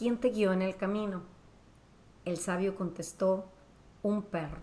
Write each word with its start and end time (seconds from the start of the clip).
¿quién 0.00 0.16
te 0.16 0.30
guió 0.30 0.54
en 0.54 0.62
el 0.62 0.76
camino? 0.76 1.20
El 2.24 2.38
sabio 2.38 2.74
contestó, 2.74 3.44
un 4.02 4.22
perro. 4.22 4.62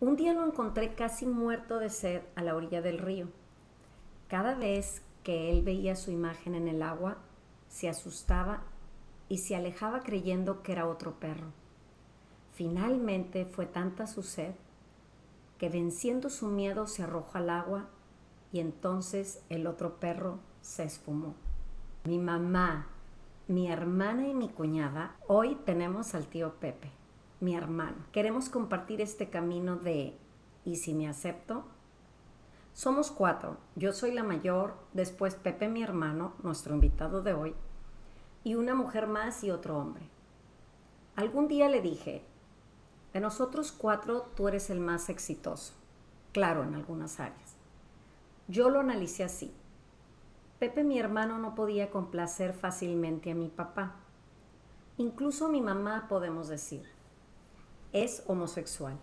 Un 0.00 0.16
día 0.16 0.34
lo 0.34 0.44
encontré 0.44 0.96
casi 0.96 1.26
muerto 1.26 1.78
de 1.78 1.90
sed 1.90 2.22
a 2.34 2.42
la 2.42 2.56
orilla 2.56 2.82
del 2.82 2.98
río. 2.98 3.28
Cada 4.26 4.56
vez 4.56 5.02
que 5.22 5.52
él 5.52 5.62
veía 5.62 5.94
su 5.94 6.10
imagen 6.10 6.56
en 6.56 6.66
el 6.66 6.82
agua, 6.82 7.18
se 7.68 7.88
asustaba 7.88 8.64
y 9.28 9.38
se 9.38 9.54
alejaba 9.54 10.00
creyendo 10.00 10.64
que 10.64 10.72
era 10.72 10.88
otro 10.88 11.20
perro. 11.20 11.52
Finalmente 12.52 13.46
fue 13.46 13.66
tanta 13.66 14.08
su 14.08 14.24
sed 14.24 14.56
que 15.56 15.68
venciendo 15.68 16.30
su 16.30 16.48
miedo 16.48 16.88
se 16.88 17.04
arrojó 17.04 17.38
al 17.38 17.48
agua 17.48 17.86
y 18.50 18.58
entonces 18.58 19.40
el 19.50 19.68
otro 19.68 20.00
perro 20.00 20.40
se 20.62 20.82
esfumó. 20.82 21.36
Mi 22.06 22.18
mamá, 22.18 22.88
mi 23.46 23.70
hermana 23.70 24.26
y 24.26 24.34
mi 24.34 24.48
cuñada, 24.48 25.16
hoy 25.26 25.56
tenemos 25.66 26.14
al 26.14 26.26
tío 26.26 26.54
Pepe, 26.54 26.90
mi 27.40 27.54
hermano. 27.54 27.96
Queremos 28.10 28.48
compartir 28.48 29.02
este 29.02 29.28
camino 29.28 29.76
de 29.76 30.16
¿y 30.64 30.76
si 30.76 30.94
me 30.94 31.08
acepto? 31.08 31.64
Somos 32.72 33.10
cuatro. 33.10 33.58
Yo 33.76 33.92
soy 33.92 34.12
la 34.12 34.22
mayor, 34.24 34.74
después 34.94 35.34
Pepe, 35.34 35.68
mi 35.68 35.82
hermano, 35.82 36.32
nuestro 36.42 36.74
invitado 36.74 37.22
de 37.22 37.34
hoy, 37.34 37.54
y 38.44 38.54
una 38.54 38.74
mujer 38.74 39.06
más 39.06 39.44
y 39.44 39.50
otro 39.50 39.78
hombre. 39.78 40.08
Algún 41.14 41.46
día 41.46 41.68
le 41.68 41.82
dije, 41.82 42.24
de 43.12 43.20
nosotros 43.20 43.72
cuatro 43.72 44.22
tú 44.34 44.48
eres 44.48 44.70
el 44.70 44.80
más 44.80 45.10
exitoso, 45.10 45.74
claro, 46.32 46.64
en 46.64 46.74
algunas 46.74 47.20
áreas. 47.20 47.56
Yo 48.48 48.70
lo 48.70 48.80
analicé 48.80 49.22
así. 49.22 49.54
Pepe, 50.64 50.82
mi 50.82 50.98
hermano, 50.98 51.36
no 51.36 51.54
podía 51.54 51.90
complacer 51.90 52.54
fácilmente 52.54 53.30
a 53.30 53.34
mi 53.34 53.48
papá. 53.48 53.96
Incluso 54.96 55.50
mi 55.50 55.60
mamá 55.60 56.06
podemos 56.08 56.48
decir. 56.48 56.86
Es 57.92 58.22
homosexual. 58.28 58.96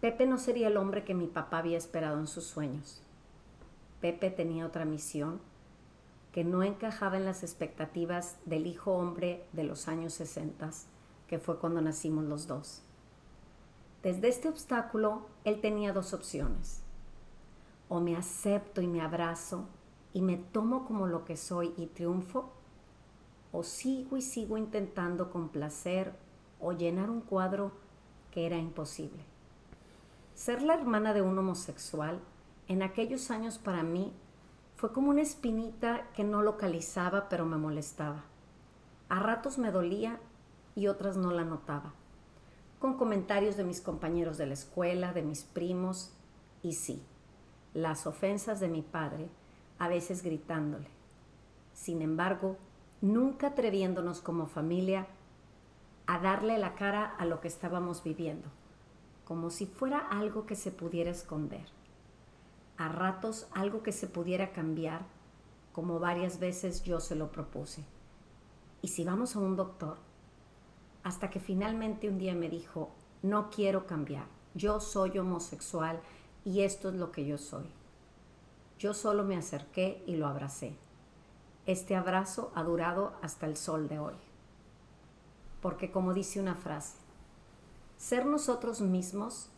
Pepe 0.00 0.26
no 0.26 0.38
sería 0.38 0.68
el 0.68 0.78
hombre 0.78 1.04
que 1.04 1.12
mi 1.12 1.26
papá 1.26 1.58
había 1.58 1.76
esperado 1.76 2.18
en 2.18 2.26
sus 2.26 2.44
sueños. 2.44 3.02
Pepe 4.00 4.30
tenía 4.30 4.64
otra 4.64 4.86
misión 4.86 5.38
que 6.32 6.44
no 6.44 6.62
encajaba 6.62 7.18
en 7.18 7.26
las 7.26 7.42
expectativas 7.42 8.38
del 8.46 8.66
hijo 8.66 8.92
hombre 8.92 9.44
de 9.52 9.64
los 9.64 9.86
años 9.86 10.14
60, 10.14 10.70
que 11.26 11.38
fue 11.38 11.58
cuando 11.58 11.82
nacimos 11.82 12.24
los 12.24 12.46
dos. 12.46 12.80
Desde 14.02 14.28
este 14.28 14.48
obstáculo, 14.48 15.26
él 15.44 15.60
tenía 15.60 15.92
dos 15.92 16.14
opciones. 16.14 16.80
O 17.90 18.00
me 18.00 18.16
acepto 18.16 18.80
y 18.80 18.86
me 18.86 19.02
abrazo 19.02 19.68
y 20.12 20.22
me 20.22 20.36
tomo 20.36 20.84
como 20.84 21.06
lo 21.06 21.24
que 21.24 21.36
soy 21.36 21.72
y 21.76 21.86
triunfo, 21.86 22.52
o 23.52 23.62
sigo 23.62 24.16
y 24.16 24.22
sigo 24.22 24.56
intentando 24.56 25.30
complacer 25.30 26.14
o 26.60 26.72
llenar 26.72 27.10
un 27.10 27.20
cuadro 27.20 27.72
que 28.30 28.46
era 28.46 28.56
imposible. 28.56 29.24
Ser 30.34 30.62
la 30.62 30.74
hermana 30.74 31.12
de 31.12 31.22
un 31.22 31.38
homosexual 31.38 32.20
en 32.68 32.82
aquellos 32.82 33.30
años 33.30 33.58
para 33.58 33.82
mí 33.82 34.12
fue 34.76 34.92
como 34.92 35.10
una 35.10 35.22
espinita 35.22 36.08
que 36.14 36.24
no 36.24 36.42
localizaba 36.42 37.28
pero 37.28 37.44
me 37.44 37.58
molestaba. 37.58 38.24
A 39.08 39.20
ratos 39.20 39.58
me 39.58 39.70
dolía 39.70 40.18
y 40.74 40.86
otras 40.86 41.16
no 41.16 41.30
la 41.30 41.44
notaba. 41.44 41.92
Con 42.78 42.96
comentarios 42.96 43.56
de 43.56 43.64
mis 43.64 43.80
compañeros 43.80 44.38
de 44.38 44.46
la 44.46 44.54
escuela, 44.54 45.12
de 45.12 45.22
mis 45.22 45.44
primos 45.44 46.12
y 46.62 46.72
sí, 46.72 47.02
las 47.74 48.06
ofensas 48.06 48.58
de 48.58 48.68
mi 48.68 48.82
padre, 48.82 49.28
a 49.82 49.88
veces 49.88 50.22
gritándole. 50.22 50.88
Sin 51.72 52.02
embargo, 52.02 52.56
nunca 53.00 53.48
atreviéndonos 53.48 54.20
como 54.20 54.46
familia 54.46 55.06
a 56.06 56.18
darle 56.18 56.58
la 56.58 56.74
cara 56.74 57.04
a 57.18 57.26
lo 57.26 57.40
que 57.40 57.48
estábamos 57.48 58.04
viviendo, 58.04 58.48
como 59.24 59.50
si 59.50 59.66
fuera 59.66 59.98
algo 59.98 60.46
que 60.46 60.56
se 60.56 60.70
pudiera 60.70 61.10
esconder 61.10 61.66
a 62.82 62.88
ratos 62.88 63.46
algo 63.52 63.82
que 63.82 63.92
se 63.92 64.06
pudiera 64.06 64.52
cambiar, 64.52 65.02
como 65.72 65.98
varias 65.98 66.40
veces 66.40 66.82
yo 66.82 67.00
se 67.00 67.14
lo 67.14 67.30
propuse. 67.30 67.84
¿Y 68.82 68.88
si 68.88 69.04
vamos 69.04 69.36
a 69.36 69.38
un 69.38 69.56
doctor? 69.56 69.98
Hasta 71.04 71.30
que 71.30 71.40
finalmente 71.40 72.08
un 72.08 72.18
día 72.18 72.34
me 72.34 72.48
dijo, 72.48 72.90
no 73.22 73.50
quiero 73.50 73.86
cambiar, 73.86 74.26
yo 74.54 74.80
soy 74.80 75.18
homosexual 75.18 76.00
y 76.44 76.62
esto 76.62 76.88
es 76.88 76.96
lo 76.96 77.12
que 77.12 77.24
yo 77.24 77.38
soy. 77.38 77.70
Yo 78.82 78.94
solo 78.94 79.22
me 79.22 79.36
acerqué 79.36 80.02
y 80.08 80.16
lo 80.16 80.26
abracé. 80.26 80.74
Este 81.66 81.94
abrazo 81.94 82.50
ha 82.56 82.64
durado 82.64 83.12
hasta 83.22 83.46
el 83.46 83.56
sol 83.56 83.86
de 83.86 84.00
hoy. 84.00 84.16
Porque 85.60 85.92
como 85.92 86.14
dice 86.14 86.40
una 86.40 86.56
frase, 86.56 86.96
ser 87.96 88.26
nosotros 88.26 88.80
mismos 88.80 89.50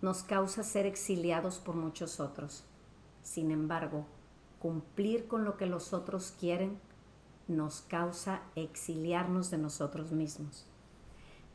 nos 0.00 0.22
causa 0.22 0.62
ser 0.62 0.86
exiliados 0.86 1.58
por 1.58 1.74
muchos 1.74 2.20
otros. 2.20 2.62
Sin 3.24 3.50
embargo, 3.50 4.06
cumplir 4.60 5.26
con 5.26 5.44
lo 5.44 5.56
que 5.56 5.66
los 5.66 5.92
otros 5.92 6.32
quieren 6.38 6.78
nos 7.48 7.80
causa 7.80 8.42
exiliarnos 8.54 9.50
de 9.50 9.58
nosotros 9.58 10.12
mismos. 10.12 10.66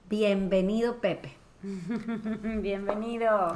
Bienvenido, 0.10 1.00
Pepe. 1.00 1.43
Bienvenido. 2.62 3.56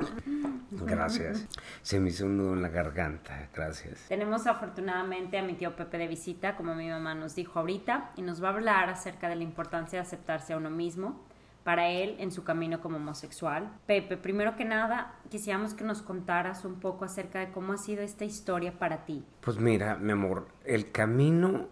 Gracias. 0.72 1.45
Se 1.81 2.00
me 2.00 2.09
hizo 2.09 2.25
un 2.25 2.38
nudo 2.38 2.53
en 2.53 2.62
la 2.62 2.69
garganta. 2.69 3.50
Gracias. 3.53 4.06
Tenemos 4.07 4.47
afortunadamente 4.47 5.38
a 5.38 5.44
mi 5.44 5.56
tío 5.56 5.75
Pepe 5.75 5.97
de 5.97 6.07
visita, 6.07 6.56
como 6.56 6.73
mi 6.73 6.88
mamá 6.88 7.16
nos 7.16 7.35
dijo 7.35 7.59
ahorita, 7.59 8.12
y 8.16 8.22
nos 8.22 8.41
va 8.41 8.50
a 8.50 8.53
hablar 8.53 8.90
acerca 8.90 9.28
de 9.28 9.35
la 9.35 9.44
importancia 9.44 10.00
de 10.00 10.03
aceptarse 10.03 10.53
a 10.53 10.57
uno 10.57 10.69
mismo 10.69 11.22
para 11.66 11.90
él 11.90 12.16
en 12.19 12.31
su 12.31 12.45
camino 12.45 12.79
como 12.79 12.95
homosexual. 12.95 13.73
Pepe, 13.88 14.16
primero 14.16 14.56
que 14.56 14.63
nada, 14.63 15.16
quisiéramos 15.29 15.74
que 15.74 15.84
nos 15.84 16.01
contaras 16.01 16.63
un 16.63 16.79
poco 16.79 17.03
acerca 17.03 17.39
de 17.39 17.51
cómo 17.51 17.74
ha 17.74 17.78
sido 17.78 18.03
esta 18.03 18.24
historia 18.24 18.79
para 18.79 19.03
ti. 19.03 19.25
Pues 19.41 19.57
mira, 19.57 19.97
mi 19.97 20.13
amor, 20.13 20.47
el 20.63 20.94
camino 20.94 21.68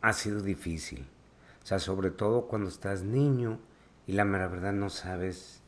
ha 0.00 0.14
sido 0.14 0.40
difícil. 0.40 1.06
O 1.62 1.66
sea, 1.66 1.78
sobre 1.78 2.10
todo 2.10 2.48
cuando 2.48 2.70
estás 2.70 3.02
niño 3.02 3.58
y 4.06 4.12
la 4.12 4.24
mera 4.24 4.48
verdad 4.48 4.72
no 4.72 4.90
sabes 4.90 5.62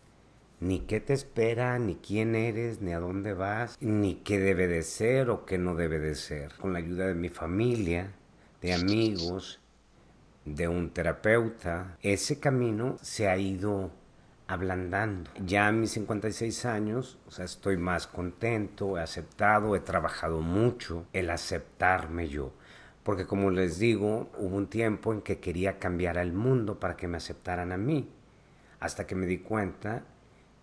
ni 0.61 0.81
qué 0.81 1.01
te 1.01 1.13
espera, 1.13 1.79
ni 1.79 1.97
quién 1.97 2.35
eres, 2.35 2.81
ni 2.81 2.93
a 2.93 3.01
dónde 3.01 3.35
vas, 3.35 3.77
ni 3.81 4.17
qué 4.17 4.39
debe 4.39 4.67
de 4.67 4.83
ser 4.83 5.31
o 5.31 5.45
qué 5.45 5.59
no 5.59 5.75
debe 5.75 5.99
de 5.99 6.15
ser. 6.15 6.55
Con 6.55 6.73
la 6.73 6.79
ayuda 6.79 7.07
de 7.07 7.15
mi 7.15 7.29
familia, 7.29 8.13
de 8.63 8.73
amigos, 8.73 9.61
de 10.45 10.69
un 10.69 10.91
terapeuta, 10.91 11.99
ese 12.03 12.39
camino 12.41 12.97
se 13.03 13.29
ha 13.29 13.37
ido 13.37 13.91
ablandando. 14.47 15.31
Ya 15.45 15.69
a 15.69 15.73
mis 15.73 15.93
56 15.93 16.65
años, 16.67 17.19
o 17.27 17.31
sea, 17.31 17.45
estoy 17.45 17.77
más 17.77 18.07
contento, 18.07 18.99
he 18.99 19.03
aceptado, 19.03 19.75
he 19.77 19.81
trabajado 19.81 20.41
mucho 20.41 21.07
el 21.13 21.31
aceptarme 21.31 22.29
yo. 22.29 22.53
Porque 23.03 23.27
como 23.27 23.51
les 23.51 23.79
digo, 23.79 24.31
hubo 24.39 24.57
un 24.57 24.69
tiempo 24.69 25.13
en 25.13 25.21
que 25.21 25.41
quería 25.41 25.79
cambiar 25.79 26.19
al 26.19 26.33
mundo 26.33 26.81
para 26.81 26.97
que 26.97 27.07
me 27.07 27.19
aceptaran 27.19 27.71
a 27.73 27.77
mí, 27.77 28.09
hasta 28.85 29.07
que 29.07 29.15
me 29.15 29.25
di 29.25 29.39
cuenta 29.39 30.05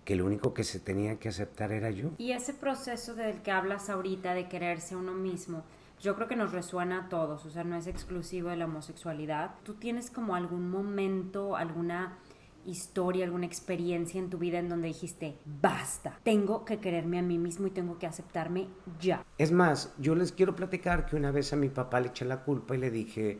que 0.06 0.16
lo 0.16 0.26
único 0.26 0.54
que 0.54 0.64
se 0.64 0.80
tenía 0.80 1.18
que 1.18 1.30
aceptar 1.30 1.72
era 1.72 1.90
yo. 1.90 2.12
Y 2.20 2.34
ese 2.34 2.54
proceso 2.54 3.16
del 3.16 3.42
que 3.42 3.50
hablas 3.50 3.90
ahorita 3.90 4.36
de 4.36 4.48
quererse 4.48 4.94
a 4.94 5.00
uno 5.00 5.14
mismo, 5.14 5.64
yo 6.00 6.14
creo 6.16 6.28
que 6.28 6.36
nos 6.36 6.52
resuena 6.52 7.06
a 7.06 7.10
todos, 7.10 7.46
o 7.46 7.50
sea, 7.50 7.64
no 7.64 7.76
es 7.76 7.88
exclusivo 7.88 8.50
de 8.50 8.58
la 8.58 8.66
homosexualidad. 8.66 9.56
¿Tú 9.64 9.74
tienes 9.74 10.12
como 10.12 10.36
algún 10.36 10.70
momento, 10.70 11.56
alguna 11.56 12.20
historia, 12.64 13.26
alguna 13.26 13.48
experiencia 13.48 14.20
en 14.20 14.30
tu 14.30 14.38
vida 14.38 14.60
en 14.60 14.70
donde 14.70 14.90
dijiste, 14.90 15.36
basta, 15.60 16.20
tengo 16.22 16.64
que 16.64 16.78
quererme 16.78 17.18
a 17.18 17.24
mí 17.24 17.40
mismo 17.40 17.66
y 17.66 17.72
tengo 17.72 17.98
que 17.98 18.06
aceptarme 18.06 18.68
ya? 19.00 19.26
Es 19.40 19.52
más, 19.52 19.96
yo 19.98 20.14
les 20.14 20.32
quiero 20.32 20.56
platicar 20.56 21.08
que 21.08 21.16
una 21.16 21.32
vez 21.32 21.54
a 21.54 21.56
mi 21.56 21.70
papá 21.70 22.00
le 22.00 22.10
eché 22.10 22.26
la 22.26 22.44
culpa 22.44 22.76
y 22.76 22.78
le 22.78 22.92
dije, 22.92 23.40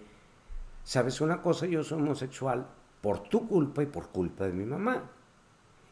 ¿sabes 0.84 1.22
una 1.22 1.44
cosa? 1.44 1.68
Yo 1.68 1.84
soy 1.84 2.02
homosexual 2.02 2.81
por 3.02 3.24
tu 3.24 3.48
culpa 3.48 3.84
y 3.84 3.88
por 3.88 4.10
culpa 4.10 4.46
de 4.46 4.54
mi 4.54 4.66
mamá. 4.66 5.10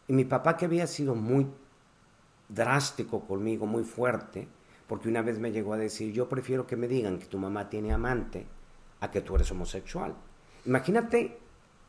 Y 0.08 0.14
mi 0.14 0.26
papá 0.26 0.56
que 0.58 0.66
había 0.66 0.88
sido 0.88 1.16
muy 1.16 1.48
drástico 2.48 3.22
conmigo, 3.22 3.66
muy 3.66 3.84
fuerte, 3.84 4.48
porque 4.88 5.10
una 5.10 5.22
vez 5.22 5.40
me 5.40 5.52
llegó 5.52 5.74
a 5.74 5.78
decir, 5.78 6.14
yo 6.14 6.28
prefiero 6.28 6.66
que 6.66 6.76
me 6.76 6.88
digan 6.88 7.20
que 7.20 7.28
tu 7.28 7.38
mamá 7.38 7.70
tiene 7.70 7.94
amante 7.94 8.48
a 9.02 9.12
que 9.12 9.22
tú 9.22 9.36
eres 9.36 9.52
homosexual. 9.52 10.16
Imagínate 10.66 11.38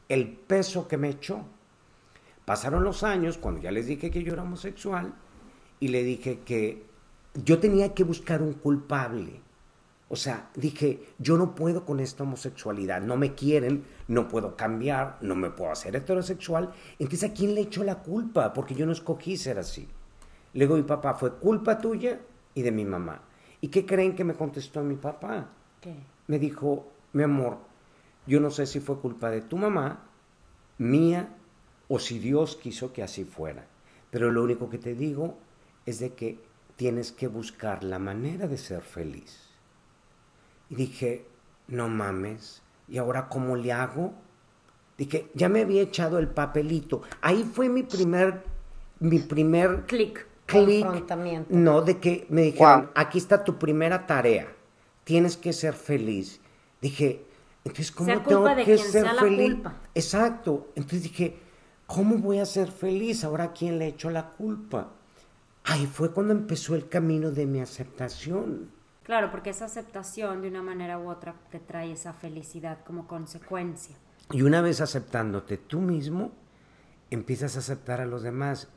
el 0.08 0.28
peso 0.28 0.86
que 0.86 0.96
me 0.98 1.08
echó. 1.08 1.44
Pasaron 2.44 2.84
los 2.84 3.02
años 3.02 3.38
cuando 3.38 3.60
ya 3.60 3.70
les 3.70 3.86
dije 3.86 4.10
que 4.10 4.22
yo 4.22 4.32
era 4.32 4.42
homosexual 4.42 5.14
y 5.78 5.88
le 5.88 6.02
dije 6.02 6.40
que 6.40 6.84
yo 7.34 7.58
tenía 7.58 7.94
que 7.94 8.04
buscar 8.04 8.42
un 8.42 8.54
culpable. 8.54 9.40
O 10.10 10.16
sea, 10.16 10.50
dije, 10.54 11.06
yo 11.18 11.38
no 11.38 11.54
puedo 11.54 11.86
con 11.86 12.00
esta 12.00 12.24
homosexualidad, 12.24 13.00
no 13.00 13.16
me 13.16 13.34
quieren, 13.34 13.84
no 14.08 14.28
puedo 14.28 14.56
cambiar, 14.56 15.16
no 15.22 15.34
me 15.36 15.50
puedo 15.50 15.70
hacer 15.70 15.96
heterosexual. 15.96 16.72
Entonces, 16.98 17.30
¿a 17.30 17.32
quién 17.32 17.54
le 17.54 17.62
echo 17.62 17.84
la 17.84 18.02
culpa? 18.02 18.52
Porque 18.52 18.74
yo 18.74 18.84
no 18.86 18.92
escogí 18.92 19.36
ser 19.36 19.58
así. 19.58 19.88
Le 20.52 20.64
digo, 20.64 20.76
mi 20.76 20.82
papá, 20.82 21.14
¿fue 21.14 21.34
culpa 21.36 21.78
tuya? 21.78 22.20
y 22.54 22.62
de 22.62 22.72
mi 22.72 22.84
mamá. 22.84 23.22
¿Y 23.60 23.68
qué 23.68 23.84
creen 23.86 24.14
que 24.14 24.24
me 24.24 24.34
contestó 24.34 24.82
mi 24.82 24.96
papá? 24.96 25.50
¿Qué? 25.80 25.94
Me 26.26 26.38
dijo, 26.38 26.88
mi 27.12 27.22
amor, 27.22 27.58
yo 28.26 28.40
no 28.40 28.50
sé 28.50 28.66
si 28.66 28.80
fue 28.80 28.98
culpa 29.00 29.30
de 29.30 29.42
tu 29.42 29.56
mamá, 29.56 30.06
mía, 30.78 31.36
o 31.88 31.98
si 31.98 32.18
Dios 32.18 32.56
quiso 32.56 32.92
que 32.92 33.02
así 33.02 33.24
fuera. 33.24 33.66
Pero 34.10 34.30
lo 34.30 34.42
único 34.42 34.70
que 34.70 34.78
te 34.78 34.94
digo 34.94 35.36
es 35.86 35.98
de 35.98 36.14
que 36.14 36.38
tienes 36.76 37.12
que 37.12 37.28
buscar 37.28 37.84
la 37.84 37.98
manera 37.98 38.46
de 38.46 38.58
ser 38.58 38.82
feliz. 38.82 39.49
Y 40.70 40.76
dije, 40.76 41.26
no 41.68 41.88
mames, 41.88 42.62
¿y 42.88 42.98
ahora 42.98 43.28
cómo 43.28 43.56
le 43.56 43.72
hago? 43.72 44.14
Dije, 44.96 45.30
ya 45.34 45.48
me 45.48 45.62
había 45.62 45.82
echado 45.82 46.18
el 46.18 46.28
papelito. 46.28 47.02
Ahí 47.20 47.44
fue 47.44 47.68
mi 47.68 47.82
primer, 47.82 48.44
mi 49.00 49.18
primer 49.18 49.84
clic. 49.86 50.26
Clic. 50.46 50.86
No, 51.48 51.82
de 51.82 51.98
que 51.98 52.26
me 52.28 52.42
dijeron, 52.42 52.90
aquí 52.94 53.18
está 53.18 53.44
tu 53.44 53.58
primera 53.58 54.06
tarea. 54.06 54.48
Tienes 55.04 55.36
que 55.36 55.52
ser 55.52 55.74
feliz. 55.74 56.40
Dije, 56.80 57.24
entonces, 57.64 57.92
¿cómo 57.92 58.20
tengo 58.22 58.46
que 58.64 58.78
ser 58.78 59.06
feliz? 59.18 59.56
Exacto. 59.94 60.68
Entonces 60.74 61.04
dije, 61.04 61.36
¿cómo 61.86 62.18
voy 62.18 62.38
a 62.38 62.46
ser 62.46 62.70
feliz? 62.70 63.22
Ahora, 63.24 63.44
¿a 63.44 63.52
quién 63.52 63.78
le 63.78 63.86
echo 63.86 64.10
la 64.10 64.30
culpa? 64.30 64.88
Ahí 65.64 65.86
fue 65.86 66.10
cuando 66.10 66.32
empezó 66.32 66.74
el 66.74 66.88
camino 66.88 67.30
de 67.30 67.46
mi 67.46 67.60
aceptación. 67.60 68.70
Claro, 69.10 69.32
porque 69.32 69.50
esa 69.50 69.64
aceptación 69.64 70.40
de 70.40 70.46
una 70.46 70.62
manera 70.62 70.96
u 70.96 71.10
otra 71.10 71.34
te 71.50 71.58
trae 71.58 71.90
esa 71.90 72.12
felicidad 72.12 72.78
como 72.86 73.08
consecuencia. 73.08 73.96
Y 74.30 74.42
una 74.42 74.60
vez 74.60 74.80
aceptándote 74.80 75.56
tú 75.56 75.80
mismo, 75.80 76.30
empiezas 77.10 77.56
a 77.56 77.58
aceptar 77.58 78.00
a 78.00 78.06
los 78.06 78.22
demás. 78.22 78.68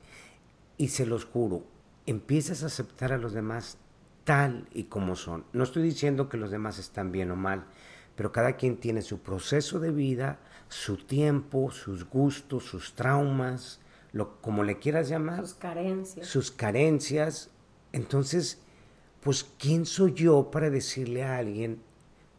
Y 0.75 0.87
se 0.87 1.05
los 1.05 1.25
juro, 1.25 1.61
empiezas 2.07 2.63
a 2.63 2.65
aceptar 2.65 3.13
a 3.13 3.19
los 3.19 3.33
demás 3.33 3.77
tal 4.23 4.67
y 4.73 4.85
como 4.85 5.15
son. 5.15 5.45
No 5.53 5.63
estoy 5.63 5.83
diciendo 5.83 6.29
que 6.29 6.37
los 6.37 6.49
demás 6.49 6.79
están 6.79 7.11
bien 7.11 7.29
o 7.29 7.35
mal, 7.35 7.65
pero 8.15 8.31
cada 8.31 8.53
quien 8.53 8.77
tiene 8.77 9.03
su 9.03 9.19
proceso 9.19 9.79
de 9.79 9.91
vida, 9.91 10.39
su 10.67 10.97
tiempo, 10.97 11.69
sus 11.69 12.09
gustos, 12.09 12.63
sus 12.63 12.95
traumas, 12.95 13.81
lo, 14.13 14.41
como 14.41 14.63
le 14.63 14.79
quieras 14.79 15.09
llamar. 15.09 15.41
Sus 15.41 15.53
carencias. 15.53 16.27
Sus 16.27 16.49
carencias. 16.49 17.51
Entonces, 17.91 18.62
pues, 19.23 19.45
¿quién 19.57 19.85
soy 19.85 20.13
yo 20.13 20.51
para 20.51 20.69
decirle 20.69 21.23
a 21.23 21.37
alguien 21.37 21.81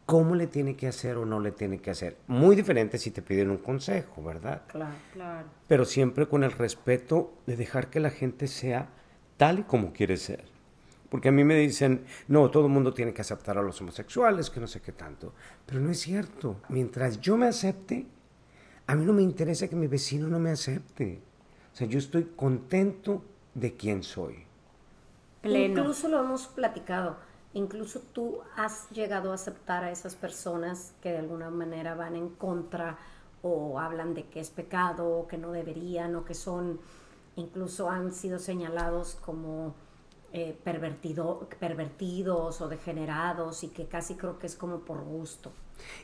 cómo 0.06 0.34
le 0.34 0.46
tiene 0.46 0.76
que 0.76 0.86
hacer 0.86 1.16
o 1.16 1.24
no 1.24 1.40
le 1.40 1.50
tiene 1.50 1.78
que 1.78 1.90
hacer? 1.90 2.18
Muy 2.26 2.54
diferente 2.56 2.98
si 2.98 3.10
te 3.10 3.22
piden 3.22 3.50
un 3.50 3.58
consejo, 3.58 4.22
¿verdad? 4.22 4.62
Claro, 4.68 4.94
claro. 5.12 5.48
Pero 5.66 5.84
siempre 5.84 6.28
con 6.28 6.44
el 6.44 6.52
respeto 6.52 7.32
de 7.46 7.56
dejar 7.56 7.88
que 7.88 8.00
la 8.00 8.10
gente 8.10 8.46
sea 8.46 8.90
tal 9.36 9.60
y 9.60 9.62
como 9.62 9.92
quiere 9.92 10.16
ser. 10.16 10.44
Porque 11.08 11.28
a 11.28 11.32
mí 11.32 11.44
me 11.44 11.56
dicen, 11.56 12.04
no, 12.28 12.50
todo 12.50 12.66
el 12.66 12.72
mundo 12.72 12.92
tiene 12.92 13.14
que 13.14 13.22
aceptar 13.22 13.56
a 13.56 13.62
los 13.62 13.80
homosexuales, 13.80 14.50
que 14.50 14.60
no 14.60 14.66
sé 14.66 14.80
qué 14.80 14.92
tanto. 14.92 15.32
Pero 15.64 15.80
no 15.80 15.90
es 15.90 16.00
cierto. 16.00 16.60
Mientras 16.68 17.20
yo 17.20 17.36
me 17.36 17.46
acepte, 17.46 18.04
a 18.86 18.94
mí 18.94 19.04
no 19.04 19.12
me 19.12 19.22
interesa 19.22 19.68
que 19.68 19.76
mi 19.76 19.86
vecino 19.86 20.26
no 20.26 20.38
me 20.38 20.50
acepte. 20.50 21.20
O 21.72 21.76
sea, 21.76 21.86
yo 21.86 21.98
estoy 21.98 22.32
contento 22.36 23.22
de 23.54 23.74
quién 23.74 24.02
soy. 24.02 24.44
Incluso 25.44 26.08
lo 26.08 26.20
hemos 26.20 26.46
platicado. 26.46 27.16
Incluso 27.52 28.00
tú 28.00 28.40
has 28.56 28.90
llegado 28.90 29.30
a 29.30 29.34
aceptar 29.34 29.84
a 29.84 29.90
esas 29.90 30.16
personas 30.16 30.92
que 31.00 31.12
de 31.12 31.18
alguna 31.18 31.50
manera 31.50 31.94
van 31.94 32.16
en 32.16 32.30
contra 32.30 32.98
o 33.42 33.78
hablan 33.78 34.14
de 34.14 34.24
que 34.24 34.40
es 34.40 34.50
pecado 34.50 35.06
o 35.06 35.28
que 35.28 35.38
no 35.38 35.52
deberían 35.52 36.16
o 36.16 36.24
que 36.24 36.34
son, 36.34 36.80
incluso 37.36 37.90
han 37.90 38.12
sido 38.12 38.38
señalados 38.38 39.16
como 39.20 39.74
eh, 40.32 40.58
pervertido, 40.64 41.48
pervertidos 41.60 42.60
o 42.60 42.68
degenerados 42.68 43.62
y 43.62 43.68
que 43.68 43.86
casi 43.86 44.16
creo 44.16 44.38
que 44.38 44.46
es 44.46 44.56
como 44.56 44.80
por 44.80 45.04
gusto. 45.04 45.52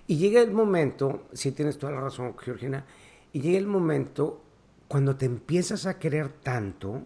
Y 0.06 0.18
llega 0.18 0.40
el 0.40 0.52
momento, 0.52 1.22
si 1.32 1.50
tienes 1.50 1.78
toda 1.78 1.92
la 1.92 2.00
razón, 2.00 2.36
Georgina, 2.38 2.84
y 3.32 3.40
llega 3.40 3.58
el 3.58 3.66
momento 3.66 4.40
cuando 4.86 5.16
te 5.16 5.26
empiezas 5.26 5.86
a 5.86 5.98
querer 5.98 6.28
tanto 6.28 7.02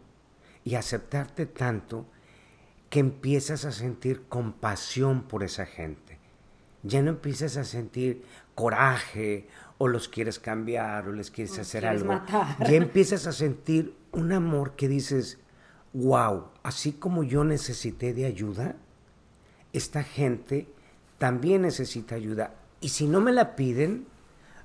y 0.65 0.75
aceptarte 0.75 1.47
tanto 1.47 2.07
que 2.91 3.01
empiezas 3.01 3.65
a 3.65 3.73
sentir 3.73 4.23
compasión 4.29 5.23
por 5.25 5.43
esa 5.43 5.67
gente. 5.67 6.19
Ya 6.83 7.03
no 7.03 7.11
empiezas 7.11 7.57
a 7.57 7.65
sentir 7.65 8.25
coraje 8.55 9.49
o 9.79 9.89
los 9.89 10.09
quieres 10.09 10.39
cambiar 10.39 11.09
o 11.09 11.13
les 11.13 11.31
quieres 11.31 11.59
hacer 11.59 11.87
algo. 11.87 12.21
Ya 12.61 12.67
empiezas 12.75 13.27
a 13.27 13.33
sentir 13.33 13.97
un 14.13 14.33
amor 14.33 14.77
que 14.77 14.87
dices, 14.89 15.39
wow, 15.93 16.49
así 16.63 16.93
como 16.93 17.25
yo 17.25 17.43
necesité 17.43 18.13
de 18.13 18.27
ayuda, 18.27 18.77
esta 19.73 20.05
gente 20.05 20.69
también 21.19 21.63
necesita 21.63 22.15
ayuda. 22.15 22.55
Y 22.81 22.91
si 22.91 23.09
no 23.09 23.21
me 23.21 23.33
la 23.33 23.57
piden, 23.57 24.07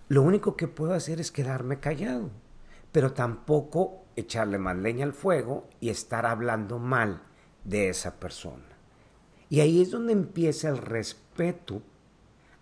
lo 0.10 0.22
único 0.24 0.56
que 0.56 0.68
puedo 0.68 0.94
hacer 0.94 1.20
es 1.20 1.32
quedarme 1.32 1.80
callado, 1.80 2.30
pero 2.92 3.14
tampoco 3.14 4.04
echarle 4.16 4.58
más 4.58 4.76
leña 4.76 5.06
al 5.06 5.14
fuego 5.14 5.70
y 5.80 5.90
estar 5.90 6.26
hablando 6.26 6.80
mal 6.80 7.24
de 7.70 7.90
esa 7.90 8.20
persona. 8.20 8.66
Y 9.50 9.62
ahí 9.62 9.82
es 9.82 9.92
donde 9.92 10.14
empieza 10.14 10.70
el 10.70 10.78
respeto 10.78 11.82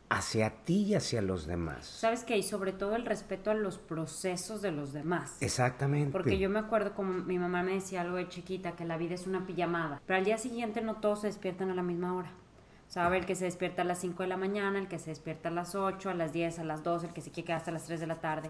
hacia 0.09 0.50
ti 0.63 0.83
y 0.83 0.95
hacia 0.95 1.21
los 1.21 1.48
demás. 1.48 1.86
Sabes 1.86 2.24
que 2.24 2.38
y 2.38 2.44
sobre 2.44 2.71
todo 2.71 2.95
el 2.95 3.06
respeto 3.06 3.51
a 3.51 3.54
los 3.54 3.77
procesos 3.77 4.62
de 4.62 4.71
los 4.71 4.94
demás. 4.94 5.38
Exactamente. 5.42 6.12
Porque 6.12 6.38
yo 6.38 6.50
me 6.50 6.59
acuerdo 6.59 6.94
como 6.94 7.13
mi 7.13 7.38
mamá 7.39 7.63
me 7.63 7.74
decía 7.74 8.01
algo 8.01 8.18
de 8.18 8.30
chiquita, 8.30 8.74
que 8.74 8.86
la 8.86 8.98
vida 8.98 9.15
es 9.15 9.27
una 9.27 9.45
pijamada, 9.45 10.01
pero 10.06 10.18
al 10.18 10.25
día 10.25 10.38
siguiente 10.38 10.81
no 10.81 10.95
todos 10.95 11.21
se 11.21 11.27
despiertan 11.27 11.69
a 11.71 11.75
la 11.75 11.83
misma 11.83 12.15
hora. 12.15 12.31
O 12.88 12.92
sea, 12.92 13.13
el 13.13 13.25
que 13.25 13.36
se 13.36 13.44
despierta 13.44 13.81
a 13.81 13.86
las 13.86 14.00
5 14.00 14.24
de 14.24 14.30
la 14.30 14.38
mañana, 14.38 14.80
el 14.80 14.88
que 14.88 14.98
se 14.98 15.09
despierta 15.09 15.50
a 15.50 15.51
las 15.51 15.75
8, 15.75 16.09
a 16.09 16.13
las 16.13 16.31
10, 16.31 16.59
a 16.59 16.63
las 16.63 16.83
12, 16.83 17.07
el 17.07 17.13
que 17.13 17.19
se 17.19 17.31
quiere 17.31 17.48
quedar 17.48 17.59
hasta 17.59 17.71
las 17.71 17.83
3 17.83 18.00
de 18.00 18.07
la 18.07 18.21
tarde. 18.21 18.50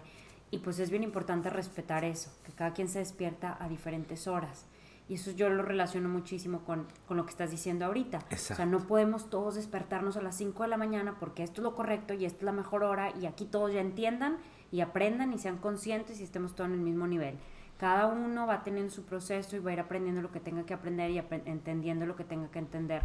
Y 0.52 0.58
pues 0.58 0.78
es 0.78 0.90
bien 0.90 1.02
importante 1.02 1.50
respetar 1.50 2.04
eso, 2.04 2.30
que 2.44 2.52
cada 2.52 2.72
quien 2.72 2.88
se 2.88 3.00
despierta 3.00 3.56
a 3.60 3.68
diferentes 3.68 4.28
horas. 4.28 4.67
Y 5.08 5.14
eso 5.14 5.30
yo 5.30 5.48
lo 5.48 5.62
relaciono 5.62 6.08
muchísimo 6.08 6.64
con, 6.64 6.86
lo 7.08 7.24
que 7.24 7.30
estás 7.30 7.50
diciendo 7.50 7.86
ahorita. 7.86 8.18
O 8.30 8.36
sea, 8.36 8.66
no 8.66 8.80
podemos 8.80 9.30
todos 9.30 9.54
despertarnos 9.54 10.18
a 10.18 10.22
las 10.22 10.36
5 10.36 10.64
de 10.64 10.68
la 10.68 10.76
mañana 10.76 11.16
porque 11.18 11.42
esto 11.42 11.62
es 11.62 11.64
lo 11.64 11.74
correcto 11.74 12.12
y 12.12 12.26
esta 12.26 12.38
es 12.38 12.44
la 12.44 12.52
mejor 12.52 12.84
hora 12.84 13.14
y 13.18 13.24
aquí 13.24 13.46
todos 13.46 13.72
ya 13.72 13.80
entiendan 13.80 14.36
y 14.70 14.82
aprendan 14.82 15.32
y 15.32 15.38
sean 15.38 15.56
conscientes 15.56 16.20
y 16.20 16.24
estemos 16.24 16.54
todos 16.54 16.68
en 16.68 16.74
el 16.74 16.80
mismo 16.80 17.06
nivel. 17.06 17.38
Cada 17.78 18.06
uno 18.06 18.46
va 18.46 18.64
teniendo 18.64 18.92
su 18.92 19.04
proceso 19.04 19.56
y 19.56 19.60
va 19.60 19.70
a 19.70 19.72
ir 19.74 19.80
aprendiendo 19.80 20.20
lo 20.20 20.30
que 20.30 20.40
tenga 20.40 20.66
que 20.66 20.74
aprender 20.74 21.10
y 21.10 21.18
entendiendo 21.46 22.04
lo 22.04 22.14
que 22.14 22.24
tenga 22.24 22.50
que 22.50 22.58
entender. 22.58 23.02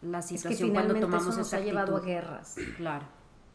La 0.00 0.22
situación 0.22 0.70
cuando 0.70 0.94
tomamos 0.94 1.28
eso 1.28 1.38
nos 1.38 1.52
ha 1.52 1.60
llevado 1.60 1.96
a 1.96 2.00
guerras. 2.00 2.56
Claro. 2.76 3.04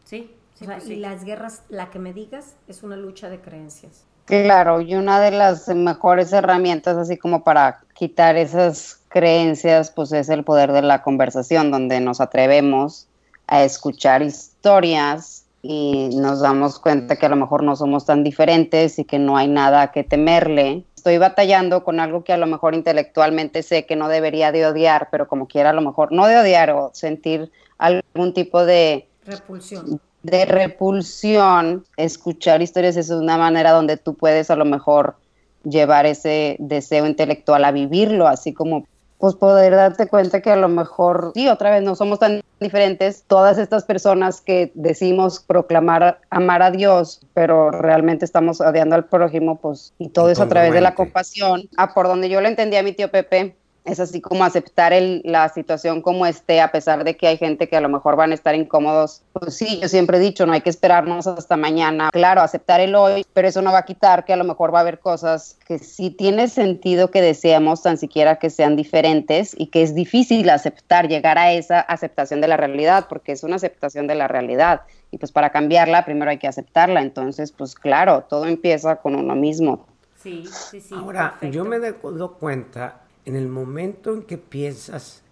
Sí. 0.03 0.35
sí, 0.53 0.65
pues 0.65 0.87
Y 0.87 0.97
las 0.97 1.23
guerras, 1.23 1.63
la 1.69 1.89
que 1.89 1.99
me 1.99 2.13
digas, 2.13 2.57
es 2.67 2.83
una 2.83 2.95
lucha 2.97 3.29
de 3.29 3.39
creencias. 3.39 4.05
Claro, 4.31 4.79
y 4.79 4.95
una 4.95 5.19
de 5.19 5.31
las 5.31 5.67
mejores 5.67 6.31
herramientas 6.31 6.95
así 6.95 7.17
como 7.17 7.43
para 7.43 7.81
quitar 7.93 8.37
esas 8.37 9.01
creencias, 9.09 9.91
pues 9.91 10.13
es 10.13 10.29
el 10.29 10.45
poder 10.45 10.71
de 10.71 10.81
la 10.81 11.03
conversación, 11.03 11.69
donde 11.69 11.99
nos 11.99 12.21
atrevemos 12.21 13.09
a 13.47 13.65
escuchar 13.65 14.21
historias 14.21 15.43
y 15.61 16.11
nos 16.15 16.39
damos 16.39 16.79
cuenta 16.79 17.17
que 17.17 17.25
a 17.25 17.29
lo 17.29 17.35
mejor 17.35 17.63
no 17.63 17.75
somos 17.75 18.05
tan 18.05 18.23
diferentes 18.23 18.99
y 18.99 19.03
que 19.03 19.19
no 19.19 19.35
hay 19.35 19.49
nada 19.49 19.91
que 19.91 20.05
temerle. 20.05 20.85
Estoy 20.95 21.17
batallando 21.17 21.83
con 21.83 21.99
algo 21.99 22.23
que 22.23 22.31
a 22.31 22.37
lo 22.37 22.47
mejor 22.47 22.73
intelectualmente 22.73 23.63
sé 23.63 23.85
que 23.85 23.97
no 23.97 24.07
debería 24.07 24.53
de 24.53 24.65
odiar, 24.65 25.09
pero 25.11 25.27
como 25.27 25.49
quiera 25.49 25.71
a 25.71 25.73
lo 25.73 25.81
mejor 25.81 26.13
no 26.13 26.25
de 26.27 26.37
odiar 26.37 26.69
o 26.69 26.91
sentir 26.93 27.51
algún 27.77 28.33
tipo 28.33 28.63
de 28.63 29.09
repulsión 29.25 29.99
de 30.23 30.45
repulsión, 30.45 31.85
escuchar 31.97 32.61
historias 32.61 32.97
es 32.97 33.09
una 33.09 33.37
manera 33.37 33.71
donde 33.71 33.97
tú 33.97 34.15
puedes 34.15 34.49
a 34.51 34.55
lo 34.55 34.65
mejor 34.65 35.15
llevar 35.63 36.05
ese 36.05 36.55
deseo 36.59 37.05
intelectual 37.05 37.63
a 37.65 37.71
vivirlo, 37.71 38.27
así 38.27 38.53
como 38.53 38.85
pues 39.21 39.35
poder 39.35 39.75
darte 39.75 40.07
cuenta 40.07 40.41
que 40.41 40.49
a 40.49 40.55
lo 40.55 40.67
mejor, 40.67 41.31
sí, 41.35 41.47
otra 41.47 41.69
vez 41.69 41.83
no 41.83 41.95
somos 41.95 42.17
tan 42.17 42.41
diferentes, 42.59 43.23
todas 43.27 43.59
estas 43.59 43.83
personas 43.83 44.41
que 44.41 44.71
decimos 44.73 45.43
proclamar 45.45 46.19
amar 46.31 46.63
a 46.63 46.71
Dios, 46.71 47.21
pero 47.35 47.69
realmente 47.69 48.25
estamos 48.25 48.61
odiando 48.61 48.95
al 48.95 49.05
prójimo, 49.05 49.59
pues, 49.59 49.93
y 49.99 50.09
todo 50.09 50.31
eso 50.31 50.41
a 50.41 50.49
través 50.49 50.73
de 50.73 50.81
la 50.81 50.95
compasión. 50.95 51.69
Ah, 51.77 51.93
por 51.93 52.07
donde 52.07 52.29
yo 52.29 52.41
lo 52.41 52.47
entendí 52.47 52.77
a 52.77 52.83
mi 52.83 52.93
tío 52.93 53.11
Pepe, 53.11 53.55
es 53.83 53.99
así 53.99 54.21
como 54.21 54.43
aceptar 54.43 54.93
el, 54.93 55.21
la 55.25 55.49
situación 55.49 56.01
como 56.01 56.25
esté, 56.25 56.61
a 56.61 56.71
pesar 56.71 57.03
de 57.03 57.17
que 57.17 57.27
hay 57.27 57.37
gente 57.37 57.67
que 57.67 57.75
a 57.75 57.81
lo 57.81 57.89
mejor 57.89 58.15
van 58.15 58.31
a 58.31 58.35
estar 58.35 58.53
incómodos. 58.53 59.23
Pues 59.33 59.55
sí, 59.55 59.79
yo 59.81 59.87
siempre 59.87 60.17
he 60.17 60.19
dicho, 60.19 60.45
no 60.45 60.53
hay 60.53 60.61
que 60.61 60.69
esperarnos 60.69 61.25
hasta 61.25 61.57
mañana. 61.57 62.09
Claro, 62.11 62.41
aceptar 62.41 62.79
el 62.79 62.93
hoy, 62.93 63.25
pero 63.33 63.47
eso 63.47 63.61
no 63.61 63.71
va 63.71 63.79
a 63.79 63.85
quitar 63.85 64.23
que 64.23 64.33
a 64.33 64.37
lo 64.37 64.43
mejor 64.43 64.73
va 64.73 64.79
a 64.79 64.81
haber 64.81 64.99
cosas 64.99 65.57
que 65.65 65.79
sí 65.79 66.11
tiene 66.11 66.47
sentido 66.47 67.09
que 67.09 67.21
deseamos 67.21 67.81
tan 67.81 67.97
siquiera 67.97 68.35
que 68.37 68.51
sean 68.51 68.75
diferentes 68.75 69.55
y 69.57 69.67
que 69.67 69.81
es 69.81 69.95
difícil 69.95 70.49
aceptar, 70.49 71.07
llegar 71.07 71.39
a 71.39 71.51
esa 71.51 71.79
aceptación 71.79 72.39
de 72.41 72.47
la 72.47 72.57
realidad, 72.57 73.07
porque 73.09 73.31
es 73.31 73.43
una 73.43 73.55
aceptación 73.55 74.05
de 74.05 74.15
la 74.15 74.27
realidad. 74.27 74.81
Y 75.09 75.17
pues 75.17 75.31
para 75.31 75.49
cambiarla, 75.49 76.05
primero 76.05 76.29
hay 76.29 76.37
que 76.37 76.47
aceptarla. 76.47 77.01
Entonces, 77.01 77.51
pues 77.51 77.73
claro, 77.75 78.25
todo 78.29 78.45
empieza 78.45 78.97
con 78.97 79.15
uno 79.15 79.35
mismo. 79.35 79.87
Sí, 80.21 80.45
sí, 80.45 80.79
sí. 80.79 80.93
Ahora, 80.95 81.37
yo 81.41 81.65
me 81.65 81.79
doy 81.79 81.95
cuenta 82.39 83.00
en 83.25 83.35
el 83.35 83.47
momento 83.47 84.13
en 84.13 84.23
que 84.23 84.37
piensas 84.37 85.23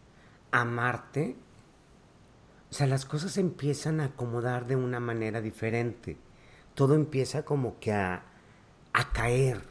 amarte, 0.51 1.35
O 2.71 2.73
sea, 2.73 2.85
las 2.87 3.05
cosas 3.05 3.37
empiezan 3.37 3.99
a 3.99 4.05
acomodar 4.05 4.67
de 4.67 4.75
una 4.75 4.99
manera 4.99 5.41
diferente. 5.41 6.17
Todo 6.75 6.93
empieza 6.95 7.43
como 7.43 7.79
que 7.79 7.91
a, 7.93 8.23
a 8.93 9.11
caer. 9.11 9.61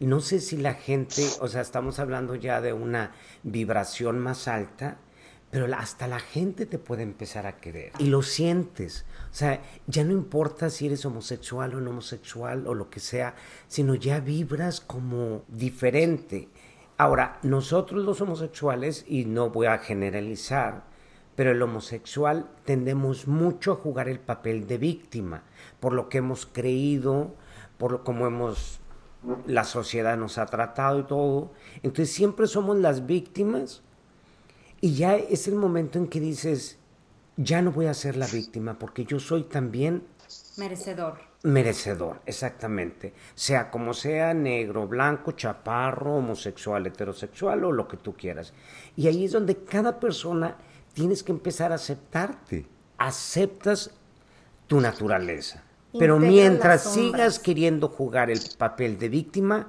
No 0.00 0.20
sé 0.20 0.40
si 0.40 0.56
la 0.56 0.74
gente, 0.74 1.26
o 1.40 1.48
sea, 1.48 1.60
estamos 1.60 1.98
hablando 1.98 2.34
ya 2.36 2.60
de 2.60 2.72
una 2.72 3.12
vibración 3.42 4.18
más 4.18 4.48
alta, 4.48 4.96
pero 5.50 5.66
hasta 5.76 6.06
la 6.06 6.20
gente 6.20 6.66
te 6.66 6.78
puede 6.78 7.02
empezar 7.02 7.46
a 7.46 7.56
querer. 7.58 7.92
Y 7.98 8.06
lo 8.06 8.22
sientes. 8.22 9.04
O 9.30 9.34
sea, 9.34 9.62
ya 9.86 10.04
no 10.04 10.12
importa 10.12 10.70
si 10.70 10.86
eres 10.86 11.04
homosexual 11.04 11.74
o 11.74 11.80
no 11.80 11.90
homosexual 11.90 12.66
o 12.66 12.74
lo 12.74 12.90
que 12.90 13.00
sea, 13.00 13.34
sino 13.66 13.94
ya 13.94 14.20
vibras 14.20 14.80
como 14.80 15.44
diferente. 15.48 16.48
Ahora, 16.98 17.38
nosotros 17.42 18.04
los 18.04 18.20
homosexuales, 18.20 19.04
y 19.06 19.24
no 19.24 19.50
voy 19.50 19.68
a 19.68 19.78
generalizar, 19.78 20.82
pero 21.36 21.52
el 21.52 21.62
homosexual 21.62 22.50
tendemos 22.64 23.28
mucho 23.28 23.70
a 23.70 23.76
jugar 23.76 24.08
el 24.08 24.18
papel 24.18 24.66
de 24.66 24.78
víctima, 24.78 25.44
por 25.78 25.92
lo 25.92 26.08
que 26.08 26.18
hemos 26.18 26.44
creído, 26.44 27.36
por 27.78 27.92
lo 27.92 28.04
como 28.04 28.26
hemos 28.26 28.80
la 29.46 29.62
sociedad 29.64 30.16
nos 30.16 30.38
ha 30.38 30.46
tratado 30.46 30.98
y 30.98 31.02
todo. 31.04 31.52
Entonces 31.84 32.12
siempre 32.12 32.48
somos 32.48 32.76
las 32.78 33.06
víctimas 33.06 33.82
y 34.80 34.94
ya 34.94 35.14
es 35.16 35.48
el 35.48 35.54
momento 35.54 35.98
en 35.98 36.08
que 36.08 36.20
dices, 36.20 36.78
ya 37.36 37.62
no 37.62 37.70
voy 37.70 37.86
a 37.86 37.94
ser 37.94 38.16
la 38.16 38.26
víctima 38.26 38.78
porque 38.78 39.04
yo 39.04 39.20
soy 39.20 39.44
también 39.44 40.02
merecedor. 40.56 41.27
Merecedor, 41.44 42.20
exactamente. 42.26 43.14
Sea 43.34 43.70
como 43.70 43.94
sea, 43.94 44.34
negro, 44.34 44.88
blanco, 44.88 45.32
chaparro, 45.32 46.16
homosexual, 46.16 46.86
heterosexual 46.86 47.64
o 47.64 47.72
lo 47.72 47.86
que 47.86 47.96
tú 47.96 48.16
quieras. 48.16 48.52
Y 48.96 49.06
ahí 49.06 49.24
es 49.24 49.32
donde 49.32 49.56
cada 49.56 50.00
persona 50.00 50.56
tienes 50.94 51.22
que 51.22 51.30
empezar 51.30 51.70
a 51.70 51.76
aceptarte. 51.76 52.66
Aceptas 52.98 53.92
tu 54.66 54.80
naturaleza. 54.80 55.62
Pero 55.96 56.18
mientras 56.18 56.92
sigas 56.92 57.38
queriendo 57.38 57.88
jugar 57.88 58.30
el 58.30 58.40
papel 58.58 58.98
de 58.98 59.08
víctima 59.08 59.68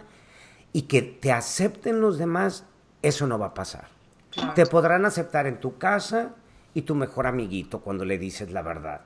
y 0.73 0.83
que 0.83 1.01
te 1.01 1.31
acepten 1.31 2.01
los 2.01 2.17
demás, 2.17 2.65
eso 3.01 3.27
no 3.27 3.39
va 3.39 3.47
a 3.47 3.53
pasar. 3.53 3.87
Te 4.55 4.65
podrán 4.65 5.05
aceptar 5.05 5.47
en 5.47 5.59
tu 5.59 5.77
casa 5.77 6.35
y 6.73 6.81
tu 6.81 6.95
mejor 6.95 7.27
amiguito 7.27 7.79
cuando 7.81 8.05
le 8.05 8.17
dices 8.17 8.51
la 8.51 8.61
verdad. 8.61 9.01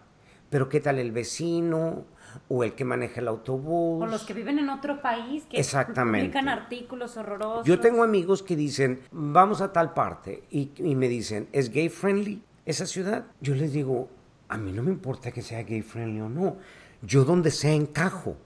Pero 0.50 0.70
¿qué 0.70 0.79
tal 0.79 1.00
el 1.00 1.12
vecino 1.12 2.05
o 2.47 2.63
el 2.63 2.73
que 2.73 2.85
maneja 2.85 3.21
el 3.21 3.27
autobús? 3.27 4.03
O 4.03 4.05
los 4.05 4.23
que 4.23 4.33
viven 4.33 4.59
en 4.59 4.69
otro 4.69 5.01
país 5.01 5.43
que 5.49 5.57
Exactamente. 5.57 6.19
publican 6.27 6.49
artículos 6.49 7.17
horrorosos. 7.17 7.65
Yo 7.65 7.79
tengo 7.79 8.03
amigos 8.03 8.43
que 8.43 8.55
dicen, 8.55 9.01
vamos 9.11 9.61
a 9.61 9.71
tal 9.71 9.93
parte 9.93 10.43
y, 10.49 10.71
y 10.77 10.95
me 10.95 11.07
dicen, 11.07 11.47
¿es 11.51 11.69
gay 11.69 11.89
friendly 11.89 12.41
esa 12.65 12.85
ciudad? 12.85 13.25
Yo 13.41 13.55
les 13.55 13.73
digo, 13.73 14.09
a 14.49 14.57
mí 14.57 14.71
no 14.71 14.83
me 14.83 14.91
importa 14.91 15.31
que 15.31 15.41
sea 15.41 15.63
gay 15.63 15.81
friendly 15.81 16.21
o 16.21 16.29
no. 16.29 16.57
Yo 17.01 17.25
donde 17.25 17.51
sea 17.51 17.73
encajo. 17.73 18.37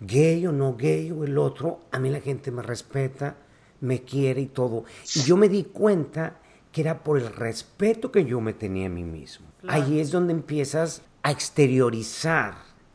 Gay 0.00 0.46
o 0.46 0.52
no 0.52 0.76
gay 0.76 1.12
o 1.12 1.22
el 1.22 1.38
otro, 1.38 1.80
a 1.92 1.98
mí 2.00 2.10
la 2.10 2.20
gente 2.20 2.50
me 2.50 2.60
respeta, 2.62 3.36
me 3.80 4.02
quiere 4.02 4.40
y 4.40 4.46
todo. 4.46 4.84
Y 5.14 5.20
yo 5.20 5.36
me 5.36 5.48
di 5.48 5.64
cuenta 5.64 6.38
que 6.72 6.80
era 6.80 7.04
por 7.04 7.18
el 7.18 7.32
respeto 7.32 8.10
que 8.10 8.24
yo 8.24 8.40
me 8.40 8.52
tenía 8.52 8.86
a 8.86 8.90
mí 8.90 9.04
mismo. 9.04 9.46
Ahí 9.68 10.00
es 10.00 10.10
donde 10.10 10.32
empiezas 10.32 11.02
a 11.22 11.30
exteriorizar 11.30 12.54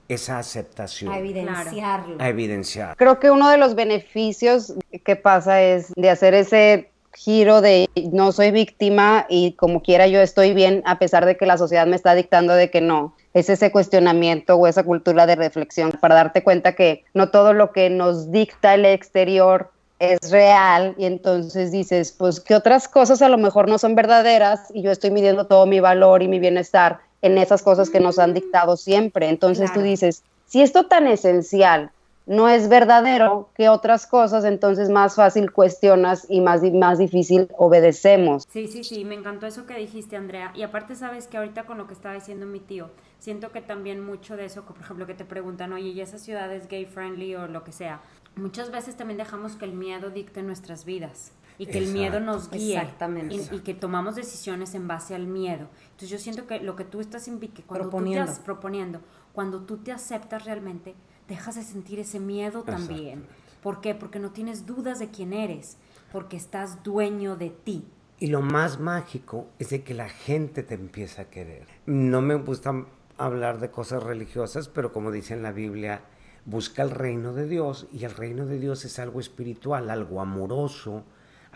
esa 0.10 0.40
aceptación. 0.40 1.12
A 1.12 1.20
evidenciarlo. 1.20 2.18
A 2.20 2.30
evidenciar. 2.30 2.96
Creo 2.98 3.20
que 3.20 3.32
uno 3.32 3.50
de 3.50 3.58
los 3.58 3.76
beneficios 3.76 4.74
que 5.04 5.16
pasa 5.16 5.62
es 5.62 5.94
de 5.96 6.10
hacer 6.10 6.34
ese 6.34 6.92
giro 7.18 7.62
de 7.62 7.90
no 8.12 8.32
soy 8.32 8.52
víctima 8.52 9.26
y 9.28 9.54
como 9.54 9.82
quiera 9.82 10.06
yo 10.06 10.22
estoy 10.22 10.54
bien 10.54 10.84
a 10.86 11.00
pesar 11.00 11.26
de 11.26 11.36
que 11.36 11.48
la 11.48 11.58
sociedad 11.58 11.88
me 11.88 11.96
está 11.96 12.14
dictando 12.14 12.54
de 12.54 12.70
que 12.70 12.80
no. 12.80 13.16
Es 13.34 13.50
ese 13.50 13.72
cuestionamiento 13.72 14.56
o 14.56 14.68
esa 14.68 14.84
cultura 14.84 15.26
de 15.26 15.36
reflexión 15.36 15.92
para 16.00 16.16
darte 16.16 16.44
cuenta 16.44 16.74
que 16.74 17.04
no 17.14 17.30
todo 17.30 17.54
lo 17.54 17.72
que 17.72 17.90
nos 17.90 18.32
dicta 18.32 18.76
el 18.76 18.86
exterior 18.86 19.72
es 20.00 20.32
real 20.32 20.94
y 20.98 21.06
entonces 21.06 21.72
dices, 21.72 22.12
pues 22.12 22.40
que 22.40 22.54
otras 22.54 22.88
cosas 22.88 23.24
a 23.24 23.30
lo 23.30 23.40
mejor 23.40 23.68
no 23.68 23.80
son 23.80 23.96
verdaderas 23.96 24.70
y 24.74 24.84
yo 24.84 24.92
estoy 24.92 25.10
midiendo 25.10 25.48
todo 25.48 25.66
mi 25.66 25.80
valor 25.80 26.22
y 26.22 26.28
mi 26.28 26.38
bienestar 26.38 27.00
en 27.28 27.38
esas 27.38 27.62
cosas 27.62 27.90
que 27.90 28.00
nos 28.00 28.20
han 28.20 28.34
dictado 28.34 28.76
siempre. 28.76 29.30
Entonces 29.30 29.72
tú 29.72 29.82
dices, 29.82 30.24
si 30.48 30.62
esto 30.62 30.88
tan 30.88 31.08
esencial 31.08 31.92
no 32.26 32.50
es 32.50 32.68
verdadero 32.68 33.50
que 33.56 33.70
otras 33.70 34.06
cosas, 34.06 34.44
entonces 34.44 34.90
más 34.90 35.16
fácil 35.16 35.52
cuestionas 35.52 36.26
y 36.30 36.42
más, 36.42 36.62
más 36.74 36.98
difícil 36.98 37.48
obedecemos. 37.58 38.46
Sí, 38.50 38.68
sí, 38.68 38.84
sí, 38.84 39.06
me 39.06 39.16
encantó 39.16 39.48
eso 39.48 39.66
que 39.66 39.76
dijiste, 39.76 40.18
Andrea. 40.18 40.52
Y 40.54 40.64
aparte, 40.64 40.96
sabes 40.96 41.28
que 41.28 41.38
ahorita 41.38 41.66
con 41.66 41.78
lo 41.78 41.88
que 41.88 41.94
estaba 41.94 42.16
diciendo 42.16 42.46
mi 42.46 42.60
tío, 42.60 42.90
siento 43.18 43.52
que 43.52 43.62
también 43.62 44.06
mucho 44.06 44.36
de 44.36 44.46
eso, 44.46 44.64
por 44.64 44.78
ejemplo, 44.78 45.08
que 45.08 45.14
te 45.14 45.24
preguntan, 45.24 45.72
oye, 45.72 45.90
¿y 45.90 46.02
esa 46.02 46.18
ciudad 46.18 46.52
es 46.54 46.68
gay 46.68 46.86
friendly 46.86 47.36
o 47.36 47.48
lo 47.48 47.64
que 47.64 47.72
sea? 47.72 48.02
Muchas 48.36 48.72
veces 48.72 48.98
también 48.98 49.18
dejamos 49.18 49.56
que 49.56 49.66
el 49.66 49.74
miedo 49.74 50.10
dicte 50.10 50.44
nuestras 50.44 50.84
vidas 50.84 51.32
y 51.58 51.66
que 51.66 51.78
el 51.80 51.92
miedo 51.92 52.20
nos 52.20 52.50
guíe 52.50 52.78
Exactamente. 52.78 53.36
Y, 53.36 53.60
que 53.60 53.74
tomamos 53.74 54.16
decisiones 54.16 54.76
en 54.76 54.88
base 54.88 55.16
al 55.16 55.28
miedo. 55.28 55.70
Entonces 55.86 56.10
yo 56.10 56.20
siento 56.20 56.46
que 56.46 56.60
lo 56.60 56.76
que 56.76 56.84
tú 56.84 57.02
estás 57.02 57.26
que 57.26 57.64
cuando 57.64 57.90
proponiendo. 57.90 58.32
Tú 58.32 58.38
te 58.38 58.44
proponiendo, 58.44 59.02
cuando 59.34 59.62
tú 59.62 59.78
te 59.78 59.92
aceptas 59.92 60.46
realmente, 60.46 60.96
dejas 61.28 61.56
de 61.56 61.64
sentir 61.64 62.00
ese 62.00 62.20
miedo 62.20 62.64
también. 62.64 63.26
¿Por 63.62 63.82
qué? 63.82 63.96
Porque 63.96 64.20
no 64.20 64.32
tienes 64.32 64.66
dudas 64.66 65.00
de 65.00 65.10
quién 65.10 65.34
eres, 65.34 65.78
porque 66.12 66.38
estás 66.38 66.84
dueño 66.84 67.36
de 67.36 67.50
ti. 67.50 67.86
Y 68.20 68.28
lo 68.28 68.42
más 68.42 68.80
mágico 68.80 69.48
es 69.60 69.70
de 69.70 69.84
que 69.84 69.94
la 69.94 70.10
gente 70.10 70.64
te 70.64 70.76
empieza 70.76 71.24
a 71.24 71.30
querer. 71.30 71.68
No 71.86 72.22
me 72.22 72.36
gusta 72.36 72.86
hablar 73.18 73.60
de 73.60 73.70
cosas 73.72 74.04
religiosas, 74.04 74.70
pero 74.70 74.92
como 74.92 75.12
dice 75.12 75.34
en 75.34 75.44
la 75.44 75.52
Biblia, 75.52 76.02
busca 76.46 76.82
el 76.82 76.92
reino 76.92 77.34
de 77.34 77.48
Dios 77.48 77.88
y 77.92 78.06
el 78.06 78.12
reino 78.12 78.46
de 78.46 78.60
Dios 78.60 78.86
es 78.86 79.00
algo 79.00 79.20
espiritual, 79.20 79.90
algo 79.90 80.22
amoroso, 80.22 81.04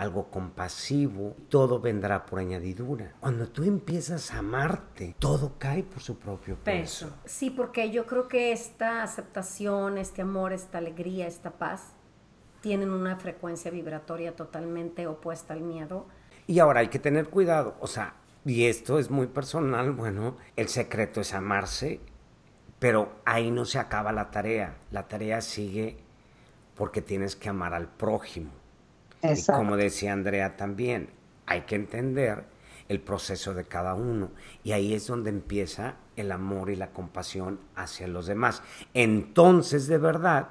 algo 0.01 0.31
compasivo, 0.31 1.35
todo 1.47 1.79
vendrá 1.79 2.25
por 2.25 2.39
añadidura. 2.39 3.13
Cuando 3.19 3.47
tú 3.47 3.63
empiezas 3.63 4.31
a 4.31 4.39
amarte, 4.39 5.15
todo 5.19 5.53
cae 5.59 5.83
por 5.83 6.01
su 6.01 6.17
propio 6.17 6.55
peso. 6.55 7.15
Sí, 7.25 7.51
porque 7.51 7.91
yo 7.91 8.07
creo 8.07 8.27
que 8.27 8.51
esta 8.51 9.03
aceptación, 9.03 9.99
este 9.99 10.23
amor, 10.23 10.53
esta 10.53 10.79
alegría, 10.79 11.27
esta 11.27 11.51
paz, 11.51 11.93
tienen 12.61 12.89
una 12.89 13.15
frecuencia 13.17 13.69
vibratoria 13.69 14.35
totalmente 14.35 15.05
opuesta 15.05 15.53
al 15.53 15.61
miedo. 15.61 16.07
Y 16.47 16.57
ahora 16.57 16.79
hay 16.79 16.87
que 16.87 16.97
tener 16.97 17.29
cuidado, 17.29 17.75
o 17.79 17.85
sea, 17.85 18.15
y 18.43 18.65
esto 18.65 18.97
es 18.97 19.11
muy 19.11 19.27
personal, 19.27 19.91
bueno, 19.91 20.35
el 20.55 20.67
secreto 20.67 21.21
es 21.21 21.35
amarse, 21.35 21.99
pero 22.79 23.19
ahí 23.23 23.51
no 23.51 23.65
se 23.65 23.77
acaba 23.77 24.11
la 24.11 24.31
tarea, 24.31 24.77
la 24.89 25.07
tarea 25.07 25.41
sigue 25.41 25.97
porque 26.73 27.03
tienes 27.03 27.35
que 27.35 27.49
amar 27.49 27.75
al 27.75 27.87
prójimo. 27.87 28.60
Y 29.23 29.45
como 29.45 29.77
decía 29.77 30.13
Andrea 30.13 30.57
también, 30.57 31.09
hay 31.45 31.61
que 31.61 31.75
entender 31.75 32.45
el 32.89 32.99
proceso 32.99 33.53
de 33.53 33.65
cada 33.65 33.93
uno. 33.93 34.31
Y 34.63 34.71
ahí 34.71 34.93
es 34.93 35.07
donde 35.07 35.29
empieza 35.29 35.95
el 36.15 36.31
amor 36.31 36.69
y 36.69 36.75
la 36.75 36.91
compasión 36.91 37.59
hacia 37.75 38.07
los 38.07 38.25
demás. 38.25 38.63
Entonces, 38.93 39.87
de 39.87 39.97
verdad, 39.97 40.49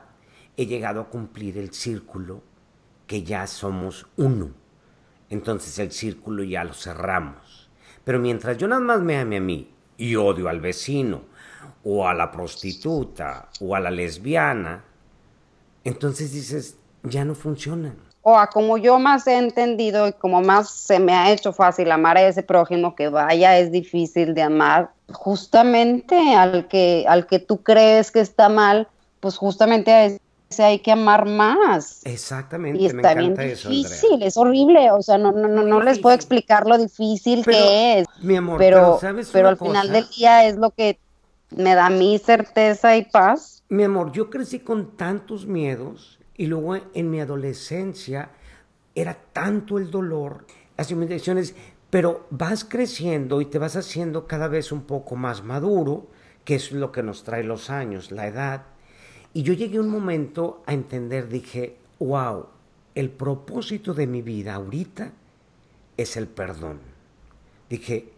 he 0.56 0.66
llegado 0.66 1.00
a 1.00 1.08
cumplir 1.08 1.58
el 1.58 1.72
círculo 1.72 2.42
que 3.06 3.22
ya 3.22 3.46
somos 3.46 4.06
uno. 4.16 4.50
Entonces 5.28 5.78
el 5.78 5.92
círculo 5.92 6.42
ya 6.42 6.64
lo 6.64 6.72
cerramos. 6.72 7.70
Pero 8.04 8.18
mientras 8.18 8.56
yo 8.56 8.68
nada 8.68 8.80
más 8.80 9.00
me 9.00 9.18
ame 9.18 9.36
a 9.36 9.40
mí 9.40 9.70
y 9.96 10.16
odio 10.16 10.48
al 10.48 10.60
vecino, 10.60 11.22
o 11.84 12.08
a 12.08 12.14
la 12.14 12.30
prostituta, 12.30 13.48
o 13.60 13.76
a 13.76 13.80
la 13.80 13.90
lesbiana, 13.90 14.84
entonces 15.84 16.32
dices, 16.32 16.78
ya 17.02 17.24
no 17.24 17.34
funcionan 17.34 18.09
o 18.22 18.36
a 18.36 18.48
como 18.48 18.76
yo 18.78 18.98
más 18.98 19.26
he 19.26 19.38
entendido 19.38 20.08
y 20.08 20.12
como 20.12 20.42
más 20.42 20.70
se 20.70 20.98
me 20.98 21.14
ha 21.14 21.32
hecho 21.32 21.52
fácil 21.52 21.90
amar 21.90 22.16
a 22.16 22.28
ese 22.28 22.42
prójimo 22.42 22.94
que 22.94 23.08
vaya 23.08 23.58
es 23.58 23.72
difícil 23.72 24.34
de 24.34 24.42
amar 24.42 24.90
justamente 25.12 26.34
al 26.34 26.68
que 26.68 27.06
al 27.08 27.26
que 27.26 27.38
tú 27.38 27.62
crees 27.62 28.10
que 28.10 28.20
está 28.20 28.48
mal 28.48 28.88
pues 29.20 29.36
justamente 29.36 29.92
a 29.92 30.06
ese 30.06 30.20
hay 30.58 30.80
que 30.80 30.90
amar 30.90 31.26
más. 31.26 32.04
Exactamente 32.04 32.82
y 32.82 32.86
está 32.86 33.14
bien 33.14 33.34
difícil 33.34 34.22
es 34.22 34.36
horrible 34.36 34.90
o 34.90 35.00
sea 35.00 35.16
no 35.16 35.32
no 35.32 35.48
no, 35.48 35.62
no 35.62 35.80
les 35.80 35.98
puedo 35.98 36.14
explicar 36.14 36.66
lo 36.66 36.76
difícil 36.76 37.44
que 37.44 38.00
es 38.00 38.06
mi 38.20 38.36
amor 38.36 38.58
pero 38.58 38.98
¿sabes 39.00 39.30
pero 39.32 39.48
al 39.48 39.56
final 39.56 39.92
del 39.92 40.06
día 40.10 40.46
es 40.46 40.56
lo 40.56 40.70
que 40.70 40.98
me 41.50 41.74
da 41.74 41.90
mi 41.90 42.18
certeza 42.18 42.96
y 42.96 43.04
paz. 43.04 43.62
Mi 43.68 43.84
amor 43.84 44.12
yo 44.12 44.30
crecí 44.30 44.60
con 44.60 44.96
tantos 44.96 45.46
miedos 45.46 46.19
y 46.40 46.46
luego 46.46 46.74
en 46.94 47.10
mi 47.10 47.20
adolescencia 47.20 48.30
era 48.94 49.12
tanto 49.12 49.76
el 49.76 49.90
dolor, 49.90 50.46
las 50.74 50.90
humillaciones, 50.90 51.54
pero 51.90 52.26
vas 52.30 52.64
creciendo 52.64 53.42
y 53.42 53.44
te 53.44 53.58
vas 53.58 53.76
haciendo 53.76 54.26
cada 54.26 54.48
vez 54.48 54.72
un 54.72 54.84
poco 54.84 55.16
más 55.16 55.44
maduro, 55.44 56.06
que 56.46 56.54
es 56.54 56.72
lo 56.72 56.92
que 56.92 57.02
nos 57.02 57.24
trae 57.24 57.44
los 57.44 57.68
años, 57.68 58.10
la 58.10 58.26
edad. 58.26 58.62
Y 59.34 59.42
yo 59.42 59.52
llegué 59.52 59.78
un 59.78 59.90
momento 59.90 60.62
a 60.64 60.72
entender, 60.72 61.28
dije, 61.28 61.76
wow, 61.98 62.46
el 62.94 63.10
propósito 63.10 63.92
de 63.92 64.06
mi 64.06 64.22
vida 64.22 64.54
ahorita 64.54 65.12
es 65.98 66.16
el 66.16 66.26
perdón. 66.26 66.80
Dije, 67.68 68.14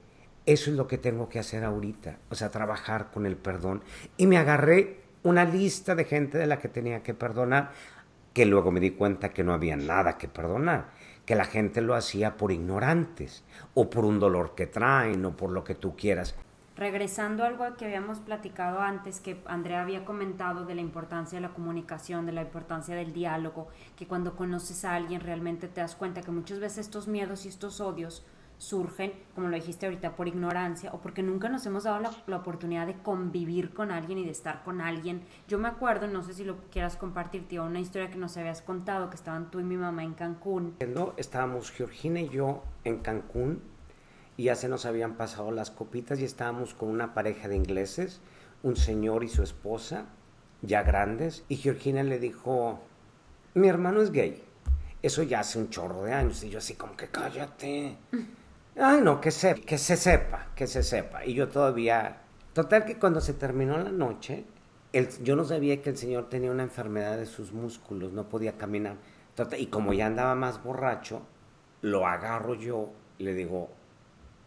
eso 0.46 0.70
es 0.70 0.76
lo 0.76 0.86
que 0.86 0.96
tengo 0.96 1.28
que 1.28 1.40
hacer 1.40 1.64
ahorita, 1.64 2.18
o 2.30 2.36
sea, 2.36 2.50
trabajar 2.50 3.10
con 3.10 3.26
el 3.26 3.34
perdón. 3.34 3.82
Y 4.16 4.28
me 4.28 4.38
agarré 4.38 5.00
una 5.24 5.44
lista 5.44 5.96
de 5.96 6.04
gente 6.04 6.38
de 6.38 6.46
la 6.46 6.60
que 6.60 6.68
tenía 6.68 7.02
que 7.02 7.14
perdonar, 7.14 7.72
que 8.32 8.46
luego 8.46 8.70
me 8.70 8.80
di 8.80 8.90
cuenta 8.90 9.30
que 9.30 9.44
no 9.44 9.52
había 9.52 9.76
nada 9.76 10.18
que 10.18 10.28
perdonar, 10.28 10.90
que 11.26 11.34
la 11.34 11.44
gente 11.44 11.80
lo 11.80 11.94
hacía 11.94 12.36
por 12.36 12.52
ignorantes, 12.52 13.44
o 13.74 13.90
por 13.90 14.04
un 14.04 14.18
dolor 14.18 14.54
que 14.54 14.66
traen, 14.66 15.24
o 15.24 15.36
por 15.36 15.50
lo 15.50 15.64
que 15.64 15.74
tú 15.74 15.96
quieras. 15.96 16.34
Regresando 16.74 17.44
a 17.44 17.48
algo 17.48 17.64
que 17.76 17.84
habíamos 17.84 18.18
platicado 18.20 18.80
antes, 18.80 19.20
que 19.20 19.40
Andrea 19.46 19.82
había 19.82 20.06
comentado 20.06 20.64
de 20.64 20.74
la 20.74 20.80
importancia 20.80 21.36
de 21.36 21.46
la 21.46 21.52
comunicación, 21.52 22.24
de 22.24 22.32
la 22.32 22.42
importancia 22.42 22.94
del 22.94 23.12
diálogo, 23.12 23.68
que 23.94 24.06
cuando 24.06 24.34
conoces 24.34 24.84
a 24.84 24.94
alguien 24.94 25.20
realmente 25.20 25.68
te 25.68 25.82
das 25.82 25.94
cuenta 25.94 26.22
que 26.22 26.30
muchas 26.30 26.60
veces 26.60 26.78
estos 26.78 27.08
miedos 27.08 27.44
y 27.44 27.48
estos 27.48 27.80
odios 27.80 28.24
surgen, 28.62 29.12
como 29.34 29.48
lo 29.48 29.56
dijiste 29.56 29.86
ahorita, 29.86 30.14
por 30.14 30.28
ignorancia 30.28 30.92
o 30.92 31.00
porque 31.00 31.22
nunca 31.22 31.48
nos 31.48 31.66
hemos 31.66 31.82
dado 31.82 31.98
la, 31.98 32.36
oportunidad 32.36 32.86
de 32.86 32.94
convivir 32.94 33.74
con 33.74 33.90
alguien 33.90 34.18
y 34.18 34.24
de 34.24 34.30
estar 34.30 34.62
con 34.62 34.80
alguien. 34.80 35.22
Yo 35.48 35.58
me 35.58 35.66
acuerdo, 35.66 36.06
no 36.06 36.22
sé 36.22 36.32
si 36.32 36.44
lo 36.44 36.56
quieras 36.70 36.96
compartir, 36.96 37.48
tío, 37.48 37.64
una 37.64 37.80
historia 37.80 38.08
que 38.08 38.18
nos 38.18 38.36
habías 38.36 38.62
contado, 38.62 39.10
que 39.10 39.16
estaban 39.16 39.50
tú 39.50 39.58
y 39.58 39.64
mi 39.64 39.76
mamá 39.76 40.04
en 40.04 40.14
Cancún. 40.14 40.76
Estábamos 41.16 41.72
Georgina 41.72 42.20
y 42.20 42.28
yo 42.28 42.62
en 42.84 42.98
Cancún 42.98 43.60
y 44.36 44.44
ya 44.44 44.54
se 44.54 44.68
nos 44.68 44.86
habían 44.86 45.16
pasado 45.16 45.50
las 45.50 45.72
copitas 45.72 46.20
y 46.20 46.24
estábamos 46.24 46.72
con 46.72 46.88
una 46.88 47.14
pareja 47.14 47.48
de 47.48 47.56
ingleses, 47.56 48.20
un 48.62 48.76
señor 48.76 49.24
y 49.24 49.28
su 49.28 49.42
esposa, 49.42 50.06
ya 50.62 50.84
grandes, 50.84 51.44
y 51.48 51.56
Georgina 51.56 52.04
le 52.04 52.20
dijo, 52.20 52.78
mi 53.54 53.68
hermano 53.68 54.02
es 54.02 54.12
gay. 54.12 54.40
Eso 55.02 55.24
ya 55.24 55.40
hace 55.40 55.58
un 55.58 55.68
chorro 55.68 56.04
de 56.04 56.12
años. 56.12 56.44
Y 56.44 56.50
yo 56.50 56.58
así 56.58 56.74
como 56.74 56.96
que 56.96 57.08
cállate. 57.08 57.96
Ay, 58.76 59.00
no, 59.02 59.20
que, 59.20 59.30
se, 59.30 59.54
que 59.54 59.76
se 59.76 59.96
sepa, 59.96 60.48
que 60.54 60.66
se 60.66 60.82
sepa. 60.82 61.24
Y 61.24 61.34
yo 61.34 61.48
todavía... 61.48 62.18
Total 62.52 62.84
que 62.84 62.98
cuando 62.98 63.20
se 63.20 63.32
terminó 63.34 63.78
la 63.78 63.90
noche, 63.90 64.44
el, 64.92 65.08
yo 65.22 65.36
no 65.36 65.44
sabía 65.44 65.80
que 65.80 65.90
el 65.90 65.96
señor 65.96 66.28
tenía 66.28 66.50
una 66.50 66.62
enfermedad 66.62 67.16
de 67.16 67.26
sus 67.26 67.52
músculos, 67.52 68.12
no 68.12 68.28
podía 68.28 68.58
caminar. 68.58 68.96
y 69.58 69.66
como 69.66 69.92
ya 69.92 70.06
andaba 70.06 70.34
más 70.34 70.62
borracho, 70.62 71.22
lo 71.80 72.06
agarro 72.06 72.54
yo 72.54 72.90
le 73.18 73.34
digo... 73.34 73.70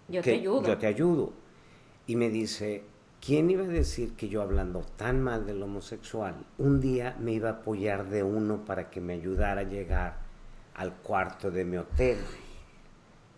Yo 0.08 0.22
te 0.22 0.34
ayudo. 0.34 0.68
Yo 0.68 0.78
te 0.78 0.88
ayudo. 0.88 1.34
Y 2.06 2.16
me 2.16 2.30
dice, 2.30 2.84
¿quién 3.26 3.50
iba 3.50 3.64
a 3.64 3.68
decir 3.68 4.14
que 4.16 4.30
yo 4.30 4.44
hablando 4.44 4.82
tan 4.96 5.22
mal 5.22 5.48
del 5.48 5.64
homosexual, 5.64 6.36
un 6.60 6.80
día 6.80 7.16
me 7.20 7.32
iba 7.32 7.50
a 7.50 7.54
apoyar 7.54 8.10
de 8.10 8.22
uno 8.22 8.66
para 8.66 8.92
que 8.92 9.02
me 9.02 9.14
ayudara 9.14 9.62
a 9.62 9.64
llegar 9.64 10.18
al 10.76 10.94
cuarto 10.94 11.50
de 11.50 11.66
mi 11.66 11.78
hotel? 11.78 12.18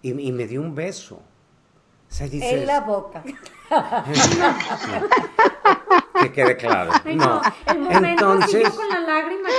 Y, 0.02 0.14
me 0.14 0.48
dio 0.48 0.62
un 0.62 0.76
beso. 0.76 1.22
en 2.20 2.66
la 2.66 2.82
boca. 2.82 3.24
que 6.22 6.32
quede 6.32 6.58
claro. 6.58 6.92
no. 7.14 7.42
entonces, 7.68 8.70
con 8.70 8.90
la 8.90 9.02
lágrima 9.02 9.50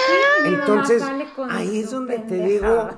entonces 0.47 1.04
ahí 1.50 1.80
es 1.80 1.90
donde 1.90 2.18
te 2.21 2.42
digo, 2.42 2.88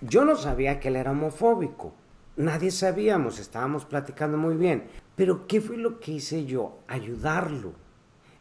yo 0.00 0.24
no 0.24 0.36
sabía 0.36 0.78
que 0.80 0.88
él 0.88 0.96
era 0.96 1.12
homofóbico. 1.12 1.94
Nadie 2.36 2.70
sabíamos, 2.70 3.38
estábamos 3.38 3.84
platicando 3.84 4.38
muy 4.38 4.54
bien. 4.54 4.88
Pero 5.16 5.46
¿qué 5.46 5.60
fue 5.60 5.76
lo 5.76 6.00
que 6.00 6.12
hice 6.12 6.46
yo? 6.46 6.78
Ayudarlo. 6.88 7.72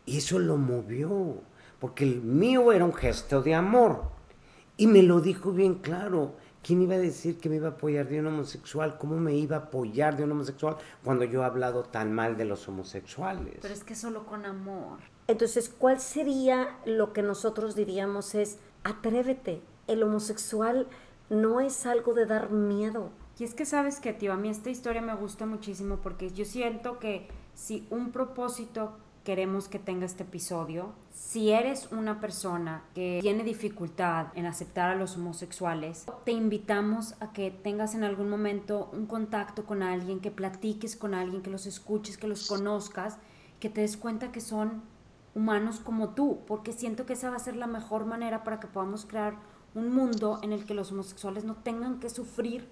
Y 0.05 0.17
eso 0.17 0.39
lo 0.39 0.57
movió, 0.57 1.41
porque 1.79 2.05
el 2.05 2.21
mío 2.21 2.71
era 2.71 2.85
un 2.85 2.93
gesto 2.93 3.41
de 3.41 3.55
amor. 3.55 4.03
Y 4.77 4.87
me 4.87 5.03
lo 5.03 5.19
dijo 5.19 5.51
bien 5.51 5.75
claro. 5.75 6.35
¿Quién 6.63 6.81
iba 6.81 6.95
a 6.95 6.99
decir 6.99 7.39
que 7.39 7.49
me 7.49 7.55
iba 7.55 7.69
a 7.69 7.71
apoyar 7.71 8.07
de 8.07 8.19
un 8.19 8.27
homosexual? 8.27 8.97
¿Cómo 8.97 9.17
me 9.17 9.33
iba 9.35 9.55
a 9.55 9.59
apoyar 9.59 10.17
de 10.17 10.23
un 10.23 10.31
homosexual 10.31 10.77
cuando 11.03 11.25
yo 11.25 11.41
he 11.41 11.45
hablado 11.45 11.83
tan 11.83 12.13
mal 12.13 12.37
de 12.37 12.45
los 12.45 12.67
homosexuales? 12.67 13.57
Pero 13.61 13.73
es 13.73 13.83
que 13.83 13.95
solo 13.95 14.25
con 14.25 14.45
amor. 14.45 14.99
Entonces, 15.27 15.69
¿cuál 15.69 15.99
sería 15.99 16.77
lo 16.85 17.13
que 17.13 17.21
nosotros 17.21 17.75
diríamos 17.75 18.35
es, 18.35 18.57
atrévete, 18.83 19.61
el 19.87 20.03
homosexual 20.03 20.87
no 21.29 21.61
es 21.61 21.85
algo 21.85 22.13
de 22.13 22.25
dar 22.25 22.51
miedo. 22.51 23.09
Y 23.37 23.43
es 23.43 23.53
que 23.53 23.65
sabes 23.65 23.99
que, 23.99 24.13
tío, 24.13 24.33
a 24.33 24.37
mí 24.37 24.49
esta 24.49 24.69
historia 24.69 25.01
me 25.01 25.15
gusta 25.15 25.45
muchísimo 25.45 25.97
porque 25.97 26.31
yo 26.31 26.45
siento 26.45 26.99
que 26.99 27.27
si 27.53 27.87
un 27.89 28.11
propósito 28.11 28.97
queremos 29.29 29.67
que 29.67 29.77
tenga 29.77 30.07
este 30.07 30.23
episodio. 30.23 30.91
Si 31.11 31.51
eres 31.51 31.89
una 31.91 32.19
persona 32.19 32.83
que 32.95 33.19
tiene 33.21 33.43
dificultad 33.43 34.29
en 34.33 34.47
aceptar 34.47 34.89
a 34.89 34.95
los 34.95 35.17
homosexuales, 35.17 36.07
te 36.25 36.31
invitamos 36.31 37.13
a 37.19 37.31
que 37.31 37.51
tengas 37.51 37.93
en 37.93 38.03
algún 38.03 38.27
momento 38.27 38.89
un 38.91 39.05
contacto 39.05 39.67
con 39.67 39.83
alguien, 39.83 40.19
que 40.19 40.31
platiques 40.31 40.95
con 40.95 41.13
alguien, 41.13 41.43
que 41.43 41.51
los 41.51 41.67
escuches, 41.67 42.17
que 42.17 42.27
los 42.27 42.47
conozcas, 42.47 43.19
que 43.59 43.69
te 43.69 43.81
des 43.81 43.97
cuenta 43.97 44.31
que 44.31 44.41
son 44.41 44.81
humanos 45.35 45.79
como 45.79 46.15
tú, 46.15 46.39
porque 46.47 46.73
siento 46.73 47.05
que 47.05 47.13
esa 47.13 47.29
va 47.29 47.35
a 47.35 47.39
ser 47.39 47.55
la 47.55 47.67
mejor 47.67 48.07
manera 48.07 48.43
para 48.43 48.59
que 48.59 48.65
podamos 48.65 49.05
crear 49.05 49.35
un 49.75 49.93
mundo 49.93 50.39
en 50.41 50.53
el 50.53 50.65
que 50.65 50.73
los 50.73 50.91
homosexuales 50.91 51.43
no 51.43 51.53
tengan 51.53 51.99
que 51.99 52.09
sufrir 52.09 52.67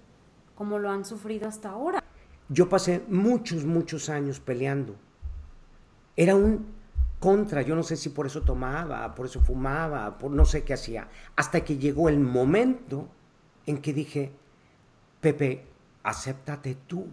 como 0.56 0.80
lo 0.80 0.90
han 0.90 1.04
sufrido 1.04 1.46
hasta 1.46 1.70
ahora. 1.70 2.02
Yo 2.48 2.68
pasé 2.68 3.04
muchos, 3.06 3.64
muchos 3.64 4.08
años 4.08 4.40
peleando 4.40 4.96
era 6.18 6.34
un 6.34 6.66
contra, 7.20 7.62
yo 7.62 7.76
no 7.76 7.84
sé 7.84 7.96
si 7.96 8.08
por 8.08 8.26
eso 8.26 8.42
tomaba, 8.42 9.14
por 9.14 9.26
eso 9.26 9.40
fumaba, 9.40 10.18
por 10.18 10.32
no 10.32 10.44
sé 10.44 10.64
qué 10.64 10.74
hacía, 10.74 11.06
hasta 11.36 11.60
que 11.60 11.78
llegó 11.78 12.08
el 12.08 12.18
momento 12.18 13.08
en 13.66 13.78
que 13.78 13.92
dije, 13.92 14.32
Pepe, 15.20 15.64
acéptate 16.02 16.76
tú, 16.88 17.06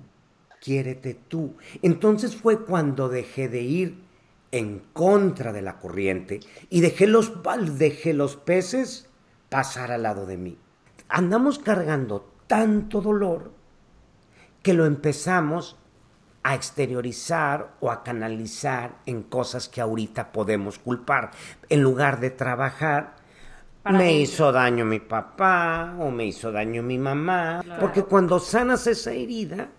quiérete 0.60 1.13
tú. 1.13 1.56
Entonces 1.84 2.36
fue 2.36 2.65
cuando 2.65 3.08
dejé 3.08 3.48
de 3.48 3.62
ir 3.62 4.04
en 4.52 4.80
contra 4.91 5.54
de 5.54 5.62
la 5.62 5.78
corriente 5.78 6.39
y 6.72 6.82
dejé 6.82 7.06
los, 7.06 7.32
dejé 7.78 8.15
los 8.15 8.38
peces 8.38 9.08
pasar 9.50 9.91
al 9.91 10.02
lado 10.02 10.26
de 10.26 10.38
mí. 10.38 10.58
Andamos 11.10 11.60
cargando 11.60 12.32
tanto 12.48 13.02
dolor 13.02 13.52
que 14.63 14.74
lo 14.74 14.88
empezamos 14.88 15.78
a 16.45 16.53
exteriorizar 16.53 17.73
o 17.79 17.89
a 17.89 18.03
canalizar 18.03 18.99
en 19.08 19.23
cosas 19.23 19.67
que 19.67 19.81
ahorita 19.81 20.31
podemos 20.31 20.77
culpar. 20.77 21.31
En 21.69 21.81
lugar 21.81 22.19
de 22.19 22.29
trabajar, 22.29 23.15
me 23.91 24.13
hizo 24.13 24.51
daño 24.51 24.86
mi 24.86 24.99
papá 24.99 25.95
o 25.99 26.12
me 26.12 26.27
hizo 26.27 26.51
daño 26.51 26.84
mi 26.84 26.99
mamá. 26.99 27.63
Porque 27.79 28.03
cuando 28.03 28.38
sanas 28.38 28.86
esa 28.86 29.12
herida, 29.12 29.69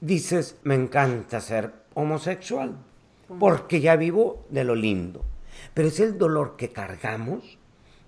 dices, 0.00 0.58
me 0.64 0.74
encanta 0.74 1.40
ser 1.40 1.72
homosexual, 1.94 2.76
porque 3.38 3.80
ya 3.80 3.94
vivo 3.94 4.46
de 4.50 4.64
lo 4.64 4.74
lindo. 4.74 5.24
Pero 5.74 5.86
es 5.86 6.00
el 6.00 6.18
dolor 6.18 6.56
que 6.56 6.70
cargamos 6.70 7.56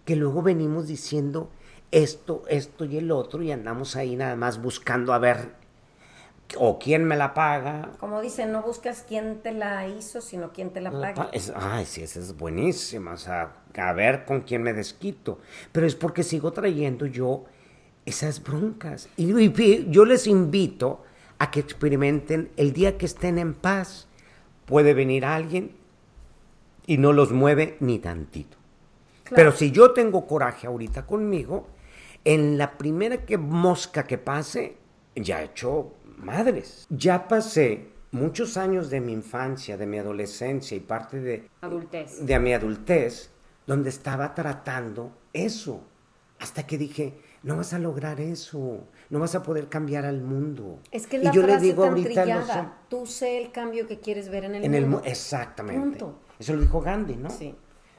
que 0.04 0.16
luego 0.16 0.42
venimos 0.42 0.88
diciendo 0.88 1.52
esto, 1.92 2.42
esto 2.48 2.84
y 2.84 2.96
el 2.96 3.12
otro 3.12 3.44
y 3.44 3.52
andamos 3.52 3.94
ahí 3.94 4.16
nada 4.16 4.34
más 4.34 4.60
buscando 4.60 5.12
a 5.12 5.18
ver 5.18 5.57
o 6.56 6.78
quién 6.78 7.04
me 7.04 7.16
la 7.16 7.34
paga. 7.34 7.90
Como 7.98 8.20
dicen, 8.20 8.52
no 8.52 8.62
buscas 8.62 9.04
quién 9.06 9.40
te 9.42 9.52
la 9.52 9.86
hizo, 9.88 10.20
sino 10.20 10.52
quién 10.52 10.70
te 10.70 10.80
la 10.80 10.90
paga. 10.90 11.30
ay, 11.54 11.84
sí, 11.84 12.02
esa 12.02 12.20
es 12.20 12.36
buenísima. 12.36 13.12
O 13.12 13.16
sea, 13.16 13.56
a 13.76 13.92
ver 13.92 14.24
con 14.24 14.42
quién 14.42 14.62
me 14.62 14.72
desquito. 14.72 15.38
Pero 15.72 15.86
es 15.86 15.94
porque 15.94 16.22
sigo 16.22 16.52
trayendo 16.52 17.06
yo 17.06 17.44
esas 18.06 18.42
broncas. 18.42 19.08
Y, 19.16 19.52
yo 19.90 20.04
les 20.04 20.26
invito 20.26 21.02
a 21.38 21.50
que 21.50 21.60
experimenten 21.60 22.50
el 22.56 22.72
día 22.72 22.96
que 22.96 23.06
estén 23.06 23.38
en 23.38 23.54
paz. 23.54 24.08
Puede 24.64 24.94
venir 24.94 25.24
alguien 25.24 25.72
y 26.86 26.98
no 26.98 27.12
los 27.12 27.32
mueve 27.32 27.76
ni 27.80 27.98
tantito. 27.98 28.56
Pero 29.34 29.52
si 29.52 29.70
yo 29.70 29.92
tengo 29.92 30.26
coraje 30.26 30.66
ahorita 30.66 31.04
conmigo, 31.06 31.66
en 32.24 32.56
la 32.56 32.78
primera 32.78 33.18
que 33.18 33.36
mosca 33.36 34.06
que 34.06 34.16
pase, 34.16 34.76
ya 35.14 35.42
he 35.42 35.46
hecho 35.46 35.92
madres. 36.18 36.86
Ya 36.90 37.28
pasé 37.28 37.88
muchos 38.10 38.56
años 38.56 38.90
de 38.90 39.00
mi 39.00 39.12
infancia, 39.12 39.76
de 39.76 39.86
mi 39.86 39.98
adolescencia 39.98 40.76
y 40.76 40.80
parte 40.80 41.20
de, 41.20 41.48
adultez. 41.60 42.24
de 42.24 42.38
mi 42.38 42.52
adultez, 42.52 43.30
donde 43.66 43.90
estaba 43.90 44.34
tratando 44.34 45.12
eso. 45.32 45.82
Hasta 46.40 46.66
que 46.66 46.78
dije, 46.78 47.18
no 47.42 47.56
vas 47.56 47.72
a 47.72 47.78
lograr 47.78 48.20
eso, 48.20 48.86
no 49.10 49.18
vas 49.18 49.34
a 49.34 49.42
poder 49.42 49.68
cambiar 49.68 50.04
al 50.04 50.22
mundo. 50.22 50.78
Es 50.92 51.06
que 51.06 51.18
la 51.18 51.30
y 51.30 51.34
yo 51.34 51.42
le 51.42 51.58
digo 51.58 51.84
ahorita, 51.84 52.78
tú 52.88 53.06
sé 53.06 53.42
el 53.42 53.50
cambio 53.50 53.86
que 53.86 53.98
quieres 53.98 54.28
ver 54.28 54.44
en 54.44 54.54
el 54.54 54.64
en 54.64 54.82
mundo. 54.82 55.02
El, 55.04 55.10
exactamente. 55.10 56.04
Eso 56.38 56.54
lo 56.54 56.60
dijo 56.60 56.80
Gandhi, 56.80 57.16
¿no? 57.16 57.30
Sí. 57.30 57.54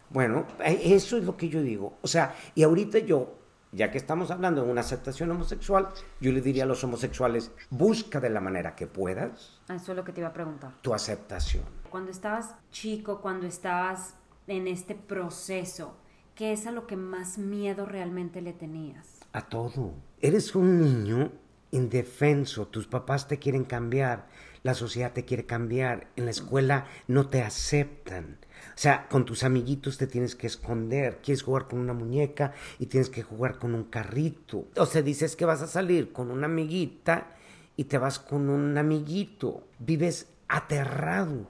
Bueno, 0.09 0.45
eh, 0.63 0.79
eso 0.85 1.17
es 1.17 1.23
lo 1.23 1.35
que 1.35 1.49
yo 1.49 1.61
digo. 1.61 1.97
O 2.01 2.07
sea, 2.07 2.33
y 2.55 2.63
ahorita 2.63 2.99
yo 2.99 3.38
ya 3.71 3.91
que 3.91 3.97
estamos 3.97 4.31
hablando 4.31 4.63
de 4.63 4.71
una 4.71 4.81
aceptación 4.81 5.31
homosexual, 5.31 5.89
yo 6.19 6.31
le 6.31 6.41
diría 6.41 6.63
a 6.63 6.67
los 6.67 6.83
homosexuales, 6.83 7.51
busca 7.69 8.19
de 8.19 8.29
la 8.29 8.41
manera 8.41 8.75
que 8.75 8.87
puedas. 8.87 9.59
Ah, 9.67 9.75
eso 9.75 9.91
es 9.91 9.95
lo 9.95 10.03
que 10.03 10.11
te 10.11 10.21
iba 10.21 10.29
a 10.29 10.33
preguntar. 10.33 10.73
Tu 10.81 10.93
aceptación. 10.93 11.63
Cuando 11.89 12.11
estabas 12.11 12.55
chico, 12.71 13.21
cuando 13.21 13.47
estabas 13.47 14.15
en 14.47 14.67
este 14.67 14.95
proceso, 14.95 15.95
¿qué 16.35 16.53
es 16.53 16.65
a 16.67 16.71
lo 16.71 16.87
que 16.87 16.95
más 16.95 17.37
miedo 17.37 17.85
realmente 17.85 18.41
le 18.41 18.53
tenías? 18.53 19.19
A 19.33 19.41
todo. 19.41 19.93
Eres 20.21 20.55
un 20.55 20.81
niño 20.81 21.31
indefenso, 21.71 22.67
tus 22.67 22.87
papás 22.87 23.27
te 23.27 23.37
quieren 23.37 23.63
cambiar, 23.63 24.27
la 24.63 24.73
sociedad 24.73 25.13
te 25.13 25.25
quiere 25.25 25.45
cambiar, 25.45 26.07
en 26.15 26.25
la 26.25 26.31
escuela 26.31 26.85
no 27.07 27.27
te 27.27 27.43
aceptan. 27.43 28.37
O 28.67 28.81
sea, 28.81 29.07
con 29.09 29.25
tus 29.25 29.43
amiguitos 29.43 29.97
te 29.97 30.07
tienes 30.07 30.35
que 30.35 30.47
esconder, 30.47 31.19
quieres 31.23 31.43
jugar 31.43 31.67
con 31.67 31.79
una 31.79 31.93
muñeca 31.93 32.53
y 32.79 32.85
tienes 32.85 33.09
que 33.09 33.23
jugar 33.23 33.59
con 33.59 33.75
un 33.75 33.83
carrito. 33.83 34.67
O 34.77 34.85
sea, 34.85 35.01
dices 35.01 35.35
que 35.35 35.45
vas 35.45 35.61
a 35.61 35.67
salir 35.67 36.11
con 36.11 36.31
una 36.31 36.45
amiguita 36.45 37.27
y 37.75 37.85
te 37.85 37.97
vas 37.97 38.19
con 38.19 38.49
un 38.49 38.77
amiguito. 38.77 39.63
Vives 39.79 40.27
aterrado. 40.47 41.47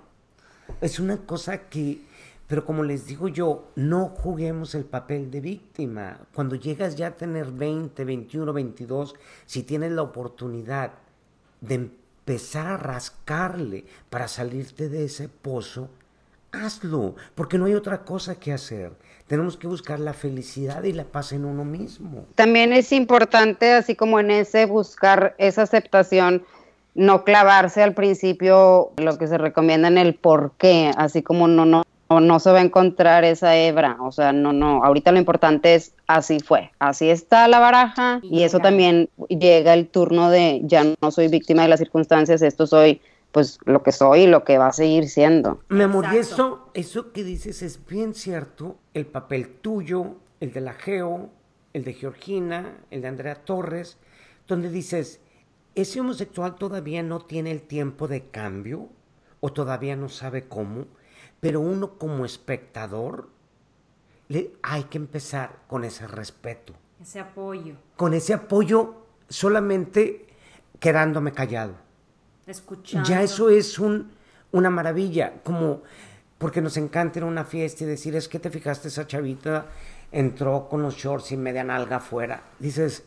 Es 0.81 0.99
una 0.99 1.17
cosa 1.17 1.69
que, 1.69 2.01
pero 2.47 2.65
como 2.65 2.83
les 2.83 3.07
digo 3.07 3.27
yo, 3.27 3.71
no 3.75 4.09
juguemos 4.09 4.75
el 4.75 4.85
papel 4.85 5.31
de 5.31 5.41
víctima. 5.41 6.19
Cuando 6.33 6.55
llegas 6.55 6.95
ya 6.95 7.07
a 7.07 7.17
tener 7.17 7.51
20, 7.51 8.05
21, 8.05 8.53
22, 8.53 9.15
si 9.45 9.63
tienes 9.63 9.91
la 9.91 10.03
oportunidad 10.03 10.93
de 11.61 11.75
empezar 11.75 12.67
a 12.67 12.77
rascarle 12.77 13.85
para 14.09 14.27
salirte 14.27 14.89
de 14.89 15.05
ese 15.05 15.29
pozo, 15.29 15.89
hazlo, 16.51 17.15
porque 17.35 17.57
no 17.57 17.65
hay 17.65 17.73
otra 17.73 18.03
cosa 18.03 18.35
que 18.35 18.53
hacer. 18.53 18.91
Tenemos 19.27 19.57
que 19.57 19.67
buscar 19.67 19.99
la 19.99 20.13
felicidad 20.13 20.83
y 20.83 20.93
la 20.93 21.03
paz 21.03 21.33
en 21.33 21.45
uno 21.45 21.63
mismo. 21.63 22.25
También 22.35 22.73
es 22.73 22.91
importante, 22.91 23.73
así 23.73 23.95
como 23.95 24.19
en 24.19 24.31
ese 24.31 24.65
buscar 24.65 25.35
esa 25.37 25.61
aceptación, 25.63 26.43
no 26.95 27.23
clavarse 27.23 27.83
al 27.83 27.93
principio 27.93 28.91
lo 28.97 29.17
que 29.17 29.27
se 29.27 29.37
recomienda 29.37 29.87
en 29.87 29.97
el 29.97 30.15
por 30.15 30.53
qué, 30.57 30.91
así 30.97 31.21
como 31.21 31.47
no, 31.47 31.65
no, 31.65 31.83
no 32.09 32.39
se 32.39 32.51
va 32.51 32.59
a 32.59 32.63
encontrar 32.63 33.23
esa 33.23 33.55
hebra, 33.55 33.97
o 34.01 34.11
sea, 34.11 34.33
no, 34.33 34.51
no, 34.51 34.83
ahorita 34.83 35.11
lo 35.11 35.19
importante 35.19 35.75
es 35.75 35.93
así 36.07 36.39
fue, 36.39 36.71
así 36.79 37.09
está 37.09 37.47
la 37.47 37.59
baraja 37.59 38.19
y, 38.23 38.43
eso 38.43 38.59
también 38.59 39.09
llega 39.29 39.75
el 39.75 39.87
turno 39.87 40.31
de 40.31 40.61
ya 40.63 40.83
no 40.99 41.11
soy 41.11 41.27
víctima 41.27 41.61
de 41.61 41.69
las 41.69 41.79
circunstancias, 41.79 42.41
esto 42.41 42.65
soy 42.65 43.01
pues 43.31 43.59
lo 43.65 43.83
que 43.83 43.91
soy 43.91 44.21
y 44.21 44.27
lo 44.27 44.43
que 44.43 44.57
va 44.57 44.67
a 44.67 44.73
seguir 44.73 45.07
siendo. 45.09 45.61
Mi 45.69 45.83
amor, 45.83 46.05
y 46.13 46.17
eso, 46.17 46.69
eso 46.73 47.11
que 47.11 47.23
dices 47.23 47.61
es 47.61 47.85
bien 47.85 48.13
cierto, 48.13 48.77
el 48.93 49.05
papel 49.05 49.49
tuyo, 49.49 50.15
el 50.39 50.51
de 50.51 50.61
la 50.61 50.73
Geo, 50.73 51.29
el 51.73 51.83
de 51.83 51.93
Georgina, 51.93 52.77
el 52.89 53.01
de 53.01 53.07
Andrea 53.07 53.35
Torres, 53.35 53.97
donde 54.47 54.69
dices, 54.69 55.21
ese 55.75 56.01
homosexual 56.01 56.55
todavía 56.55 57.03
no 57.03 57.19
tiene 57.19 57.51
el 57.51 57.61
tiempo 57.61 58.07
de 58.07 58.25
cambio 58.29 58.89
o 59.39 59.53
todavía 59.53 59.95
no 59.95 60.09
sabe 60.09 60.47
cómo, 60.47 60.85
pero 61.39 61.59
uno 61.59 61.97
como 61.97 62.25
espectador 62.25 63.29
le, 64.27 64.53
hay 64.63 64.83
que 64.85 64.97
empezar 64.97 65.59
con 65.67 65.83
ese 65.83 66.07
respeto. 66.07 66.73
Ese 66.99 67.19
apoyo. 67.19 67.75
Con 67.95 68.13
ese 68.13 68.33
apoyo 68.33 69.05
solamente 69.29 70.25
quedándome 70.79 71.31
callado 71.31 71.88
escuchando. 72.51 73.07
Ya 73.07 73.21
eso 73.21 73.49
es 73.49 73.79
un, 73.79 74.11
una 74.51 74.69
maravilla, 74.69 75.41
como 75.43 75.81
porque 76.37 76.61
nos 76.61 76.77
encanta 76.77 77.19
ir 77.19 77.23
a 77.23 77.27
una 77.27 77.43
fiesta 77.43 77.83
y 77.83 77.87
decir, 77.87 78.15
es 78.15 78.27
que 78.27 78.39
te 78.39 78.49
fijaste, 78.49 78.87
esa 78.87 79.05
chavita 79.05 79.65
entró 80.11 80.67
con 80.69 80.81
los 80.81 80.95
shorts 80.95 81.31
y 81.33 81.37
media 81.37 81.63
nalga 81.63 81.97
afuera. 81.97 82.43
Dices, 82.59 83.03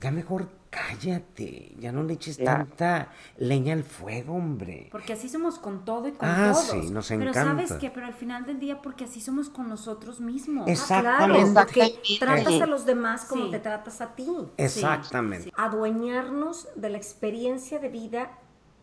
ya 0.00 0.10
mejor 0.12 0.48
cállate, 0.70 1.74
ya 1.78 1.92
no 1.92 2.02
le 2.02 2.14
eches 2.14 2.38
tanta 2.38 3.10
leña 3.38 3.72
al 3.72 3.84
fuego, 3.84 4.34
hombre. 4.34 4.88
Porque 4.90 5.14
así 5.14 5.28
somos 5.28 5.58
con 5.58 5.84
todo 5.84 6.08
y 6.08 6.12
con 6.12 6.28
ah, 6.28 6.52
todos. 6.52 6.66
sí, 6.66 6.90
nos 6.90 7.10
encanta. 7.10 7.32
Pero 7.32 7.66
¿sabes 7.66 7.72
qué? 7.80 7.90
Pero 7.90 8.06
al 8.06 8.14
final 8.14 8.44
del 8.44 8.60
día, 8.60 8.80
porque 8.82 9.04
así 9.04 9.20
somos 9.20 9.48
con 9.48 9.68
nosotros 9.68 10.20
mismos. 10.20 10.68
Exactamente. 10.68 11.58
Ah, 11.58 11.66
claro, 11.66 11.90
porque 11.92 12.18
tratas 12.18 12.60
a 12.60 12.66
los 12.66 12.86
demás 12.86 13.24
como 13.24 13.50
te 13.50 13.58
tratas 13.58 14.00
a 14.00 14.14
ti. 14.14 14.28
Exactamente. 14.56 15.52
Adueñarnos 15.56 16.68
de 16.76 16.90
la 16.90 16.98
experiencia 16.98 17.78
de 17.78 17.88
vida 17.88 18.38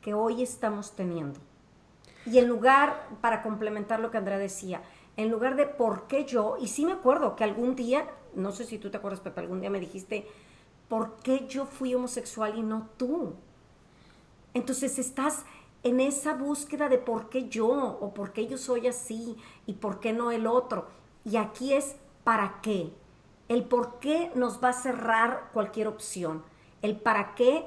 que 0.06 0.13
hoy 0.13 0.44
estamos 0.44 0.91
teniendo. 0.91 1.39
Y 2.28 2.38
en 2.38 2.48
lugar, 2.48 3.10
para 3.22 3.41
complementar 3.41 4.00
lo 4.00 4.12
que 4.12 4.20
Andrea 4.20 4.38
decía, 4.38 4.84
en 5.18 5.32
lugar 5.32 5.56
de 5.56 5.65
por 5.65 6.06
qué 6.06 6.26
yo, 6.26 6.58
y 6.62 6.68
sí 6.68 6.86
me 6.86 6.91
acuerdo 6.91 7.36
que 7.36 7.44
algún 7.44 7.76
día, 7.76 8.08
no 8.36 8.52
sé 8.52 8.65
si 8.65 8.78
tú 8.78 8.91
te 8.91 8.98
acuerdas, 8.98 9.20
Pepe, 9.20 9.41
algún 9.41 9.62
día 9.62 9.72
me 9.72 9.80
dijiste, 9.80 10.28
¿por 10.89 11.15
qué 11.24 11.48
yo 11.48 11.65
fui 11.65 11.96
homosexual 11.96 12.56
y 12.56 12.62
no 12.62 12.88
tú? 12.98 13.34
Entonces 14.54 15.00
estás 15.00 15.44
en 15.82 16.00
esa 16.00 16.36
búsqueda 16.36 16.88
de 16.88 17.00
por 17.00 17.30
qué 17.30 17.50
yo, 17.50 17.68
o 18.00 18.13
por 18.13 18.32
qué 18.32 18.46
yo 18.46 18.60
soy 18.60 18.86
así, 18.86 19.36
y 19.65 19.74
por 19.74 20.00
qué 20.00 20.13
no 20.13 20.30
el 20.30 20.46
otro. 20.46 20.88
Y 21.24 21.38
aquí 21.38 21.74
es 21.74 21.96
para 22.24 22.60
qué. 22.62 22.94
El 23.48 23.63
por 23.63 23.98
qué 23.98 24.32
nos 24.36 24.63
va 24.63 24.70
a 24.70 24.74
cerrar 24.74 25.50
cualquier 25.52 25.88
opción. 25.88 26.44
El 26.84 26.96
para 26.96 27.34
qué 27.34 27.65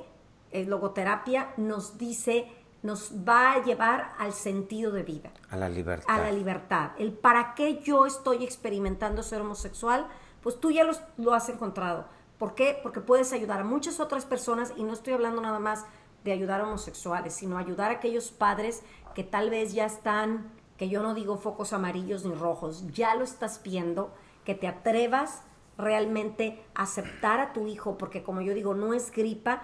logoterapia 0.53 1.53
nos 1.57 1.99
dice, 1.99 2.51
nos 2.83 3.13
va 3.29 3.53
a 3.53 3.63
llevar 3.63 4.13
al 4.19 4.33
sentido 4.33 4.93
de 4.93 5.03
vida. 5.03 5.31
A 5.51 5.57
la 5.57 5.69
libertad. 5.69 6.07
A 6.09 6.19
la 6.19 6.33
libertad. 6.33 6.91
El 6.99 7.13
para 7.13 7.55
qué 7.55 7.81
yo 7.81 8.07
estoy 8.07 8.45
experimentando 8.45 9.23
ser 9.23 9.41
homosexual, 9.41 10.07
pues 10.43 10.61
tú 10.61 10.71
ya 10.71 10.85
lo 11.17 11.35
has 11.35 11.49
encontrado. 11.49 12.07
¿Por 12.39 12.55
qué? 12.55 12.79
Porque 12.83 13.01
puedes 13.01 13.33
ayudar 13.33 13.61
a 13.61 13.65
muchas 13.65 13.99
otras 13.99 14.25
personas 14.25 14.73
y 14.77 14.85
no 14.85 14.93
estoy 14.93 15.13
hablando 15.13 15.43
nada 15.43 15.59
más 15.59 15.85
de 16.25 16.33
ayudar 16.33 16.61
a 16.61 16.65
homosexuales, 16.65 17.35
sino 17.35 17.59
ayudar 17.59 17.91
a 17.91 17.95
aquellos 17.95 18.31
padres 18.31 18.83
que 19.15 19.25
tal 19.25 19.51
vez 19.51 19.73
ya 19.73 19.87
están, 19.87 20.53
que 20.77 20.89
yo 20.89 21.03
no 21.03 21.15
digo 21.15 21.37
focos 21.37 21.73
amarillos 21.73 22.25
ni 22.25 22.35
rojos, 22.35 22.87
ya 22.93 23.15
lo 23.17 23.25
estás 23.25 23.61
viendo, 23.65 24.15
que 24.45 24.55
te 24.55 24.69
atrevas 24.69 25.43
realmente 25.77 26.63
a 26.75 26.83
aceptar 26.83 27.41
a 27.41 27.53
tu 27.53 27.67
hijo, 27.67 27.99
porque 27.99 28.23
como 28.23 28.41
yo 28.41 28.55
digo, 28.55 28.75
no 28.75 28.95
es 28.95 29.11
gripa, 29.11 29.63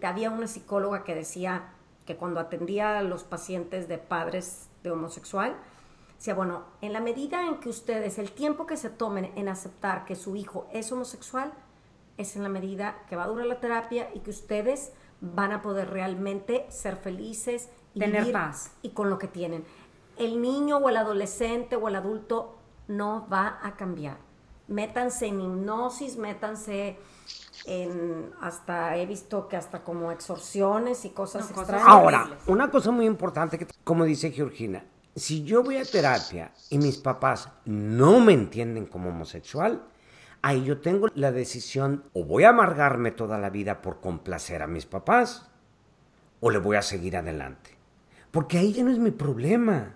y 0.00 0.06
había 0.06 0.30
una 0.30 0.46
psicóloga 0.46 1.04
que 1.04 1.14
decía 1.14 1.72
que 2.06 2.16
cuando 2.16 2.40
atendía 2.40 2.98
a 2.98 3.02
los 3.02 3.24
pacientes 3.24 3.88
de 3.88 3.98
padres 3.98 4.68
de 4.82 4.90
homosexual, 4.90 5.56
decía, 6.16 6.34
bueno, 6.34 6.64
en 6.80 6.92
la 6.92 7.00
medida 7.00 7.46
en 7.46 7.58
que 7.58 7.68
ustedes, 7.68 8.18
el 8.18 8.32
tiempo 8.32 8.66
que 8.66 8.76
se 8.76 8.90
tomen 8.90 9.32
en 9.36 9.48
aceptar 9.48 10.04
que 10.04 10.16
su 10.16 10.36
hijo 10.36 10.66
es 10.72 10.90
homosexual, 10.92 11.52
es 12.16 12.36
en 12.36 12.42
la 12.42 12.48
medida 12.48 13.02
que 13.08 13.16
va 13.16 13.24
a 13.24 13.28
durar 13.28 13.46
la 13.46 13.60
terapia 13.60 14.08
y 14.14 14.20
que 14.20 14.30
ustedes 14.30 14.92
van 15.20 15.52
a 15.52 15.62
poder 15.62 15.90
realmente 15.90 16.66
ser 16.68 16.96
felices 16.96 17.68
y 17.94 18.00
tener 18.00 18.32
paz 18.32 18.72
y 18.82 18.90
con 18.90 19.10
lo 19.10 19.18
que 19.18 19.28
tienen. 19.28 19.64
El 20.16 20.40
niño 20.42 20.78
o 20.78 20.88
el 20.88 20.96
adolescente 20.96 21.76
o 21.76 21.88
el 21.88 21.96
adulto 21.96 22.56
no 22.88 23.26
va 23.32 23.58
a 23.62 23.76
cambiar. 23.76 24.18
Métanse 24.68 25.26
en 25.26 25.40
hipnosis, 25.40 26.16
métanse 26.16 26.98
hasta 28.40 28.96
he 28.96 29.06
visto 29.06 29.48
que 29.48 29.56
hasta 29.56 29.84
como 29.84 30.10
exorciones 30.12 31.04
y 31.04 31.10
cosas 31.10 31.50
extrañas. 31.50 31.86
Ahora, 31.86 32.38
una 32.46 32.70
cosa 32.70 32.90
muy 32.90 33.06
importante 33.06 33.58
que, 33.58 33.66
como 33.84 34.04
dice 34.04 34.30
Georgina, 34.30 34.84
si 35.14 35.44
yo 35.44 35.62
voy 35.62 35.76
a 35.76 35.84
terapia 35.84 36.52
y 36.70 36.78
mis 36.78 36.98
papás 36.98 37.48
no 37.64 38.20
me 38.20 38.32
entienden 38.32 38.86
como 38.86 39.10
homosexual, 39.10 39.82
ahí 40.40 40.64
yo 40.64 40.80
tengo 40.80 41.08
la 41.14 41.32
decisión 41.32 42.04
o 42.14 42.24
voy 42.24 42.44
a 42.44 42.50
amargarme 42.50 43.10
toda 43.10 43.38
la 43.38 43.50
vida 43.50 43.82
por 43.82 44.00
complacer 44.00 44.62
a 44.62 44.66
mis 44.66 44.86
papás 44.86 45.50
o 46.40 46.50
le 46.50 46.58
voy 46.58 46.76
a 46.76 46.82
seguir 46.82 47.16
adelante. 47.16 47.76
Porque 48.30 48.58
ahí 48.58 48.72
ya 48.72 48.82
no 48.82 48.90
es 48.90 48.98
mi 48.98 49.10
problema. 49.10 49.94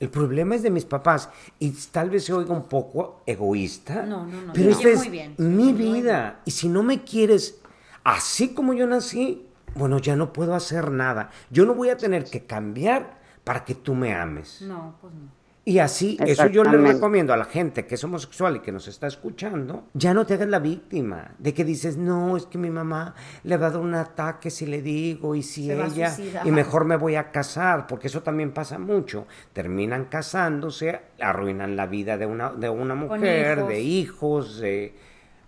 El 0.00 0.10
problema 0.10 0.54
es 0.54 0.62
de 0.62 0.70
mis 0.70 0.84
papás 0.84 1.28
y 1.58 1.70
tal 1.70 2.10
vez 2.10 2.24
se 2.24 2.32
oiga 2.32 2.54
un 2.54 2.64
poco 2.68 3.22
egoísta, 3.26 4.06
no, 4.06 4.26
no, 4.26 4.42
no, 4.42 4.52
pero 4.52 4.70
esta 4.70 4.88
es 4.90 5.38
mi 5.38 5.72
vida 5.72 6.40
y 6.44 6.52
si 6.52 6.68
no 6.68 6.84
me 6.84 7.02
quieres 7.02 7.60
así 8.04 8.54
como 8.54 8.74
yo 8.74 8.86
nací, 8.86 9.46
bueno, 9.74 9.98
ya 9.98 10.16
no 10.16 10.32
puedo 10.32 10.54
hacer 10.54 10.90
nada. 10.90 11.30
Yo 11.50 11.66
no 11.66 11.74
voy 11.74 11.90
a 11.90 11.96
tener 11.96 12.24
que 12.24 12.46
cambiar 12.46 13.18
para 13.44 13.64
que 13.64 13.74
tú 13.74 13.94
me 13.94 14.14
ames. 14.14 14.62
No, 14.62 14.96
pues 15.00 15.14
no. 15.14 15.37
Y 15.68 15.80
así, 15.80 16.16
eso 16.24 16.46
yo 16.46 16.64
le 16.64 16.78
recomiendo 16.78 17.34
a 17.34 17.36
la 17.36 17.44
gente 17.44 17.84
que 17.84 17.96
es 17.96 18.02
homosexual 18.02 18.56
y 18.56 18.60
que 18.60 18.72
nos 18.72 18.88
está 18.88 19.06
escuchando, 19.06 19.88
ya 19.92 20.14
no 20.14 20.24
te 20.24 20.32
hagas 20.32 20.48
la 20.48 20.60
víctima 20.60 21.32
de 21.38 21.52
que 21.52 21.62
dices, 21.62 21.98
no, 21.98 22.38
es 22.38 22.46
que 22.46 22.56
mi 22.56 22.70
mamá 22.70 23.14
le 23.42 23.58
va 23.58 23.66
a 23.66 23.70
dar 23.72 23.80
un 23.82 23.94
ataque 23.94 24.48
si 24.48 24.64
le 24.64 24.80
digo 24.80 25.34
y 25.34 25.42
si 25.42 25.70
ella, 25.70 26.16
y 26.42 26.50
mejor 26.52 26.86
me 26.86 26.96
voy 26.96 27.16
a 27.16 27.30
casar, 27.30 27.86
porque 27.86 28.06
eso 28.06 28.22
también 28.22 28.52
pasa 28.52 28.78
mucho. 28.78 29.26
Terminan 29.52 30.06
casándose, 30.06 31.02
arruinan 31.20 31.76
la 31.76 31.84
vida 31.84 32.16
de 32.16 32.24
una, 32.24 32.50
de 32.50 32.70
una 32.70 32.94
mujer, 32.94 33.66
de 33.66 33.78
hijos, 33.78 34.60
de 34.60 34.94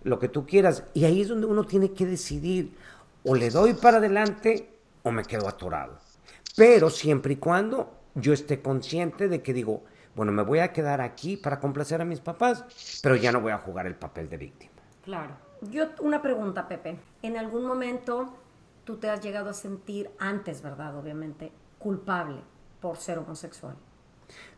lo 0.03 0.19
que 0.19 0.27
tú 0.27 0.45
quieras. 0.45 0.83
Y 0.93 1.05
ahí 1.05 1.21
es 1.21 1.29
donde 1.29 1.47
uno 1.47 1.63
tiene 1.63 1.93
que 1.93 2.05
decidir, 2.05 2.75
o 3.23 3.33
le 3.33 3.49
doy 3.49 3.73
para 3.73 3.97
adelante 3.97 4.69
o 5.01 5.11
me 5.11 5.23
quedo 5.23 5.47
atorado. 5.47 5.97
Pero 6.55 6.91
siempre 6.91 7.33
y 7.33 7.37
cuando 7.37 7.91
yo 8.13 8.33
esté 8.33 8.61
consciente 8.61 9.27
de 9.27 9.41
que 9.41 9.51
digo, 9.51 9.83
bueno, 10.15 10.31
me 10.31 10.43
voy 10.43 10.59
a 10.59 10.73
quedar 10.73 11.01
aquí 11.01 11.37
para 11.37 11.59
complacer 11.59 12.01
a 12.01 12.05
mis 12.05 12.19
papás, 12.19 12.99
pero 13.01 13.15
ya 13.15 13.31
no 13.31 13.41
voy 13.41 13.51
a 13.51 13.57
jugar 13.57 13.87
el 13.87 13.95
papel 13.95 14.29
de 14.29 14.37
víctima. 14.37 14.73
Claro. 15.03 15.35
Yo, 15.69 15.85
una 15.99 16.21
pregunta, 16.21 16.67
Pepe. 16.67 16.97
¿En 17.21 17.37
algún 17.37 17.65
momento 17.65 18.33
tú 18.83 18.97
te 18.97 19.09
has 19.09 19.21
llegado 19.21 19.49
a 19.49 19.53
sentir, 19.53 20.09
antes, 20.19 20.61
verdad, 20.61 20.95
obviamente, 20.95 21.51
culpable 21.77 22.41
por 22.79 22.97
ser 22.97 23.19
homosexual? 23.19 23.75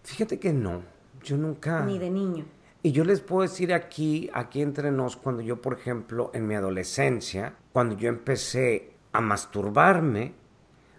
Fíjate 0.04 0.40
que 0.40 0.54
no. 0.54 0.82
Yo 1.22 1.38
nunca. 1.38 1.86
Ni 1.86 2.00
de 2.00 2.10
niño. 2.10 2.46
Y 2.82 2.92
yo 2.92 3.06
les 3.06 3.22
puedo 3.22 3.44
decir 3.44 3.74
aquí, 3.74 4.30
aquí 4.34 4.62
entre 4.62 4.92
nos, 4.92 5.16
cuando 5.16 5.42
yo, 5.42 5.62
por 5.62 5.74
ejemplo, 5.74 6.32
en 6.34 6.48
mi 6.48 6.56
adolescencia, 6.56 7.56
cuando 7.72 7.96
yo 7.96 8.10
empecé 8.10 8.94
a 9.14 9.22
masturbarme, 9.22 10.34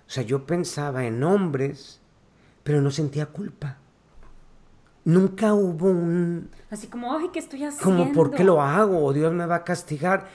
o 0.07 0.11
sea, 0.11 0.23
yo 0.23 0.47
pensaba 0.47 1.05
en 1.05 1.23
hombres, 1.23 2.01
pero 2.62 2.81
no 2.81 2.90
sentía 2.90 3.27
culpa. 3.27 3.79
Nunca 5.05 5.53
hubo 5.53 5.88
un... 5.88 6.51
Así 6.71 6.87
como, 6.87 7.12
ay, 7.14 7.29
¿qué 7.33 7.38
estoy 7.38 7.64
haciendo? 7.64 7.85
Como, 7.85 8.12
¿por 8.12 8.31
qué 8.31 8.43
lo 8.43 8.61
hago? 8.62 9.05
¿O 9.05 9.12
Dios 9.12 9.33
me 9.33 9.47
va 9.47 9.57
a 9.57 9.64
castigar? 9.64 10.29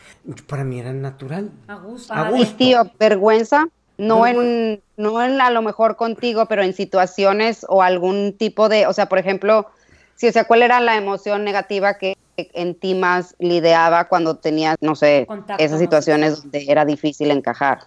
Para 0.47 0.63
mí 0.63 0.79
era 0.79 0.93
natural. 0.93 1.49
A 1.67 1.75
gusto. 1.75 2.13
A 2.13 2.29
gusto. 2.29 2.43
Y 2.43 2.55
tío, 2.55 2.91
vergüenza, 2.99 3.67
no 3.97 4.25
en, 4.27 4.81
no 4.95 5.21
en 5.23 5.41
a 5.41 5.49
lo 5.49 5.61
mejor 5.61 5.95
contigo, 5.95 6.45
pero 6.45 6.63
en 6.63 6.73
situaciones 6.73 7.65
o 7.67 7.81
algún 7.81 8.35
tipo 8.37 8.69
de, 8.69 8.87
o 8.87 8.93
sea, 8.93 9.09
por 9.09 9.17
ejemplo, 9.17 9.69
si, 10.15 10.27
o 10.27 10.31
sea, 10.31 10.45
¿cuál 10.45 10.61
era 10.61 10.79
la 10.79 10.95
emoción 10.95 11.43
negativa 11.43 11.95
que 11.95 12.15
en 12.37 12.75
ti 12.75 12.95
más 12.95 13.35
lidiaba 13.39 14.07
cuando 14.07 14.37
tenías, 14.37 14.77
no 14.81 14.95
sé, 14.95 15.25
Contacto 15.27 15.63
esas 15.63 15.79
situaciones 15.79 16.41
donde 16.41 16.65
era 16.69 16.85
difícil 16.85 17.31
encajar? 17.31 17.79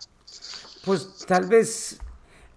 Pues 0.85 1.25
tal 1.27 1.47
vez, 1.47 1.99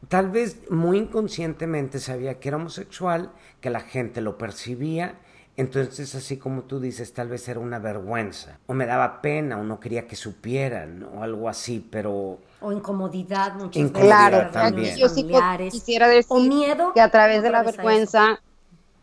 tal 0.10 0.30
vez 0.30 0.70
muy 0.70 0.98
inconscientemente 0.98 2.00
sabía 2.00 2.39
que 2.39 2.50
era 2.50 2.58
homosexual, 2.58 3.32
que 3.62 3.70
la 3.70 3.82
gente 3.82 4.22
lo 4.22 4.38
percibía, 4.38 5.15
entonces 5.58 6.13
así 6.15 6.38
como 6.38 6.63
tú 6.63 6.80
dices, 6.80 7.13
tal 7.13 7.30
vez 7.30 7.48
era 7.48 7.60
una 7.62 7.80
vergüenza, 7.80 8.60
o 8.68 8.74
me 8.74 8.86
daba 8.86 9.22
pena, 9.22 9.58
o 9.58 9.63
no 9.63 9.80
quería 9.80 10.06
que 10.08 10.15
supieran, 10.15 11.04
o 11.15 11.24
algo 11.24 11.48
así, 11.48 11.86
pero 11.91 12.39
O 12.60 12.72
incomodidad 12.72 13.54
muchas 13.56 13.78
Incomodidad 13.78 14.32
veces. 14.32 14.52
Claro, 14.52 14.52
también. 14.52 14.98
yo 14.98 15.08
sí 15.10 15.26
quisiera 15.72 16.08
decir 16.08 16.26
O 16.30 16.39
miedo. 16.39 16.91
que 16.94 17.02
a 17.02 17.10
través 17.10 17.41
de 17.44 17.52
la 17.52 17.63
vergüenza, 17.63 18.39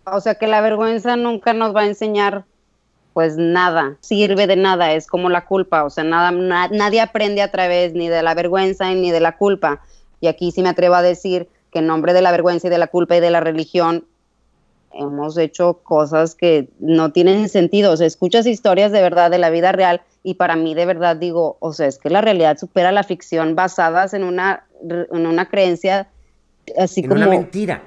o 0.05 0.21
sea, 0.21 0.35
que 0.35 0.47
la 0.47 0.61
vergüenza 0.61 1.17
nunca 1.17 1.53
nos 1.55 1.75
va 1.75 1.83
a 1.83 1.87
enseñar 1.87 2.45
pues 3.13 3.37
nada, 3.37 3.99
sirve 4.01 4.47
de 4.47 4.57
nada, 4.57 4.93
es 4.95 5.07
como 5.07 5.29
la 5.29 5.45
culpa, 5.45 5.85
o 5.85 5.91
sea, 5.91 6.03
nada, 6.05 6.31
na- 6.31 6.69
nadie 6.69 7.01
aprende 7.03 7.43
a 7.43 7.51
través 7.51 7.93
ni 7.93 8.09
de 8.09 8.23
la 8.23 8.35
vergüenza 8.35 8.91
ni 8.95 9.11
de 9.11 9.21
la 9.21 9.37
culpa. 9.37 9.83
Y 10.23 10.29
aquí 10.29 10.53
sí 10.53 10.63
me 10.63 10.71
atrevo 10.71 10.95
a 10.95 11.03
decir 11.03 11.49
que 11.73 11.81
en 11.81 11.89
nombre 11.89 12.15
de 12.15 12.23
la 12.23 12.31
vergüenza 12.31 12.69
y 12.69 12.71
de 12.71 12.79
la 12.79 12.87
culpa 12.87 13.17
y 13.17 13.21
de 13.21 13.31
la 13.31 13.41
religión 13.41 14.07
hemos 14.95 15.37
hecho 15.37 15.81
cosas 15.83 16.35
que 16.37 16.69
no 16.79 17.13
tienen 17.13 17.49
sentido, 17.49 17.93
o 17.93 17.97
sea, 17.97 18.07
escuchas 18.07 18.47
historias 18.47 18.93
de 18.93 19.03
verdad 19.03 19.31
de 19.31 19.39
la 19.39 19.51
vida 19.51 19.73
real 19.73 20.01
y 20.23 20.35
para 20.35 20.55
mí 20.55 20.75
de 20.75 20.87
verdad 20.87 21.17
digo, 21.17 21.57
o 21.59 21.73
sea, 21.73 21.89
es 21.89 21.99
que 21.99 22.09
la 22.09 22.21
realidad 22.21 22.57
supera 22.57 22.93
la 22.93 23.03
ficción 23.03 23.57
basadas 23.57 24.15
en 24.15 24.23
una 24.23 24.65
en 24.83 25.27
una 25.27 25.49
creencia 25.49 26.09
así 26.79 27.01
en 27.01 27.09
como 27.09 27.23
una 27.23 27.31
mentira. 27.31 27.83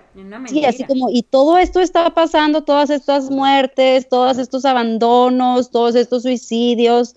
Sí, 0.48 0.65
así 0.65 0.84
como, 0.84 1.10
y 1.10 1.24
todo 1.24 1.58
esto 1.58 1.80
está 1.80 2.10
pasando, 2.13 2.63
todas 2.63 2.89
estas 2.89 3.30
muertes, 3.30 4.10
todos 4.10 4.38
estos 4.38 4.65
abandonos, 4.65 5.71
todos 5.71 5.95
estos 5.95 6.24
suicidios, 6.24 7.15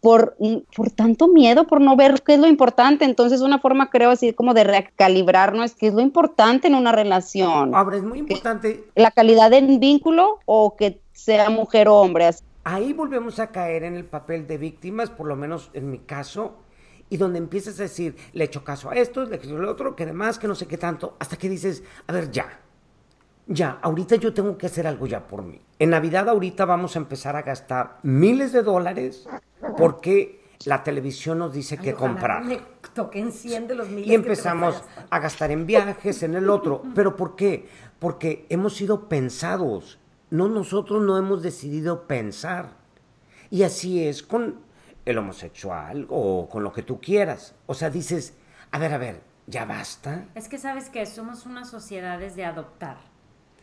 por, 0.00 0.36
por 0.74 0.90
tanto 0.90 1.28
miedo, 1.28 1.66
por 1.66 1.80
no 1.80 1.96
ver 1.96 2.22
qué 2.22 2.34
es 2.34 2.40
lo 2.40 2.46
importante. 2.46 3.04
Entonces, 3.04 3.40
una 3.40 3.58
forma, 3.58 3.90
creo, 3.90 4.10
así 4.10 4.32
como 4.32 4.54
de 4.54 4.64
recalibrarnos, 4.64 5.74
qué 5.74 5.88
es 5.88 5.94
lo 5.94 6.00
importante 6.00 6.68
en 6.68 6.74
una 6.74 6.92
relación. 6.92 7.74
Ahora, 7.74 7.96
es 7.96 8.02
muy 8.02 8.18
importante, 8.18 8.84
La 8.94 9.10
calidad 9.10 9.50
del 9.50 9.78
vínculo 9.78 10.38
o 10.44 10.76
que 10.76 11.00
sea 11.12 11.50
mujer 11.50 11.88
o 11.88 11.96
hombre. 11.96 12.26
así. 12.26 12.44
ahí 12.64 12.92
volvemos 12.92 13.40
a 13.40 13.48
caer 13.48 13.84
en 13.84 13.96
el 13.96 14.04
papel 14.04 14.46
de 14.46 14.58
víctimas, 14.58 15.10
por 15.10 15.26
lo 15.26 15.36
menos 15.36 15.70
en 15.74 15.90
mi 15.90 15.98
caso, 15.98 16.58
y 17.10 17.16
donde 17.16 17.38
empiezas 17.38 17.80
a 17.80 17.84
decir, 17.84 18.16
le 18.34 18.44
echo 18.44 18.62
caso 18.62 18.90
a 18.90 18.94
esto, 18.94 19.24
le 19.24 19.36
echo 19.36 19.56
al 19.56 19.64
otro, 19.64 19.96
que 19.96 20.04
demás, 20.06 20.38
que 20.38 20.46
no 20.46 20.54
sé 20.54 20.66
qué 20.66 20.76
tanto, 20.76 21.16
hasta 21.18 21.36
que 21.36 21.48
dices, 21.48 21.82
a 22.06 22.12
ver, 22.12 22.30
ya, 22.30 22.60
ya, 23.46 23.78
ahorita 23.80 24.16
yo 24.16 24.34
tengo 24.34 24.58
que 24.58 24.66
hacer 24.66 24.86
algo 24.86 25.06
ya 25.06 25.26
por 25.26 25.42
mí. 25.42 25.58
En 25.78 25.90
Navidad 25.90 26.28
ahorita 26.28 26.66
vamos 26.66 26.96
a 26.96 26.98
empezar 26.98 27.34
a 27.34 27.42
gastar 27.42 27.98
miles 28.02 28.52
de 28.52 28.62
dólares 28.62 29.26
porque 29.78 30.40
la 30.64 30.82
televisión 30.82 31.38
nos 31.38 31.52
dice 31.52 31.76
Ay, 31.78 31.84
que 31.84 31.94
comprar. 31.94 32.44
Me 32.44 32.60
toquen 32.94 33.32
100 33.32 33.68
de 33.68 33.74
los 33.74 33.88
miles 33.88 34.08
Y 34.08 34.14
empezamos 34.14 34.74
vas 34.74 34.82
a 34.82 34.86
gastar. 34.86 35.06
a 35.10 35.18
gastar 35.20 35.50
en 35.52 35.66
viajes, 35.66 36.22
en 36.22 36.34
el 36.34 36.50
otro. 36.50 36.82
¿Pero 36.94 37.16
por 37.16 37.36
qué? 37.36 37.68
Porque 37.98 38.46
hemos 38.48 38.74
sido 38.74 39.08
pensados. 39.08 39.98
No, 40.30 40.48
nosotros 40.48 41.02
no 41.02 41.16
hemos 41.16 41.42
decidido 41.42 42.06
pensar. 42.06 42.70
Y 43.50 43.62
así 43.62 44.04
es 44.06 44.22
con 44.22 44.60
el 45.06 45.16
homosexual 45.16 46.06
o 46.10 46.48
con 46.50 46.62
lo 46.62 46.72
que 46.72 46.82
tú 46.82 47.00
quieras. 47.00 47.54
O 47.66 47.72
sea, 47.74 47.88
dices, 47.88 48.34
a 48.70 48.78
ver, 48.78 48.92
a 48.92 48.98
ver, 48.98 49.22
ya 49.46 49.64
basta. 49.64 50.26
Es 50.34 50.48
que 50.48 50.58
sabes 50.58 50.90
que 50.90 51.06
somos 51.06 51.46
unas 51.46 51.70
sociedades 51.70 52.36
de 52.36 52.44
adoptar. 52.44 52.98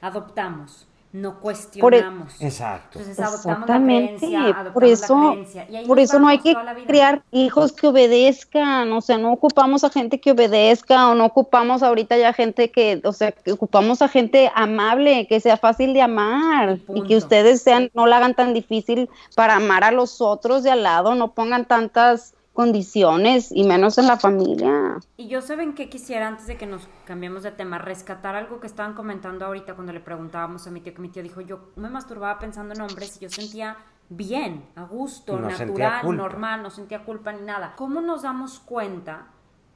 Adoptamos, 0.01 0.87
no 1.15 1.39
cuestionamos. 1.39 2.41
Exacto. 2.41 2.99
Entonces 2.99 3.23
adoptamos 3.23 3.45
la 3.45 3.51
Exactamente, 3.53 4.17
creencia, 4.17 4.39
adoptamos 4.39 4.73
por 4.73 4.83
la 4.83 4.89
eso, 4.89 5.29
ahí 5.71 5.87
por 5.87 5.99
eso 5.99 6.19
no 6.19 6.27
hay 6.27 6.39
que 6.39 6.53
la 6.53 6.75
criar 6.85 7.23
hijos 7.31 7.71
que 7.71 7.87
obedezcan, 7.87 8.91
o 8.91 9.01
sea, 9.01 9.17
no 9.17 9.31
ocupamos 9.31 9.85
a 9.85 9.89
gente 9.89 10.19
que 10.19 10.31
obedezca 10.31 11.09
o 11.09 11.15
no 11.15 11.25
ocupamos 11.25 11.83
ahorita 11.83 12.17
ya 12.17 12.33
gente 12.33 12.69
que, 12.69 13.01
o 13.03 13.13
sea, 13.13 13.31
que 13.31 13.53
ocupamos 13.53 14.01
a 14.01 14.09
gente 14.09 14.51
amable, 14.55 15.25
que 15.27 15.39
sea 15.39 15.55
fácil 15.55 15.93
de 15.93 16.01
amar 16.01 16.79
y 16.93 17.03
que 17.03 17.15
ustedes 17.15 17.61
sean, 17.61 17.89
no 17.93 18.07
la 18.07 18.17
hagan 18.17 18.35
tan 18.35 18.53
difícil 18.53 19.09
para 19.35 19.55
amar 19.55 19.85
a 19.85 19.91
los 19.91 20.19
otros 20.19 20.63
de 20.63 20.71
al 20.71 20.83
lado, 20.83 21.15
no 21.15 21.31
pongan 21.31 21.65
tantas 21.65 22.33
condiciones 22.55 23.51
y 23.51 23.65
menos 23.65 23.99
en 23.99 24.07
la 24.07 24.17
familia. 24.17 24.97
Y 25.17 25.27
yo 25.27 25.41
saben 25.41 25.75
que 25.75 25.89
quisiera, 25.89 26.27
antes 26.27 26.47
de 26.47 26.57
que 26.57 26.65
nos 26.65 26.87
cambiemos 27.05 27.43
de 27.43 27.51
tema, 27.51 27.77
rescatar 27.77 28.35
algo 28.35 28.59
que 28.59 28.67
estaban 28.67 28.93
comentando 28.93 29.45
ahorita 29.45 29.75
cuando 29.75 29.93
le 29.93 29.99
preguntábamos 29.99 30.65
a 30.65 30.71
mi 30.71 30.79
tío, 30.79 30.95
que 30.95 31.01
mi 31.01 31.09
tío 31.09 31.21
dijo, 31.21 31.41
yo 31.41 31.69
me 31.75 31.89
masturbaba 31.89 32.39
pensando 32.39 32.73
en 32.73 32.81
hombres 32.81 33.17
y 33.17 33.19
yo 33.19 33.29
sentía 33.29 33.77
bien, 34.09 34.65
a 34.75 34.83
gusto, 34.83 35.37
No 35.37 35.49
natural, 35.49 36.15
normal, 36.15 36.63
no 36.63 36.69
sentía 36.69 37.03
culpa 37.03 37.33
ni 37.33 37.41
nada. 37.41 37.73
¿Cómo 37.75 38.01
nos 38.01 38.21
damos 38.21 38.59
cuenta 38.59 39.27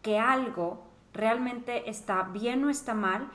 que 0.01 0.17
algo 0.17 0.87
realmente 1.13 1.89
está 1.89 2.23
bien 2.23 2.63
o 2.63 2.69
está 2.69 2.93
mal? 2.93 3.29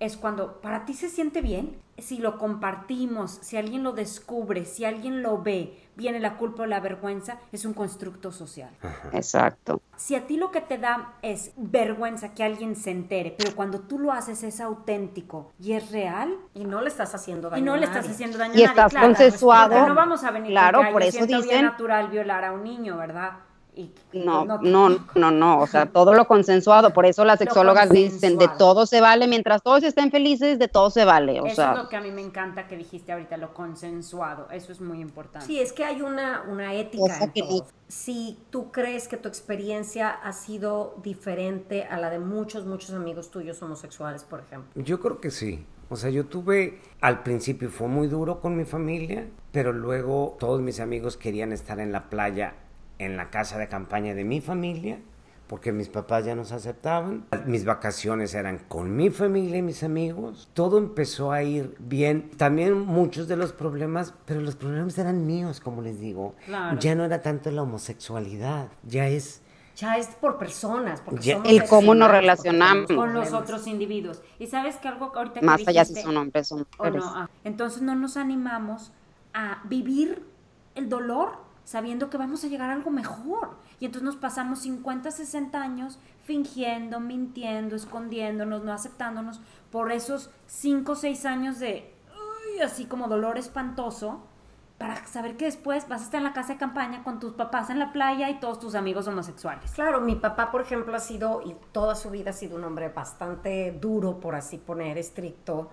Es 0.00 0.16
cuando 0.16 0.60
para 0.62 0.84
ti 0.86 0.94
se 0.94 1.08
siente 1.10 1.40
bien, 1.42 1.76
si 1.98 2.16
lo 2.16 2.38
compartimos, 2.38 3.32
si 3.42 3.58
alguien 3.58 3.82
lo 3.82 3.92
descubre, 3.92 4.64
si 4.64 4.86
alguien 4.86 5.22
lo 5.22 5.42
ve, 5.42 5.78
viene 5.94 6.18
la 6.20 6.38
culpa 6.38 6.62
o 6.62 6.66
la 6.66 6.80
vergüenza, 6.80 7.38
es 7.52 7.66
un 7.66 7.74
constructo 7.74 8.32
social. 8.32 8.70
Exacto. 9.12 9.82
Si 9.96 10.14
a 10.14 10.26
ti 10.26 10.38
lo 10.38 10.50
que 10.50 10.62
te 10.62 10.78
da 10.78 11.12
es 11.20 11.52
vergüenza 11.56 12.32
que 12.32 12.42
alguien 12.42 12.76
se 12.76 12.90
entere, 12.90 13.34
pero 13.36 13.54
cuando 13.54 13.80
tú 13.80 13.98
lo 13.98 14.10
haces 14.12 14.42
es 14.42 14.62
auténtico 14.62 15.52
y 15.60 15.72
es 15.72 15.90
real, 15.92 16.34
Y 16.54 16.64
no 16.64 16.80
le 16.80 16.88
estás 16.88 17.14
haciendo 17.14 17.50
daño 17.50 17.60
y 17.62 17.66
no 17.66 17.74
a 17.74 17.76
le 17.76 17.86
nadie. 17.86 17.98
estás 18.00 18.14
haciendo 18.14 18.38
daño 18.38 18.54
Y 18.54 18.62
a 18.62 18.68
nadie, 18.68 18.70
estás 18.70 18.90
claro, 18.92 19.06
consensuado. 19.08 19.74
porque 19.74 19.88
No 19.88 19.94
vamos 19.94 20.24
a 20.24 20.30
venir 20.30 20.50
Claro, 20.52 20.78
porque, 20.78 20.86
"Ay, 20.88 20.92
por 20.94 21.02
eso 21.02 21.26
dicen- 21.26 21.62
natural 21.66 22.08
violar 22.08 22.44
a 22.46 22.52
un 22.52 22.64
niño, 22.64 22.96
¿verdad? 22.96 23.32
Y, 23.74 23.92
y 24.12 24.18
No, 24.20 24.44
pues 24.46 24.60
no, 24.70 24.88
no, 25.14 25.30
no, 25.30 25.60
o 25.60 25.66
sea, 25.66 25.86
todo 25.86 26.12
lo 26.12 26.26
consensuado, 26.26 26.92
por 26.92 27.06
eso 27.06 27.24
las 27.24 27.38
Lo 27.40 27.44
sexólogas 27.46 27.88
dicen, 27.90 28.36
de 28.36 28.48
todo 28.58 28.84
se 28.84 29.00
vale, 29.00 29.26
mientras 29.28 29.62
todos 29.62 29.82
estén 29.84 30.10
felices, 30.10 30.58
de 30.58 30.66
todo 30.68 30.90
se 30.90 31.04
vale, 31.04 31.40
o 31.40 31.46
Eso 31.46 31.56
sea, 31.56 31.72
es 31.72 31.78
lo 31.78 31.88
que 31.88 31.96
a 31.96 32.00
mí 32.00 32.10
me 32.10 32.20
encanta 32.20 32.66
que 32.66 32.76
dijiste 32.76 33.12
ahorita, 33.12 33.36
lo 33.36 33.54
consensuado, 33.54 34.48
eso 34.50 34.72
es 34.72 34.80
muy 34.80 35.00
importante. 35.00 35.46
Sí, 35.46 35.60
es 35.60 35.72
que 35.72 35.84
hay 35.84 36.02
una, 36.02 36.42
una 36.48 36.74
ética 36.74 37.18
en 37.22 37.30
que 37.32 37.42
todo. 37.42 37.58
no- 37.60 37.66
Si 37.88 38.38
tú 38.50 38.70
crees 38.72 39.06
que 39.08 39.16
tu 39.16 39.28
experiencia 39.28 40.10
ha 40.10 40.32
sido 40.32 40.96
diferente 41.02 41.84
a 41.84 41.98
la 41.98 42.10
de 42.10 42.18
muchos, 42.18 42.66
muchos 42.66 42.90
amigos 42.94 43.30
tuyos 43.30 43.62
homosexuales, 43.62 44.24
por 44.24 44.40
ejemplo. 44.40 44.70
Yo 44.82 45.00
creo 45.00 45.20
que 45.20 45.30
sí. 45.30 45.64
O 45.88 45.96
sea, 45.96 46.10
yo 46.10 46.26
tuve, 46.26 46.80
al 47.00 47.22
principio 47.24 47.68
fue 47.68 47.88
muy 47.88 48.06
duro 48.06 48.40
con 48.40 48.56
mi 48.56 48.64
familia, 48.64 49.26
pero 49.50 49.72
luego 49.72 50.36
todos 50.38 50.60
mis 50.60 50.78
amigos 50.78 51.16
querían 51.16 51.52
estar 51.52 51.80
en 51.80 51.90
la 51.90 52.08
playa, 52.08 52.54
en 53.00 53.16
la 53.16 53.30
casa 53.30 53.58
de 53.58 53.66
campaña 53.68 54.14
de 54.14 54.24
mi 54.24 54.40
familia, 54.40 54.98
porque 55.46 55.72
mis 55.72 55.88
papás 55.88 56.24
ya 56.26 56.36
nos 56.36 56.52
aceptaban. 56.52 57.24
Mis 57.46 57.64
vacaciones 57.64 58.34
eran 58.34 58.58
con 58.68 58.94
mi 58.94 59.10
familia 59.10 59.56
y 59.56 59.62
mis 59.62 59.82
amigos. 59.82 60.48
Todo 60.54 60.78
empezó 60.78 61.32
a 61.32 61.42
ir 61.42 61.74
bien. 61.80 62.30
También 62.36 62.78
muchos 62.78 63.26
de 63.26 63.36
los 63.36 63.52
problemas, 63.52 64.14
pero 64.26 64.40
los 64.42 64.54
problemas 64.54 64.96
eran 64.98 65.26
míos, 65.26 65.58
como 65.60 65.82
les 65.82 65.98
digo. 65.98 66.34
Claro. 66.46 66.78
Ya 66.78 66.94
no 66.94 67.04
era 67.04 67.20
tanto 67.22 67.50
la 67.50 67.62
homosexualidad, 67.62 68.68
ya 68.84 69.08
es... 69.08 69.42
Ya 69.76 69.96
es 69.96 70.08
por 70.08 70.36
personas, 70.36 71.00
porque 71.00 71.22
Ya- 71.22 71.34
somos 71.36 71.48
El 71.50 71.64
cómo 71.64 71.94
nos 71.94 72.10
relacionamos. 72.10 72.86
con 72.92 73.14
los 73.14 73.32
otros 73.32 73.66
individuos. 73.66 74.20
Y 74.38 74.46
sabes 74.46 74.76
que 74.76 74.88
algo 74.88 75.10
que 75.10 75.18
ahorita 75.18 75.40
que 75.40 75.46
más 75.46 75.66
allá 75.66 75.84
si 75.86 75.94
son 76.02 76.16
hombres 76.18 76.52
o 76.52 76.56
o 76.56 76.58
mujeres. 76.58 77.02
no, 77.02 77.10
ah, 77.16 77.30
entonces 77.44 77.80
no 77.80 77.94
nos 77.94 78.16
animamos 78.18 78.92
a 79.32 79.62
vivir 79.64 80.22
el 80.74 80.88
dolor 80.90 81.30
sabiendo 81.70 82.10
que 82.10 82.16
vamos 82.16 82.42
a 82.42 82.48
llegar 82.48 82.68
a 82.68 82.72
algo 82.72 82.90
mejor. 82.90 83.50
Y 83.78 83.84
entonces 83.84 84.04
nos 84.04 84.16
pasamos 84.16 84.58
50, 84.62 85.08
60 85.08 85.62
años 85.62 86.00
fingiendo, 86.24 86.98
mintiendo, 86.98 87.76
escondiéndonos, 87.76 88.64
no 88.64 88.72
aceptándonos 88.72 89.40
por 89.70 89.92
esos 89.92 90.30
5 90.48 90.90
o 90.90 90.94
6 90.96 91.26
años 91.26 91.60
de 91.60 91.94
uy, 92.08 92.60
así 92.60 92.86
como 92.86 93.06
dolor 93.06 93.38
espantoso 93.38 94.20
para 94.78 95.06
saber 95.06 95.36
que 95.36 95.44
después 95.44 95.86
vas 95.88 96.00
a 96.00 96.04
estar 96.06 96.18
en 96.18 96.24
la 96.24 96.32
casa 96.32 96.54
de 96.54 96.58
campaña 96.58 97.04
con 97.04 97.20
tus 97.20 97.34
papás 97.34 97.70
en 97.70 97.78
la 97.78 97.92
playa 97.92 98.30
y 98.30 98.40
todos 98.40 98.58
tus 98.58 98.74
amigos 98.74 99.06
homosexuales. 99.06 99.70
Claro, 99.70 100.00
mi 100.00 100.16
papá, 100.16 100.50
por 100.50 100.62
ejemplo, 100.62 100.96
ha 100.96 100.98
sido, 101.00 101.40
y 101.42 101.54
toda 101.70 101.94
su 101.94 102.10
vida 102.10 102.30
ha 102.30 102.32
sido 102.32 102.56
un 102.56 102.64
hombre 102.64 102.88
bastante 102.88 103.70
duro, 103.80 104.18
por 104.18 104.34
así 104.34 104.58
poner, 104.58 104.98
estricto, 104.98 105.70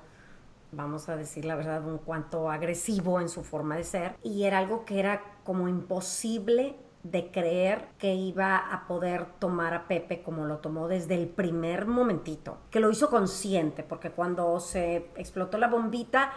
vamos 0.71 1.09
a 1.09 1.15
decir 1.15 1.45
la 1.45 1.55
verdad, 1.55 1.85
un 1.85 1.97
cuanto 1.97 2.49
agresivo 2.49 3.19
en 3.21 3.29
su 3.29 3.43
forma 3.43 3.77
de 3.77 3.83
ser, 3.83 4.15
y 4.23 4.43
era 4.43 4.59
algo 4.59 4.85
que 4.85 4.99
era 4.99 5.21
como 5.43 5.67
imposible 5.67 6.75
de 7.03 7.31
creer 7.31 7.87
que 7.97 8.13
iba 8.15 8.57
a 8.57 8.85
poder 8.87 9.25
tomar 9.39 9.73
a 9.73 9.87
Pepe 9.87 10.21
como 10.23 10.45
lo 10.45 10.57
tomó 10.57 10.87
desde 10.87 11.15
el 11.15 11.29
primer 11.29 11.85
momentito, 11.85 12.57
que 12.69 12.79
lo 12.79 12.91
hizo 12.91 13.09
consciente, 13.09 13.83
porque 13.83 14.11
cuando 14.11 14.59
se 14.59 15.09
explotó 15.15 15.57
la 15.57 15.67
bombita, 15.67 16.31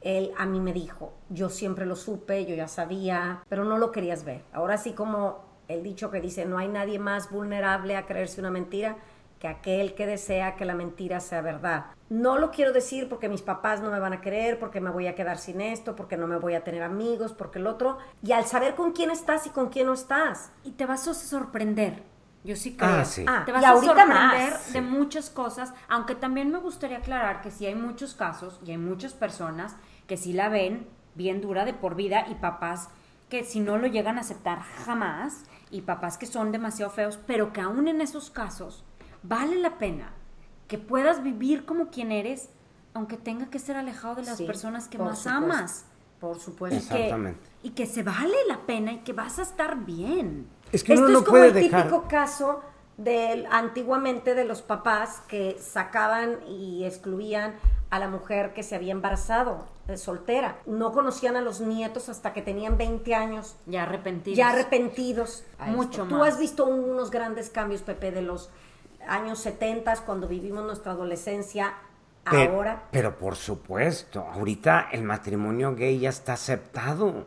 él 0.00 0.32
a 0.38 0.46
mí 0.46 0.60
me 0.60 0.72
dijo, 0.72 1.12
yo 1.28 1.50
siempre 1.50 1.84
lo 1.84 1.96
supe, 1.96 2.46
yo 2.46 2.54
ya 2.54 2.68
sabía, 2.68 3.42
pero 3.48 3.64
no 3.64 3.76
lo 3.76 3.92
querías 3.92 4.24
ver. 4.24 4.44
Ahora 4.52 4.78
sí 4.78 4.92
como 4.92 5.44
el 5.68 5.82
dicho 5.82 6.10
que 6.10 6.20
dice, 6.20 6.46
no 6.46 6.58
hay 6.58 6.68
nadie 6.68 6.98
más 6.98 7.30
vulnerable 7.30 7.96
a 7.96 8.06
creerse 8.06 8.40
una 8.40 8.50
mentira 8.50 8.96
que 9.38 9.48
aquel 9.48 9.94
que 9.94 10.06
desea 10.06 10.56
que 10.56 10.64
la 10.64 10.74
mentira 10.74 11.20
sea 11.20 11.40
verdad. 11.42 11.86
No 12.08 12.38
lo 12.38 12.50
quiero 12.50 12.72
decir 12.72 13.08
porque 13.08 13.28
mis 13.28 13.42
papás 13.42 13.80
no 13.80 13.90
me 13.90 13.98
van 14.00 14.12
a 14.12 14.20
querer, 14.20 14.58
porque 14.58 14.80
me 14.80 14.90
voy 14.90 15.06
a 15.06 15.14
quedar 15.14 15.38
sin 15.38 15.60
esto, 15.60 15.94
porque 15.96 16.16
no 16.16 16.26
me 16.26 16.38
voy 16.38 16.54
a 16.54 16.64
tener 16.64 16.82
amigos, 16.82 17.32
porque 17.32 17.58
el 17.58 17.66
otro. 17.66 17.98
Y 18.22 18.32
al 18.32 18.44
saber 18.44 18.74
con 18.74 18.92
quién 18.92 19.10
estás 19.10 19.46
y 19.46 19.50
con 19.50 19.68
quién 19.68 19.86
no 19.86 19.92
estás. 19.94 20.52
Y 20.64 20.72
te 20.72 20.86
vas 20.86 21.06
a 21.08 21.14
sorprender. 21.14 22.02
Yo 22.44 22.54
sí 22.54 22.76
creo. 22.76 23.00
Ah, 23.00 23.04
sí. 23.04 23.24
Ah, 23.26 23.42
Te 23.44 23.50
y 23.50 23.54
vas 23.54 23.64
a 23.64 23.74
sorprender 23.74 24.52
más. 24.52 24.72
de 24.72 24.80
muchas 24.80 25.30
cosas, 25.30 25.74
aunque 25.88 26.14
también 26.14 26.50
me 26.50 26.58
gustaría 26.58 26.98
aclarar 26.98 27.40
que 27.40 27.50
sí 27.50 27.66
hay 27.66 27.74
muchos 27.74 28.14
casos 28.14 28.60
y 28.64 28.70
hay 28.70 28.78
muchas 28.78 29.14
personas 29.14 29.74
que 30.06 30.16
sí 30.16 30.32
la 30.32 30.48
ven 30.48 30.86
bien 31.16 31.40
dura 31.40 31.64
de 31.64 31.74
por 31.74 31.96
vida 31.96 32.26
y 32.30 32.36
papás 32.36 32.88
que 33.28 33.42
si 33.42 33.58
no 33.58 33.78
lo 33.78 33.88
llegan 33.88 34.16
a 34.18 34.20
aceptar 34.20 34.60
jamás 34.84 35.42
y 35.72 35.80
papás 35.80 36.16
que 36.18 36.26
son 36.26 36.52
demasiado 36.52 36.92
feos, 36.92 37.18
pero 37.26 37.52
que 37.52 37.60
aún 37.60 37.88
en 37.88 38.00
esos 38.00 38.30
casos 38.30 38.84
vale 39.28 39.56
la 39.56 39.78
pena 39.78 40.12
que 40.68 40.78
puedas 40.78 41.22
vivir 41.22 41.64
como 41.64 41.88
quien 41.90 42.10
eres, 42.12 42.48
aunque 42.94 43.16
tenga 43.16 43.46
que 43.50 43.58
ser 43.58 43.76
alejado 43.76 44.16
de 44.16 44.22
las 44.24 44.38
Sí, 44.38 44.44
personas 44.44 44.88
que 44.88 44.98
más 44.98 45.18
supuesto. 45.18 45.30
amas. 45.38 45.84
Por 46.20 46.40
supuesto. 46.40 46.76
Exactamente. 46.78 47.38
Que, 47.62 47.68
y 47.68 47.70
que 47.72 47.86
se 47.86 48.02
vale 48.02 48.36
la 48.48 48.60
pena 48.66 48.92
y 48.92 48.98
que 48.98 49.12
vas 49.12 49.38
a 49.38 49.42
estar 49.42 49.84
bien. 49.84 50.48
Es 50.72 50.82
que 50.82 50.94
Esto 50.94 51.04
uno 51.04 51.12
no 51.12 51.18
es 51.20 51.24
como 51.24 51.32
puede 51.38 51.48
el 51.48 51.54
dejar. 51.54 51.84
típico 51.84 52.08
caso 52.08 52.62
del 52.96 53.46
antiguamente 53.50 54.34
de 54.34 54.44
los 54.46 54.62
papás 54.62 55.20
que 55.28 55.58
sacaban 55.60 56.38
y 56.48 56.84
excluían 56.84 57.54
a 57.90 57.98
la 57.98 58.08
mujer 58.08 58.54
que 58.54 58.62
se 58.62 58.74
había 58.74 58.92
embarazado, 58.92 59.66
de 59.86 59.98
soltera. 59.98 60.56
No 60.66 60.90
conocían 60.92 61.36
a 61.36 61.42
los 61.42 61.60
nietos 61.60 62.08
hasta 62.08 62.32
que 62.32 62.40
tenían 62.42 62.78
20 62.78 63.14
años, 63.14 63.56
Ya 63.66 63.82
arrepentidos. 63.82 64.38
ya 64.38 64.48
arrepentidos. 64.48 65.44
Mucho 65.66 66.02
esto. 66.02 66.04
Tú 66.06 66.14
más. 66.16 66.32
has 66.34 66.38
visto 66.40 66.64
unos 66.64 67.10
grandes 67.10 67.50
cambios, 67.50 67.82
Pepe, 67.82 68.10
de 68.10 68.22
los 68.22 68.48
años 69.08 69.38
70, 69.40 69.94
cuando 70.04 70.28
vivimos 70.28 70.64
nuestra 70.64 70.92
adolescencia, 70.92 71.74
Pe- 72.30 72.48
ahora. 72.48 72.84
Pero 72.90 73.16
por 73.18 73.36
supuesto, 73.36 74.20
ahorita 74.20 74.88
el 74.92 75.02
matrimonio 75.02 75.74
gay 75.74 75.98
ya 76.00 76.08
está 76.10 76.32
aceptado. 76.34 77.06
O 77.08 77.26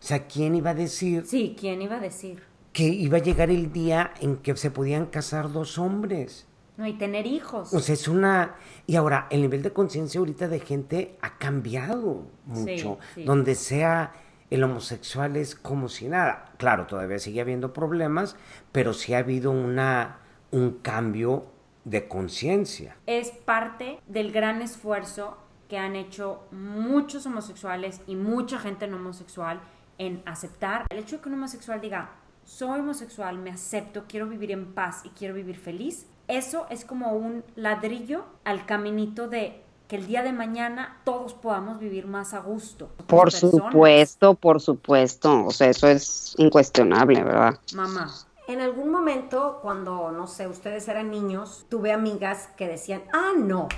sea, 0.00 0.26
¿quién 0.26 0.54
iba 0.54 0.70
a 0.70 0.74
decir 0.74 1.26
Sí, 1.26 1.56
¿quién 1.58 1.82
iba 1.82 1.96
a 1.96 2.00
decir? 2.00 2.42
que 2.72 2.84
iba 2.84 3.16
a 3.16 3.20
llegar 3.22 3.50
el 3.50 3.72
día 3.72 4.12
en 4.20 4.36
que 4.36 4.54
se 4.56 4.70
podían 4.70 5.06
casar 5.06 5.50
dos 5.50 5.78
hombres? 5.78 6.46
No, 6.76 6.86
y 6.86 6.92
tener 6.92 7.26
hijos. 7.26 7.74
O 7.74 7.80
sea, 7.80 7.94
es 7.94 8.06
una... 8.06 8.54
Y 8.86 8.94
ahora, 8.94 9.26
el 9.30 9.40
nivel 9.40 9.62
de 9.62 9.72
conciencia 9.72 10.20
ahorita 10.20 10.46
de 10.46 10.60
gente 10.60 11.18
ha 11.20 11.36
cambiado 11.38 12.26
mucho. 12.46 12.98
sí. 13.16 13.24
Donde 13.24 13.56
sea 13.56 14.12
el 14.50 14.62
homosexual 14.62 15.36
es 15.36 15.56
como 15.56 15.88
si 15.88 16.06
nada. 16.06 16.52
Claro, 16.56 16.86
todavía 16.86 17.18
sigue 17.18 17.40
habiendo 17.40 17.72
problemas, 17.72 18.36
pero 18.70 18.92
sí 18.94 19.12
ha 19.14 19.18
habido 19.18 19.50
una, 19.50 20.18
un 20.50 20.78
cambio 20.82 21.46
de 21.84 22.06
conciencia. 22.06 22.96
es 23.06 23.30
parte 23.30 24.00
del 24.06 24.30
gran 24.32 24.62
esfuerzo 24.62 25.38
que 25.68 25.78
han 25.78 25.96
hecho 25.96 26.40
muchos 26.50 27.26
homosexuales 27.26 28.00
y 28.06 28.16
mucha 28.16 28.58
gente 28.58 28.86
no 28.86 28.96
homosexual 28.96 29.60
en 29.98 30.22
aceptar 30.26 30.86
el 30.88 30.98
hecho 30.98 31.16
de 31.16 31.22
que 31.22 31.28
un 31.28 31.34
homosexual 31.36 31.80
diga, 31.80 32.10
soy 32.44 32.80
homosexual, 32.80 33.38
me 33.38 33.50
acepto, 33.50 34.04
quiero 34.08 34.26
vivir 34.26 34.50
en 34.52 34.72
paz 34.72 35.02
y 35.04 35.10
quiero 35.10 35.34
vivir 35.34 35.58
feliz. 35.58 36.06
Eso 36.28 36.66
es 36.70 36.84
como 36.84 37.12
un 37.12 37.44
ladrillo 37.56 38.24
al 38.44 38.64
caminito 38.64 39.28
de 39.28 39.62
que 39.88 39.96
el 39.96 40.06
día 40.06 40.22
de 40.22 40.32
mañana 40.32 40.98
todos 41.04 41.34
podamos 41.34 41.78
vivir 41.78 42.06
más 42.06 42.34
a 42.34 42.40
gusto. 42.40 42.90
Por 43.06 43.24
personas. 43.24 43.72
supuesto, 43.72 44.34
por 44.34 44.60
supuesto. 44.60 45.46
O 45.46 45.50
sea, 45.50 45.70
eso 45.70 45.88
es 45.88 46.34
incuestionable, 46.38 47.22
¿verdad? 47.24 47.58
Mamá. 47.74 48.10
En 48.48 48.62
algún 48.62 48.90
momento, 48.90 49.58
cuando, 49.60 50.10
no 50.10 50.26
sé, 50.26 50.48
ustedes 50.48 50.88
eran 50.88 51.10
niños, 51.10 51.66
tuve 51.68 51.92
amigas 51.92 52.48
que 52.56 52.66
decían, 52.66 53.02
ah, 53.12 53.32
no, 53.36 53.68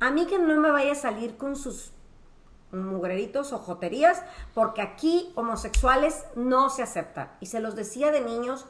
a 0.00 0.10
mí 0.10 0.26
que 0.26 0.36
no 0.36 0.60
me 0.60 0.72
vaya 0.72 0.92
a 0.92 0.96
salir 0.96 1.36
con 1.36 1.54
sus 1.54 1.92
mugreritos 2.72 3.52
o 3.52 3.58
joterías, 3.58 4.20
porque 4.52 4.82
aquí 4.82 5.30
homosexuales 5.36 6.24
no 6.34 6.70
se 6.70 6.82
aceptan. 6.82 7.30
Y 7.38 7.46
se 7.46 7.60
los 7.60 7.76
decía 7.76 8.10
de 8.10 8.20
niños 8.20 8.66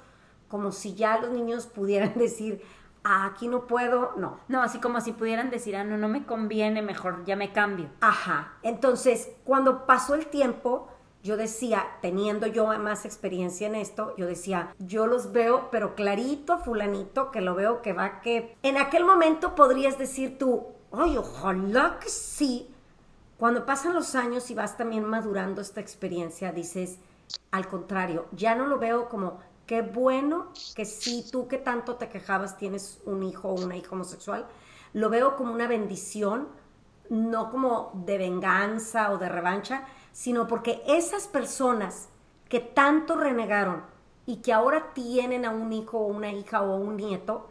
como 0.48 0.72
si 0.72 0.94
ya 0.94 1.18
los 1.18 1.30
niños 1.30 1.64
pudieran 1.64 2.12
decir, 2.18 2.62
ah, 3.02 3.24
aquí 3.24 3.48
no 3.48 3.66
puedo, 3.66 4.12
no. 4.18 4.40
No, 4.48 4.62
así 4.62 4.78
como 4.78 5.00
si 5.00 5.12
pudieran 5.12 5.48
decir, 5.48 5.74
ah, 5.74 5.84
no, 5.84 5.96
no 5.96 6.08
me 6.08 6.26
conviene, 6.26 6.82
mejor 6.82 7.24
ya 7.24 7.36
me 7.36 7.50
cambio. 7.50 7.88
Ajá. 8.02 8.58
Entonces, 8.62 9.30
cuando 9.44 9.86
pasó 9.86 10.14
el 10.14 10.26
tiempo, 10.26 10.90
yo 11.22 11.36
decía, 11.36 11.86
teniendo 12.00 12.46
yo 12.46 12.66
más 12.78 13.04
experiencia 13.04 13.66
en 13.66 13.74
esto, 13.74 14.14
yo 14.16 14.26
decía, 14.26 14.74
yo 14.78 15.06
los 15.06 15.32
veo, 15.32 15.68
pero 15.70 15.94
clarito, 15.94 16.58
fulanito, 16.58 17.30
que 17.30 17.40
lo 17.40 17.54
veo 17.54 17.82
que 17.82 17.92
va 17.92 18.20
que... 18.20 18.56
En 18.62 18.78
aquel 18.78 19.04
momento 19.04 19.54
podrías 19.54 19.98
decir 19.98 20.38
tú, 20.38 20.68
ay, 20.92 21.18
ojalá 21.18 21.98
que 22.00 22.08
sí. 22.08 22.70
Cuando 23.38 23.66
pasan 23.66 23.94
los 23.94 24.14
años 24.14 24.50
y 24.50 24.54
vas 24.54 24.76
también 24.76 25.04
madurando 25.04 25.60
esta 25.60 25.80
experiencia, 25.80 26.52
dices, 26.52 26.98
al 27.50 27.68
contrario, 27.68 28.26
ya 28.32 28.54
no 28.54 28.66
lo 28.66 28.78
veo 28.78 29.08
como, 29.08 29.40
qué 29.66 29.82
bueno 29.82 30.48
que 30.74 30.84
sí, 30.84 31.24
tú 31.30 31.48
que 31.48 31.58
tanto 31.58 31.96
te 31.96 32.08
quejabas 32.08 32.56
tienes 32.56 33.00
un 33.04 33.22
hijo 33.22 33.48
o 33.48 33.60
una 33.60 33.76
hija 33.76 33.90
homosexual, 33.92 34.46
lo 34.94 35.10
veo 35.10 35.36
como 35.36 35.52
una 35.52 35.68
bendición, 35.68 36.48
no 37.08 37.50
como 37.50 37.92
de 38.06 38.18
venganza 38.18 39.10
o 39.10 39.18
de 39.18 39.28
revancha, 39.28 39.84
sino 40.12 40.46
porque 40.46 40.82
esas 40.86 41.26
personas 41.26 42.08
que 42.48 42.60
tanto 42.60 43.16
renegaron 43.16 43.82
y 44.26 44.36
que 44.36 44.52
ahora 44.52 44.92
tienen 44.92 45.44
a 45.44 45.50
un 45.50 45.72
hijo 45.72 45.98
o 45.98 46.06
una 46.06 46.32
hija 46.32 46.62
o 46.62 46.76
un 46.76 46.96
nieto, 46.96 47.48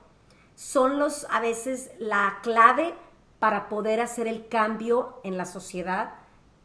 son 0.55 0.99
los 0.99 1.25
a 1.29 1.39
veces 1.39 1.91
la 1.99 2.39
clave 2.43 2.93
para 3.39 3.69
poder 3.69 4.01
hacer 4.01 4.27
el 4.27 4.47
cambio 4.47 5.19
en 5.23 5.37
la 5.37 5.45
sociedad 5.45 6.15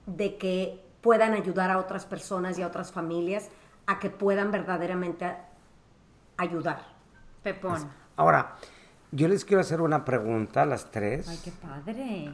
de 0.07 0.37
que 0.37 0.85
puedan 1.01 1.35
ayudar 1.35 1.71
a 1.71 1.79
otras 1.79 2.05
personas 2.07 2.59
y 2.59 2.63
a 2.63 2.67
otras 2.67 2.91
familias 2.91 3.49
a 3.87 3.99
que 3.99 4.11
puedan 4.11 4.51
verdaderamente 4.51 5.37
ayudar. 6.37 6.83
Pepón. 7.43 7.89
Ahora, 8.17 8.57
yo 9.13 9.29
les 9.29 9.45
quiero 9.45 9.61
hacer 9.61 9.81
una 9.81 10.05
pregunta 10.05 10.63
a 10.63 10.67
las 10.67 10.91
tres. 10.91 11.29
Ay, 11.29 11.41
qué 11.45 11.53
padre. 11.53 12.33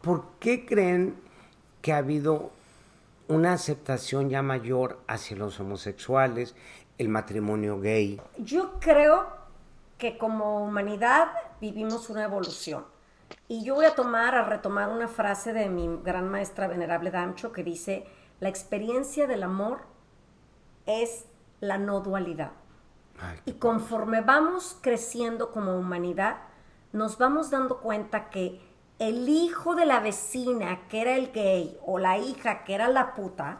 ¿Por 0.00 0.24
qué 0.38 0.64
creen 0.64 1.16
que 1.82 1.92
ha 1.92 1.98
habido 1.98 2.52
una 3.32 3.54
aceptación 3.54 4.28
ya 4.28 4.42
mayor 4.42 5.00
hacia 5.08 5.36
los 5.36 5.58
homosexuales, 5.58 6.54
el 6.98 7.08
matrimonio 7.08 7.80
gay? 7.80 8.20
Yo 8.38 8.78
creo 8.78 9.26
que 9.98 10.18
como 10.18 10.62
humanidad 10.62 11.28
vivimos 11.60 12.10
una 12.10 12.24
evolución. 12.24 12.84
Y 13.48 13.64
yo 13.64 13.74
voy 13.74 13.86
a 13.86 13.94
tomar, 13.94 14.34
a 14.34 14.44
retomar 14.44 14.90
una 14.90 15.08
frase 15.08 15.52
de 15.52 15.68
mi 15.68 15.88
gran 16.04 16.28
maestra 16.28 16.68
venerable 16.68 17.10
Damcho 17.10 17.52
que 17.52 17.64
dice, 17.64 18.06
la 18.40 18.48
experiencia 18.48 19.26
del 19.26 19.42
amor 19.42 19.80
es 20.86 21.24
la 21.60 21.78
no 21.78 22.00
dualidad. 22.00 22.52
Ay, 23.20 23.38
Y 23.46 23.52
conforme 23.54 24.20
vamos 24.20 24.76
creciendo 24.82 25.52
como 25.52 25.78
humanidad, 25.78 26.38
nos 26.92 27.16
vamos 27.16 27.50
dando 27.50 27.78
cuenta 27.78 28.28
que 28.28 28.60
el 29.08 29.28
hijo 29.28 29.74
de 29.74 29.84
la 29.84 29.98
vecina, 29.98 30.86
que 30.88 31.00
era 31.00 31.16
el 31.16 31.32
gay, 31.32 31.76
o 31.84 31.98
la 31.98 32.18
hija, 32.18 32.62
que 32.62 32.74
era 32.74 32.88
la 32.88 33.14
puta, 33.14 33.58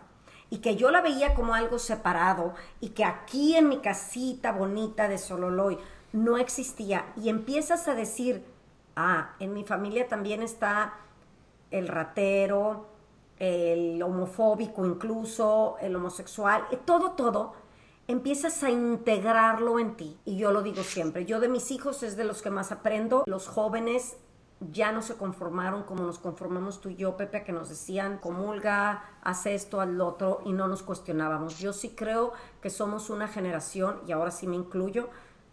y 0.50 0.58
que 0.58 0.76
yo 0.76 0.92
la 0.92 1.00
veía 1.00 1.34
como 1.34 1.54
algo 1.54 1.80
separado, 1.80 2.54
y 2.80 2.90
que 2.90 3.04
aquí 3.04 3.56
en 3.56 3.68
mi 3.68 3.78
casita 3.78 4.52
bonita 4.52 5.08
de 5.08 5.18
Sololoy 5.18 5.78
no 6.12 6.36
existía, 6.36 7.12
y 7.16 7.28
empiezas 7.28 7.88
a 7.88 7.96
decir, 7.96 8.44
ah, 8.94 9.34
en 9.40 9.52
mi 9.52 9.64
familia 9.64 10.06
también 10.06 10.42
está 10.42 10.94
el 11.72 11.88
ratero, 11.88 12.86
el 13.40 14.00
homofóbico 14.00 14.86
incluso, 14.86 15.76
el 15.80 15.96
homosexual, 15.96 16.62
todo, 16.84 17.12
todo, 17.12 17.54
empiezas 18.06 18.62
a 18.62 18.70
integrarlo 18.70 19.80
en 19.80 19.96
ti. 19.96 20.16
Y 20.24 20.36
yo 20.36 20.52
lo 20.52 20.62
digo 20.62 20.84
siempre, 20.84 21.24
yo 21.24 21.40
de 21.40 21.48
mis 21.48 21.72
hijos 21.72 22.04
es 22.04 22.16
de 22.16 22.22
los 22.22 22.42
que 22.42 22.50
más 22.50 22.70
aprendo. 22.70 23.24
Los 23.26 23.48
jóvenes 23.48 24.18
ya 24.70 24.92
no 24.92 25.02
se 25.02 25.16
conformaron 25.16 25.82
como 25.82 26.04
nos 26.04 26.18
conformamos 26.18 26.80
tú 26.80 26.90
y 26.90 26.96
yo, 26.96 27.16
Pepe, 27.16 27.42
que 27.42 27.52
nos 27.52 27.68
decían, 27.68 28.18
comulga, 28.18 29.04
haz 29.22 29.46
esto, 29.46 29.80
al 29.80 30.00
otro, 30.00 30.40
y 30.44 30.52
no 30.52 30.68
nos 30.68 30.82
cuestionábamos. 30.82 31.58
Yo 31.58 31.72
sí 31.72 31.90
creo 31.96 32.32
que 32.60 32.70
somos 32.70 33.10
una 33.10 33.26
generación, 33.28 34.00
y 34.06 34.12
ahora 34.12 34.30
sí 34.30 34.46
me 34.46 34.56
incluyo, 34.56 35.08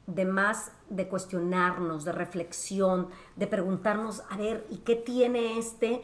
de 0.05 0.25
más 0.25 0.71
de 0.89 1.07
cuestionarnos, 1.07 2.03
de 2.05 2.11
reflexión, 2.11 3.09
de 3.35 3.47
preguntarnos, 3.47 4.23
a 4.29 4.37
ver, 4.37 4.65
¿y 4.69 4.77
qué 4.77 4.95
tiene 4.95 5.57
este 5.59 6.01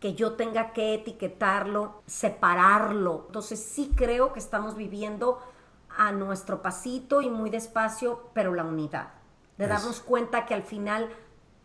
que 0.00 0.14
yo 0.14 0.34
tenga 0.34 0.72
que 0.72 0.94
etiquetarlo, 0.94 2.02
separarlo? 2.06 3.24
Entonces 3.26 3.60
sí 3.60 3.92
creo 3.96 4.32
que 4.32 4.38
estamos 4.38 4.76
viviendo 4.76 5.40
a 5.96 6.12
nuestro 6.12 6.62
pasito 6.62 7.20
y 7.20 7.30
muy 7.30 7.50
despacio, 7.50 8.30
pero 8.32 8.54
la 8.54 8.64
unidad. 8.64 9.08
De 9.56 9.64
Es- 9.64 9.70
darnos 9.70 10.00
cuenta 10.00 10.46
que 10.46 10.54
al 10.54 10.62
final 10.62 11.08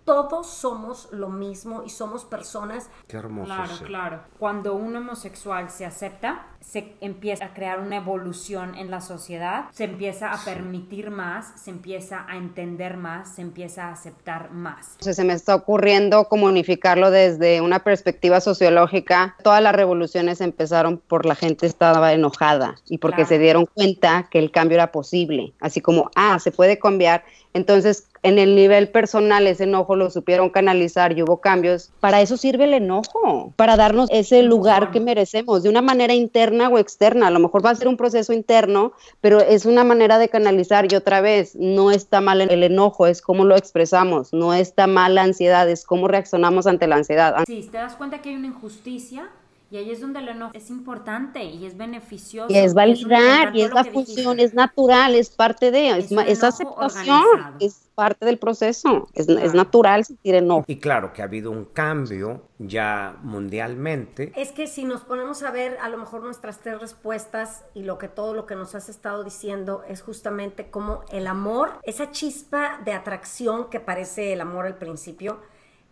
todos 0.06 0.48
somos 0.48 1.10
lo 1.12 1.30
mismo 1.30 1.84
y 1.84 1.90
somos 1.90 2.26
personas 2.26 2.90
Qué 3.08 3.18
hermoso. 3.18 3.46
Claro, 3.46 3.76
sí. 3.76 3.84
claro. 3.84 4.22
Cuando 4.40 4.76
un 4.76 4.96
homosexual 4.96 5.70
se 5.70 5.86
acepta, 5.86 6.48
se 6.64 6.94
empieza 7.02 7.46
a 7.46 7.54
crear 7.54 7.80
una 7.80 7.98
evolución 7.98 8.76
en 8.76 8.90
la 8.90 9.02
sociedad, 9.02 9.66
se 9.72 9.84
empieza 9.84 10.32
a 10.32 10.44
permitir 10.44 11.12
más, 11.12 11.52
se 11.62 11.70
empieza 11.70 12.26
a 12.28 12.38
entender 12.38 12.98
más, 12.98 13.36
se 13.36 13.42
empieza 13.42 13.86
a 13.88 13.92
aceptar 13.92 14.52
más. 14.52 14.92
Entonces 14.94 15.16
se 15.18 15.24
me 15.24 15.34
está 15.34 15.56
ocurriendo 15.56 16.26
como 16.30 16.48
unificarlo 16.48 17.12
desde 17.12 17.62
una 17.62 17.80
perspectiva 17.80 18.40
sociológica. 18.42 19.36
Todas 19.44 19.62
las 19.62 19.76
revoluciones 19.76 20.42
empezaron 20.42 20.98
por 20.98 21.26
la 21.26 21.36
gente 21.36 21.66
estaba 21.66 22.14
enojada 22.14 22.76
y 22.88 22.98
porque 22.98 23.18
Claro. 23.18 23.30
se 23.30 23.40
dieron 23.40 23.66
cuenta 23.66 24.28
que 24.32 24.40
el 24.40 24.52
cambio 24.52 24.76
era 24.76 24.92
posible. 24.92 25.54
Así 25.60 25.82
como, 25.82 26.10
ah, 26.16 26.40
se 26.40 26.52
puede 26.52 26.80
cambiar. 26.80 27.24
Entonces, 27.54 28.08
en 28.24 28.40
el 28.40 28.56
nivel 28.56 28.88
personal, 28.90 29.46
ese 29.48 29.66
enojo 29.66 29.96
lo 29.96 30.10
supieron 30.10 30.50
canalizar 30.50 31.16
y 31.16 31.22
hubo 31.22 31.42
cambios. 31.42 31.92
Para 32.00 32.22
eso 32.22 32.38
sirve 32.38 32.64
el 32.64 32.74
enojo, 32.74 33.54
para 33.58 33.76
darnos 33.76 34.10
ese 34.12 34.42
lugar 34.44 34.92
que 34.92 35.02
merecemos, 35.02 35.62
de 35.62 35.70
una 35.70 35.82
manera 35.82 36.14
interna 36.14 36.53
o 36.62 36.78
externa. 36.78 37.28
A 37.28 37.32
lo 37.32 37.40
mejor 37.40 37.66
va 37.66 37.72
a 37.72 37.76
ser 37.76 37.88
un 37.88 37.98
proceso 37.98 38.34
interno, 38.34 38.94
pero 39.22 39.40
es 39.40 39.66
una 39.66 39.84
manera 39.84 40.18
de 40.18 40.30
canalizar 40.30 40.92
y 40.92 40.96
otra 40.96 41.22
vez, 41.22 41.56
no 41.56 41.92
está 41.92 42.22
mal 42.22 42.42
el 42.42 42.64
enojo, 42.64 43.08
es 43.08 43.22
cómo 43.22 43.46
lo 43.46 43.56
expresamos, 43.56 44.34
no 44.34 44.54
está 44.54 44.88
mal 44.88 45.16
la 45.16 45.24
ansiedad, 45.24 45.70
es 45.70 45.86
cómo 45.86 46.08
reaccionamos 46.08 46.68
ante 46.68 46.88
la 46.88 46.96
ansiedad. 46.96 47.44
Si 47.48 47.64
te 47.64 47.78
das 47.78 47.96
cuenta 47.96 48.22
que 48.22 48.30
hay 48.30 48.36
una 48.36 48.48
injusticia 48.48 49.30
y 49.74 49.78
ahí 49.78 49.90
es 49.90 50.02
donde 50.02 50.20
el 50.20 50.30
enojo 50.30 50.52
es 50.54 50.70
importante 50.70 51.44
y 51.44 51.66
es 51.66 51.76
beneficioso. 51.76 52.54
Y 52.54 52.58
es 52.58 52.76
validar, 52.76 53.56
y 53.56 53.62
es 53.64 53.74
la 53.74 53.82
dijiste. 53.82 54.14
función, 54.14 54.40
es 54.40 54.54
natural, 54.54 55.16
es 55.16 55.32
parte 55.32 55.72
de, 55.72 55.90
es, 55.98 56.12
Es 56.12 56.28
es 56.28 56.44
aceptación, 56.44 57.16
organizado. 57.18 57.56
es 57.60 57.90
parte 57.96 58.26
del 58.28 58.38
proceso, 58.38 59.08
es, 59.16 59.28
es 59.28 59.36
Claro. 59.36 59.54
natural 59.54 60.06
sentir 60.06 60.36
enojo. 60.36 60.64
Y 60.68 60.80
claro 60.80 61.12
que 61.12 61.24
ha 61.24 61.26
habido 61.26 61.50
un 61.50 61.66
cambio 61.66 62.44
ya 62.60 63.18
mundialmente. 63.24 64.32
Es 64.36 64.52
que 64.52 64.68
si 64.68 64.86
nos 64.86 65.02
ponemos 65.02 65.42
a 65.42 65.50
ver 65.50 65.78
a 65.82 65.90
lo 65.90 65.98
mejor 65.98 66.22
nuestras 66.24 66.60
tres 66.60 66.80
respuestas 66.80 67.64
y 67.74 67.82
lo 67.82 67.98
que 67.98 68.08
todo 68.08 68.36
lo 68.36 68.46
que 68.46 68.56
nos 68.56 68.76
has 68.76 68.90
estado 68.90 69.24
diciendo 69.24 69.84
es 69.88 70.04
justamente 70.04 70.70
como 70.70 71.02
el 71.12 71.26
amor, 71.26 71.72
esa 71.82 72.12
chispa 72.12 72.80
de 72.86 72.94
atracción 72.94 73.70
que 73.72 73.80
parece 73.80 74.34
el 74.34 74.42
amor 74.42 74.68
al 74.68 74.78
principio, 74.78 75.40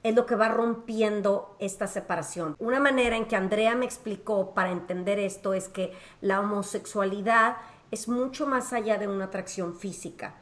es 0.03 0.15
lo 0.15 0.25
que 0.25 0.35
va 0.35 0.49
rompiendo 0.49 1.55
esta 1.59 1.87
separación. 1.87 2.55
Una 2.59 2.79
manera 2.79 3.15
en 3.15 3.25
que 3.25 3.35
Andrea 3.35 3.75
me 3.75 3.85
explicó 3.85 4.53
para 4.53 4.71
entender 4.71 5.19
esto 5.19 5.53
es 5.53 5.67
que 5.67 5.93
la 6.21 6.39
homosexualidad 6.39 7.57
es 7.91 8.07
mucho 8.07 8.47
más 8.47 8.73
allá 8.73 8.97
de 8.97 9.07
una 9.07 9.25
atracción 9.25 9.75
física. 9.75 10.35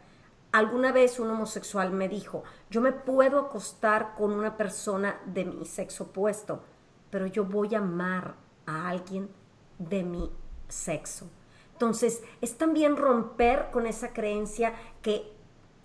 Alguna 0.52 0.92
vez 0.92 1.20
un 1.20 1.30
homosexual 1.30 1.92
me 1.92 2.08
dijo, 2.08 2.44
yo 2.70 2.82
me 2.82 2.92
puedo 2.92 3.40
acostar 3.40 4.16
con 4.16 4.32
una 4.32 4.58
persona 4.58 5.20
de 5.26 5.46
mi 5.46 5.66
sexo 5.66 6.06
opuesto, 6.06 6.64
pero 7.10 7.28
yo 7.28 7.44
voy 7.44 7.76
a 7.76 7.80
amar 7.80 8.36
a 8.66 8.90
alguien 8.90 9.30
de 9.78 10.04
mi 10.04 10.32
sexo. 10.68 11.30
Entonces, 11.74 12.24
es 12.42 12.58
también 12.58 12.98
romper 12.98 13.70
con 13.72 13.88
esa 13.88 14.12
creencia 14.12 14.74
que 15.02 15.32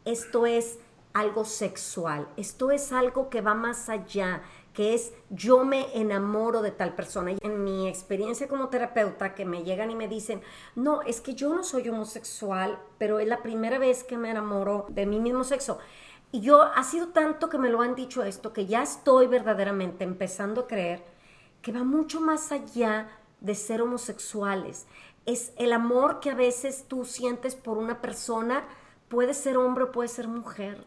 esto 0.05 0.47
es 0.47 0.79
algo 1.15 1.45
sexual, 1.45 2.29
esto 2.37 2.71
es 2.71 2.93
algo 2.93 3.31
que 3.31 3.41
va 3.41 3.55
más 3.55 3.89
allá, 3.89 4.43
que 4.73 4.95
es 4.95 5.13
yo 5.31 5.65
me 5.65 5.87
enamoro 5.99 6.61
de 6.61 6.73
tal 6.73 6.95
persona. 6.95 7.31
Y 7.31 7.39
En 7.41 7.63
mi 7.63 7.89
experiencia 7.89 8.49
como 8.49 8.69
terapeuta, 8.69 9.35
que 9.35 9.45
me 9.45 9.63
llegan 9.63 9.91
y 9.91 9.95
me 9.95 10.09
dicen, 10.09 10.43
no, 10.75 11.03
es 11.03 11.21
que 11.21 11.35
yo 11.35 11.55
no 11.55 11.63
soy 11.63 11.89
homosexual, 11.89 12.79
pero 12.99 13.21
es 13.21 13.29
la 13.29 13.43
primera 13.43 13.79
vez 13.79 14.03
que 14.03 14.19
me 14.19 14.31
enamoro 14.31 14.87
de 14.91 15.07
mi 15.07 15.21
mismo 15.21 15.45
sexo. 15.45 15.79
Y 16.33 16.41
yo 16.41 16.63
ha 16.63 16.83
sido 16.83 17.09
tanto 17.09 17.49
que 17.49 17.59
me 17.59 17.71
lo 17.71 17.81
han 17.81 17.95
dicho 17.95 18.25
esto, 18.25 18.53
que 18.53 18.67
ya 18.67 18.83
estoy 18.83 19.29
verdaderamente 19.29 20.03
empezando 20.03 20.63
a 20.63 20.67
creer 20.67 21.05
que 21.63 21.71
va 21.71 21.85
mucho 21.85 22.21
más 22.21 22.51
allá 22.51 23.09
de 23.41 23.55
ser 23.55 23.81
homosexuales. 23.83 24.87
Es 25.27 25.53
el 25.57 25.73
amor 25.73 26.19
que 26.19 26.31
a 26.31 26.35
veces 26.35 26.87
tú 26.89 27.05
sientes 27.05 27.55
por 27.55 27.79
una 27.79 28.01
persona, 28.01 28.65
puede 29.09 29.33
ser 29.33 29.57
hombre 29.57 29.85
o 29.85 29.93
puede 29.93 30.09
ser 30.09 30.27
mujer, 30.27 30.85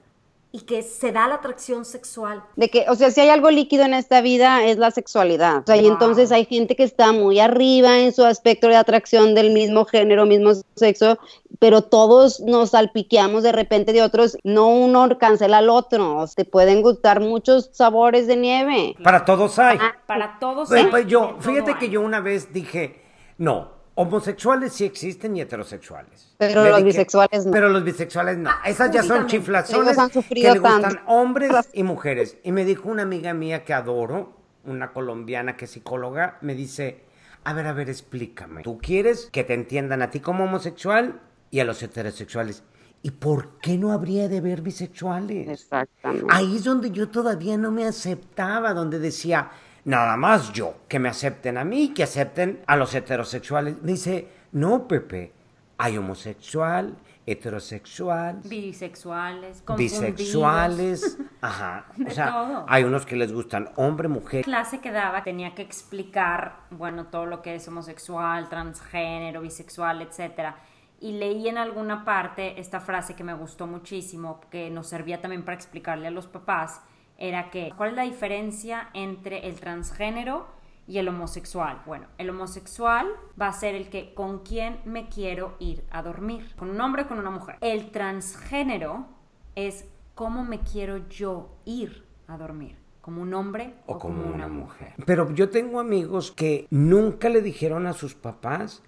y 0.57 0.61
que 0.61 0.81
se 0.81 1.11
da 1.11 1.27
la 1.27 1.35
atracción 1.35 1.85
sexual. 1.85 2.43
De 2.55 2.69
que, 2.69 2.85
o 2.89 2.95
sea, 2.95 3.11
si 3.11 3.21
hay 3.21 3.29
algo 3.29 3.51
líquido 3.51 3.83
en 3.83 3.93
esta 3.93 4.21
vida 4.21 4.63
es 4.65 4.77
la 4.77 4.89
sexualidad. 4.89 5.57
O 5.59 5.63
sea, 5.67 5.77
y 5.77 5.81
Wow. 5.83 5.91
entonces 5.91 6.31
hay 6.31 6.45
gente 6.45 6.75
que 6.75 6.81
está 6.83 7.11
muy 7.11 7.39
arriba 7.39 7.99
en 7.99 8.11
su 8.11 8.23
aspecto 8.25 8.67
de 8.67 8.75
atracción 8.75 9.35
del 9.35 9.51
mismo 9.51 9.85
género, 9.85 10.25
mismo 10.25 10.51
sexo, 10.75 11.19
pero 11.59 11.83
todos 11.83 12.39
nos 12.39 12.71
salpiqueamos 12.71 13.43
de 13.43 13.51
repente 13.51 13.93
de 13.93 14.01
otros. 14.01 14.37
No 14.43 14.67
uno 14.69 15.17
cancela 15.19 15.59
al 15.59 15.69
otro. 15.69 16.25
Te 16.35 16.43
pueden 16.45 16.81
gustar 16.81 17.19
muchos 17.19 17.69
sabores 17.73 18.25
de 18.25 18.37
nieve. 18.37 18.95
Para 19.03 19.25
todos 19.25 19.59
hay. 19.59 19.77
Para 20.07 20.39
todos. 20.39 20.69
Pues, 20.69 20.83
hay, 20.85 20.89
pues, 20.89 21.05
yo, 21.07 21.35
todo 21.39 21.41
fíjate 21.41 21.75
que 21.77 21.85
hay. 21.85 21.91
yo 21.91 22.01
una 22.01 22.19
vez 22.19 22.51
dije, 22.51 23.03
no, 23.37 23.76
homosexuales 23.97 24.73
sí 24.73 24.85
existen 24.85 25.35
y 25.35 25.41
heterosexuales. 25.41 26.35
Pero 26.37 26.63
los 26.63 26.83
bisexuales 26.83 27.47
no. 27.47 27.51
Pero 27.51 27.69
los 27.69 27.83
bisexuales 27.83 28.37
no. 28.37 28.51
Esas 28.63 28.91
ya 28.91 29.01
son 29.01 29.25
chiflazones 29.25 29.97
han 29.97 30.09
que 30.09 30.13
sufrido 30.13 30.53
gustan 30.53 30.81
tanto. 30.83 31.01
hombres 31.07 31.51
y 31.73 31.81
mujeres. 31.81 32.37
Y 32.43 32.51
me 32.51 32.63
dijo 32.63 32.89
una 32.89 33.01
amiga 33.01 33.33
mía 33.33 33.65
que 33.65 33.73
adoro, 33.73 34.37
una 34.65 34.93
colombiana 34.93 35.57
que 35.57 35.65
es 35.65 35.71
psicóloga, 35.71 36.37
me 36.41 36.53
dice, 36.53 37.05
a 37.43 37.53
ver, 37.53 37.65
a 37.65 37.73
ver, 37.73 37.89
explícame. 37.89 38.61
¿Tú 38.61 38.77
quieres 38.77 39.29
que 39.31 39.43
te 39.43 39.55
entiendan 39.55 40.03
a 40.03 40.11
ti 40.11 40.19
como 40.19 40.43
homosexual 40.43 41.19
y 41.49 41.59
a 41.59 41.65
los 41.65 41.81
heterosexuales? 41.81 42.61
¿Y 43.01 43.11
por 43.11 43.57
qué 43.61 43.79
no 43.79 43.91
habría 43.91 44.27
de 44.27 44.37
haber 44.37 44.61
bisexuales? 44.61 45.49
Exactamente. 45.49 46.27
Ahí 46.29 46.57
es 46.57 46.63
donde 46.63 46.91
yo 46.91 47.09
todavía 47.09 47.57
no 47.57 47.71
me 47.71 47.85
aceptaba, 47.85 48.75
donde 48.75 48.99
decía, 48.99 49.49
nada 49.87 50.17
más 50.17 50.51
yo, 50.51 50.75
que 50.89 50.99
me 50.99 51.07
acepten 51.07 51.57
a 51.57 51.63
mí, 51.63 51.93
que 51.93 52.03
acepten 52.03 52.61
a 52.67 52.75
los 52.75 52.93
heterosexuales. 52.93 53.81
Me 53.81 53.93
dice, 53.93 54.27
no, 54.51 54.85
Pepe, 54.85 55.31
hay 55.77 55.97
homosexual, 55.97 56.97
heterosexual, 57.25 58.41
Bisexuales, 58.43 59.63
bisexuales, 59.77 61.17
ajá. 61.41 61.85
O 62.05 62.09
sea, 62.09 62.31
todo. 62.31 62.65
hay 62.67 62.83
unos 62.83 63.05
que 63.05 63.15
les 63.15 63.31
gustan 63.31 63.69
hombre, 63.77 64.09
mujer. 64.09 64.43
clase 64.43 64.79
que 64.79 64.91
daba 64.91 65.23
tenía 65.23 65.55
que 65.55 65.61
explicar, 65.61 66.57
bueno, 66.69 67.07
todo 67.07 67.25
lo 67.25 67.41
que 67.41 67.55
es 67.55 67.65
homosexual, 67.69 68.49
transgénero, 68.49 69.41
bisexual, 69.41 70.01
etcétera. 70.01 70.57
Y 70.99 71.13
leí 71.13 71.47
en 71.47 71.57
alguna 71.57 72.03
parte 72.03 72.59
esta 72.59 72.81
frase 72.81 73.15
que 73.15 73.23
me 73.23 73.33
gustó 73.33 73.67
muchísimo, 73.67 74.41
que 74.51 74.69
nos 74.69 74.87
servía 74.87 75.21
también 75.21 75.45
para 75.45 75.55
explicarle 75.55 76.07
a 76.07 76.11
los 76.11 76.27
papás, 76.27 76.81
era 77.17 77.49
que, 77.49 77.73
¿cuál 77.75 77.91
es 77.91 77.95
la 77.95 78.03
diferencia 78.03 78.89
entre 78.93 79.47
el 79.47 79.59
transgénero 79.59 80.47
y 80.87 80.99
el 80.99 81.07
homosexual? 81.07 81.81
Bueno, 81.85 82.07
el 82.17 82.29
homosexual 82.29 83.07
va 83.39 83.47
a 83.47 83.53
ser 83.53 83.75
el 83.75 83.89
que 83.89 84.13
con 84.13 84.39
quién 84.39 84.79
me 84.85 85.09
quiero 85.09 85.55
ir 85.59 85.83
a 85.89 86.01
dormir, 86.01 86.53
con 86.55 86.69
un 86.69 86.79
hombre 86.79 87.03
o 87.03 87.07
con 87.07 87.19
una 87.19 87.31
mujer. 87.31 87.57
El 87.61 87.91
transgénero 87.91 89.07
es 89.55 89.85
cómo 90.15 90.43
me 90.43 90.59
quiero 90.59 91.07
yo 91.09 91.49
ir 91.65 92.05
a 92.27 92.37
dormir, 92.37 92.77
como 93.01 93.21
un 93.21 93.33
hombre 93.33 93.73
o 93.85 93.97
como 93.97 94.23
una 94.23 94.47
mujer. 94.47 94.93
Pero 95.05 95.31
yo 95.33 95.49
tengo 95.49 95.79
amigos 95.79 96.31
que 96.31 96.67
nunca 96.69 97.29
le 97.29 97.41
dijeron 97.41 97.87
a 97.87 97.93
sus 97.93 98.15
papás 98.15 98.83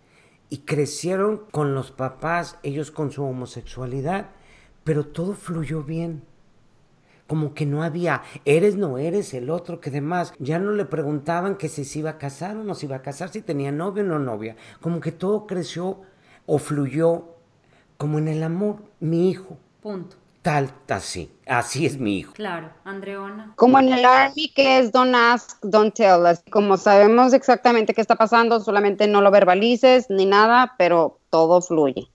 y 0.49 0.59
crecieron 0.59 1.45
con 1.51 1.75
los 1.75 1.91
papás, 1.91 2.57
ellos 2.63 2.91
con 2.91 3.11
su 3.11 3.23
homosexualidad, 3.23 4.31
pero 4.83 5.05
todo 5.05 5.33
fluyó 5.33 5.83
bien. 5.83 6.23
Como 7.29 7.53
que 7.53 7.67
no 7.67 7.83
había, 7.83 8.23
eres, 8.43 8.75
no 8.75 8.97
eres, 8.97 9.35
el 9.35 9.51
otro, 9.51 9.79
que 9.79 9.91
demás. 9.91 10.33
Ya 10.39 10.57
no 10.57 10.71
le 10.71 10.85
preguntaban 10.85 11.57
que 11.57 11.69
si 11.69 11.85
se 11.85 11.99
iba 11.99 12.09
a 12.09 12.17
casar 12.17 12.57
o 12.57 12.63
no 12.63 12.73
se 12.73 12.87
iba 12.87 12.95
a 12.95 13.01
casar, 13.03 13.29
si 13.29 13.41
tenía 13.43 13.71
novio 13.71 14.03
o 14.03 14.07
no 14.07 14.17
novia. 14.17 14.55
Como 14.81 14.99
que 14.99 15.11
todo 15.11 15.45
creció 15.45 16.01
o 16.47 16.57
fluyó 16.57 17.25
como 17.97 18.17
en 18.17 18.29
el 18.29 18.41
amor. 18.41 18.77
Mi 18.99 19.29
hijo, 19.29 19.57
Punto. 19.81 20.17
tal, 20.41 20.73
así. 20.87 21.31
Así 21.45 21.85
es 21.85 21.99
mi 21.99 22.17
hijo. 22.17 22.33
Claro, 22.33 22.71
Andreona. 22.83 23.53
Como 23.55 23.77
en 23.79 23.93
el 23.93 24.05
Army, 24.05 24.51
que 24.55 24.79
es 24.79 24.91
don't 24.91 25.13
ask, 25.13 25.59
don't 25.61 25.93
tell. 25.93 26.25
Así 26.25 26.49
como 26.49 26.77
sabemos 26.77 27.33
exactamente 27.33 27.93
qué 27.93 28.01
está 28.01 28.15
pasando, 28.15 28.59
solamente 28.59 29.07
no 29.07 29.21
lo 29.21 29.29
verbalices 29.31 30.09
ni 30.09 30.25
nada, 30.25 30.73
pero 30.79 31.19
todo 31.29 31.61
fluye. 31.61 32.09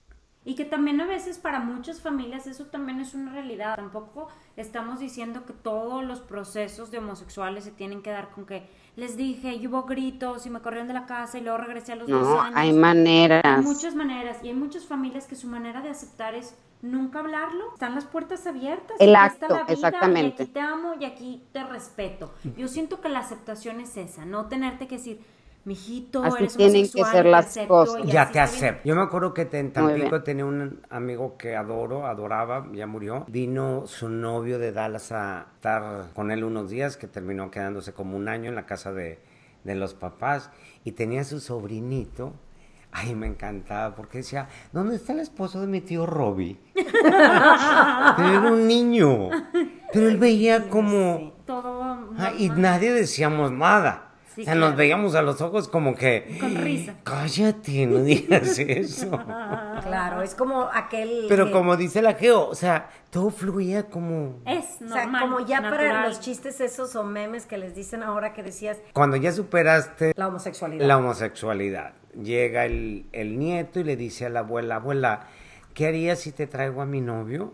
Y 0.47 0.53
que 0.55 0.63
también 0.63 1.01
a 1.01 1.07
veces 1.07 1.39
para 1.39 1.59
muchas 1.59 1.99
familias 2.01 2.45
eso 2.45 2.65
también 2.65 2.99
es 3.01 3.15
una 3.15 3.31
realidad. 3.31 3.75
Tampoco 3.75 4.27
estamos 4.55 4.99
diciendo 4.99 5.43
que 5.45 5.53
todos 5.53 6.03
los 6.03 6.21
procesos 6.21 6.91
de 6.91 6.99
homosexuales 6.99 7.63
se 7.63 7.71
tienen 7.71 8.03
que 8.03 8.11
dar 8.11 8.29
con 8.29 8.45
que 8.45 8.69
les 8.95 9.17
dije 9.17 9.53
y 9.55 9.65
hubo 9.67 9.83
gritos 9.83 10.45
y 10.45 10.51
me 10.51 10.61
corrieron 10.61 10.87
de 10.87 10.93
la 10.93 11.07
casa 11.07 11.39
y 11.39 11.41
luego 11.41 11.57
regresé 11.57 11.93
a 11.93 11.95
los 11.95 12.07
12 12.07 12.21
No, 12.29 12.41
años. 12.41 12.55
hay 12.55 12.73
maneras. 12.73 13.41
Hay 13.43 13.63
muchas 13.63 13.95
maneras 13.95 14.37
y 14.43 14.49
hay 14.49 14.53
muchas 14.53 14.85
familias 14.85 15.25
que 15.25 15.35
su 15.35 15.47
manera 15.47 15.81
de 15.81 15.89
aceptar 15.89 16.35
es 16.35 16.55
nunca 16.83 17.19
hablarlo. 17.19 17.73
Están 17.73 17.95
las 17.95 18.05
puertas 18.05 18.45
abiertas. 18.45 18.95
El 18.99 19.15
acto, 19.15 19.47
la 19.49 19.63
vida, 19.63 19.73
exactamente. 19.73 20.43
Y 20.43 20.45
aquí 20.45 20.53
te 20.53 20.59
amo 20.59 20.93
y 20.99 21.05
aquí 21.05 21.43
te 21.53 21.63
respeto. 21.63 22.31
Yo 22.55 22.67
siento 22.67 23.01
que 23.01 23.09
la 23.09 23.19
aceptación 23.19 23.79
es 23.81 23.97
esa, 23.97 24.25
no 24.25 24.45
tenerte 24.45 24.87
que 24.87 24.97
decir, 24.97 25.19
mijito, 25.65 26.23
Así 26.23 26.37
eres 26.43 26.55
tienen 26.57 26.73
que 26.89 27.01
homosexual, 27.01 27.11
ser 27.11 27.23
te 27.23 27.29
las 27.31 27.45
acepto", 27.47 27.67
cosas. 27.73 28.01
y 28.05 28.07
Ya 28.11 28.31
te 28.31 28.39
acepto. 28.39 28.87
Yo 28.87 28.95
me 28.95 29.01
acuerdo 29.01 29.33
que 29.33 29.45
te- 29.45 29.59
en 29.59 29.71
Tampico 29.73 30.21
tenía 30.23 30.45
un 30.45 30.81
amigo 30.89 31.37
que 31.37 31.55
adoro, 31.55 32.05
adoraba, 32.05 32.67
ya 32.73 32.87
murió. 32.87 33.25
Vino 33.27 33.83
su 33.87 34.09
novio 34.09 34.59
de 34.59 34.71
Dallas 34.71 35.11
a 35.11 35.47
estar 35.55 36.07
con 36.13 36.31
él 36.31 36.43
unos 36.43 36.69
días, 36.69 36.97
que 36.97 37.07
terminó 37.07 37.49
quedándose 37.51 37.93
como 37.93 38.15
un 38.15 38.27
año 38.27 38.49
en 38.49 38.55
la 38.55 38.65
casa 38.65 38.93
de, 38.93 39.19
de 39.63 39.75
los 39.75 39.93
papás. 39.93 40.51
Y 40.83 40.91
tenía 40.93 41.23
su 41.23 41.39
sobrinito. 41.39 42.33
Ay, 42.97 43.13
me 43.13 43.27
encantaba 43.27 43.93
porque 43.93 44.19
decía, 44.19 44.47
¿dónde 44.71 44.95
está 44.95 45.11
el 45.11 45.19
esposo 45.19 45.59
de 45.59 45.67
mi 45.67 45.81
tío 45.81 46.05
Robbie? 46.05 46.57
Pero 46.75 48.29
era 48.29 48.51
un 48.51 48.67
niño. 48.67 49.29
Pero 49.91 50.07
él 50.07 50.17
veía 50.17 50.69
como... 50.69 51.33
Todo 51.45 51.83
Ah, 52.17 52.31
y 52.37 52.49
nadie 52.49 52.91
decíamos 52.93 53.51
nada. 53.51 54.04
Sí, 54.35 54.41
o 54.41 54.43
sea, 54.45 54.53
claro. 54.53 54.67
nos 54.69 54.75
veíamos 54.77 55.15
a 55.15 55.21
los 55.21 55.39
ojos 55.41 55.67
como 55.69 55.95
que... 55.95 56.37
Con 56.41 56.55
risa. 56.55 56.95
Cállate, 57.03 57.85
no 57.87 57.99
digas 58.03 58.59
eso. 58.59 59.09
Claro, 59.81 60.21
es 60.21 60.35
como 60.35 60.69
aquel... 60.73 61.25
Pero 61.29 61.45
que- 61.45 61.51
como 61.51 61.77
dice 61.77 62.01
la 62.01 62.15
Geo, 62.15 62.47
o 62.49 62.55
sea, 62.55 62.89
todo 63.11 63.29
fluía 63.29 63.83
como... 63.89 64.39
Es 64.45 64.81
O 64.81 64.87
sea, 64.89 65.03
normal. 65.03 65.21
como 65.21 65.39
ya 65.45 65.61
para 65.61 66.07
los 66.07 66.19
chistes 66.19 66.59
esos 66.59 66.95
o 66.97 67.03
memes 67.05 67.45
que 67.45 67.57
les 67.57 67.73
dicen 67.75 68.03
ahora 68.03 68.33
que 68.33 68.43
decías 68.43 68.77
Cuando 68.93 69.15
ya 69.15 69.31
superaste 69.31 70.13
la 70.17 70.27
homosexualidad. 70.27 70.85
la 70.85 70.97
homosexualidad, 70.97 71.93
llega 72.21 72.65
el, 72.65 73.05
el 73.13 73.39
nieto 73.39 73.79
y 73.79 73.83
le 73.85 73.95
dice 73.95 74.25
a 74.25 74.29
la 74.29 74.41
abuela, 74.41 74.75
abuela, 74.75 75.27
¿qué 75.73 75.87
harías 75.87 76.19
si 76.19 76.31
te 76.33 76.45
traigo 76.47 76.81
a 76.81 76.85
mi 76.85 76.99
novio? 76.99 77.53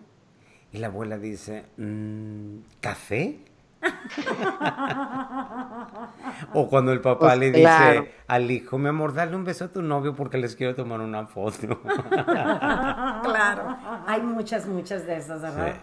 Y 0.73 0.77
la 0.77 0.87
abuela 0.87 1.17
dice, 1.17 1.65
"Mm, 1.77 2.59
¿café? 2.79 3.39
o 6.53 6.69
cuando 6.69 6.91
el 6.91 7.01
papá 7.01 7.27
Pues 7.27 7.39
le 7.39 7.51
claro. 7.51 8.01
dice 8.01 8.13
al 8.27 8.51
hijo, 8.51 8.77
mi 8.77 8.89
amor, 8.89 9.13
dale 9.13 9.35
un 9.35 9.43
beso 9.43 9.65
a 9.65 9.67
tu 9.69 9.81
novio 9.81 10.15
porque 10.15 10.37
les 10.37 10.55
quiero 10.55 10.75
tomar 10.75 11.01
una 11.01 11.25
foto. 11.27 11.81
Claro, 13.23 13.77
hay 14.07 14.21
muchas, 14.21 14.67
muchas 14.67 15.05
de 15.05 15.17
esas, 15.17 15.41
¿verdad? 15.41 15.75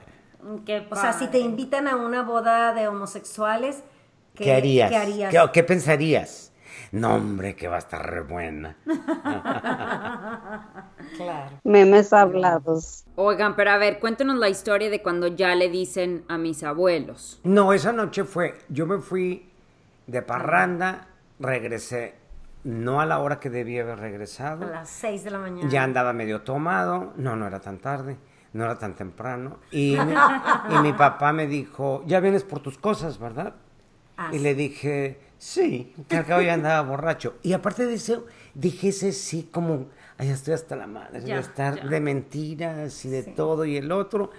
Qué 0.64 0.86
O 0.90 0.96
sea, 0.96 1.12
si 1.12 1.26
te 1.28 1.40
invitan 1.40 1.88
a 1.88 1.96
una 1.96 2.22
boda 2.22 2.72
de 2.74 2.88
homosexuales, 2.88 3.82
¿qué, 4.34 4.44
¿Qué 4.44 4.54
harías? 4.54 4.90
¿Qué 4.90 4.96
harías? 4.96 5.30
¿Qué, 5.32 5.50
qué 5.52 5.64
pensarías? 5.64 6.47
No, 6.92 7.14
hombre, 7.16 7.54
que 7.54 7.68
va 7.68 7.76
a 7.76 7.78
estar 7.78 8.04
re 8.10 8.22
buena. 8.22 8.76
Claro. 11.16 11.60
Memes 11.64 12.12
hablados. 12.12 13.04
Oigan, 13.16 13.56
pero 13.56 13.70
a 13.70 13.78
ver, 13.78 13.98
cuéntenos 13.98 14.36
la 14.38 14.48
historia 14.48 14.90
de 14.90 15.02
cuando 15.02 15.26
ya 15.28 15.54
le 15.54 15.68
dicen 15.68 16.24
a 16.28 16.38
mis 16.38 16.62
abuelos. 16.62 17.40
No, 17.44 17.72
esa 17.72 17.92
noche 17.92 18.24
fue, 18.24 18.58
yo 18.68 18.86
me 18.86 18.98
fui 18.98 19.50
de 20.06 20.22
parranda, 20.22 21.08
regresé, 21.38 22.16
no 22.64 23.00
a 23.00 23.06
la 23.06 23.18
hora 23.20 23.40
que 23.40 23.50
debía 23.50 23.82
haber 23.82 23.98
A 23.98 24.02
regresado, 24.02 24.66
las 24.66 24.88
6 24.90 25.24
de 25.24 25.30
la 25.30 25.38
mañana. 25.38 25.68
ya 25.70 25.82
andaba 25.84 26.12
medio 26.12 26.42
tomado, 26.42 27.12
no, 27.16 27.36
no 27.36 27.46
era 27.46 27.60
tan 27.60 27.78
tarde, 27.78 28.18
no 28.52 28.64
era 28.64 28.78
tan 28.78 28.94
temprano, 28.96 29.58
y 29.70 29.96
mi, 30.00 30.14
y 30.68 30.78
mi 30.78 30.92
papá 30.92 31.32
me 31.32 31.46
dijo, 31.46 32.02
ya 32.06 32.20
vienes 32.20 32.44
por 32.44 32.60
tus 32.60 32.78
cosas, 32.78 33.18
¿verdad? 33.18 33.54
Ah, 34.16 34.30
y 34.32 34.38
sí. 34.38 34.44
le 34.44 34.54
dije, 34.54 35.20
sí, 35.38 35.94
que 36.08 36.16
al 36.16 36.26
cabo 36.26 36.42
ya 36.42 36.54
andaba 36.54 36.80
borracho. 36.88 37.36
Y 37.42 37.52
aparte 37.52 37.86
de 37.86 37.94
eso, 37.94 38.26
dije 38.54 38.88
ese 38.88 39.12
sí 39.12 39.48
como, 39.50 39.86
ay, 40.18 40.28
estoy 40.30 40.54
hasta 40.54 40.76
la 40.76 40.86
madre 40.86 41.22
Ya, 41.22 41.36
de 41.36 41.40
estar 41.40 41.76
ya. 41.76 41.86
de 41.86 42.00
mentiras 42.00 43.04
y 43.04 43.08
de 43.08 43.22
todo 43.22 43.64
y 43.64 43.76
el 43.76 43.92
otro. 43.92 44.30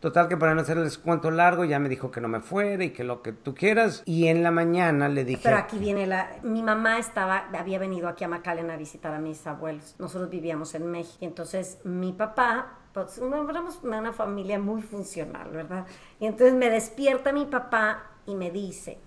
Total 0.00 0.28
que 0.28 0.36
para 0.36 0.54
no 0.54 0.60
hacerles 0.60 0.98
cuento 0.98 1.30
largo, 1.30 1.64
ya 1.64 1.78
me 1.78 1.88
dijo 1.88 2.10
que 2.10 2.20
no 2.20 2.28
me 2.28 2.40
fuera 2.40 2.84
y 2.84 2.90
que 2.90 3.02
lo 3.02 3.22
que 3.22 3.32
tú 3.32 3.54
quieras. 3.54 4.02
Y 4.04 4.26
en 4.26 4.42
la 4.42 4.50
mañana 4.50 5.08
le 5.08 5.24
dije, 5.24 5.40
Pero 5.42 5.56
aquí 5.56 5.78
viene 5.78 6.06
la... 6.06 6.36
Mi 6.42 6.62
mamá 6.62 6.98
estaba, 6.98 7.48
había 7.58 7.78
venido 7.78 8.06
aquí 8.06 8.22
a 8.22 8.28
McAllen 8.28 8.70
a 8.70 8.76
visitar 8.76 9.14
a 9.14 9.18
mis 9.18 9.46
abuelos. 9.46 9.96
Nosotros 9.98 10.28
vivíamos 10.30 10.74
en 10.74 10.86
México. 10.90 11.16
Entonces, 11.22 11.78
mi 11.84 12.12
papá, 12.12 12.78
pues, 12.92 13.18
éramos 13.18 13.80
una 13.82 14.12
familia 14.12 14.58
muy 14.58 14.82
funcional, 14.82 15.50
¿verdad? 15.50 15.86
Y 16.20 16.26
entonces 16.26 16.54
me 16.54 16.68
despierta 16.68 17.32
mi 17.32 17.46
papá 17.46 18.04
y 18.26 18.34
me 18.34 18.50
dice, 18.50 18.98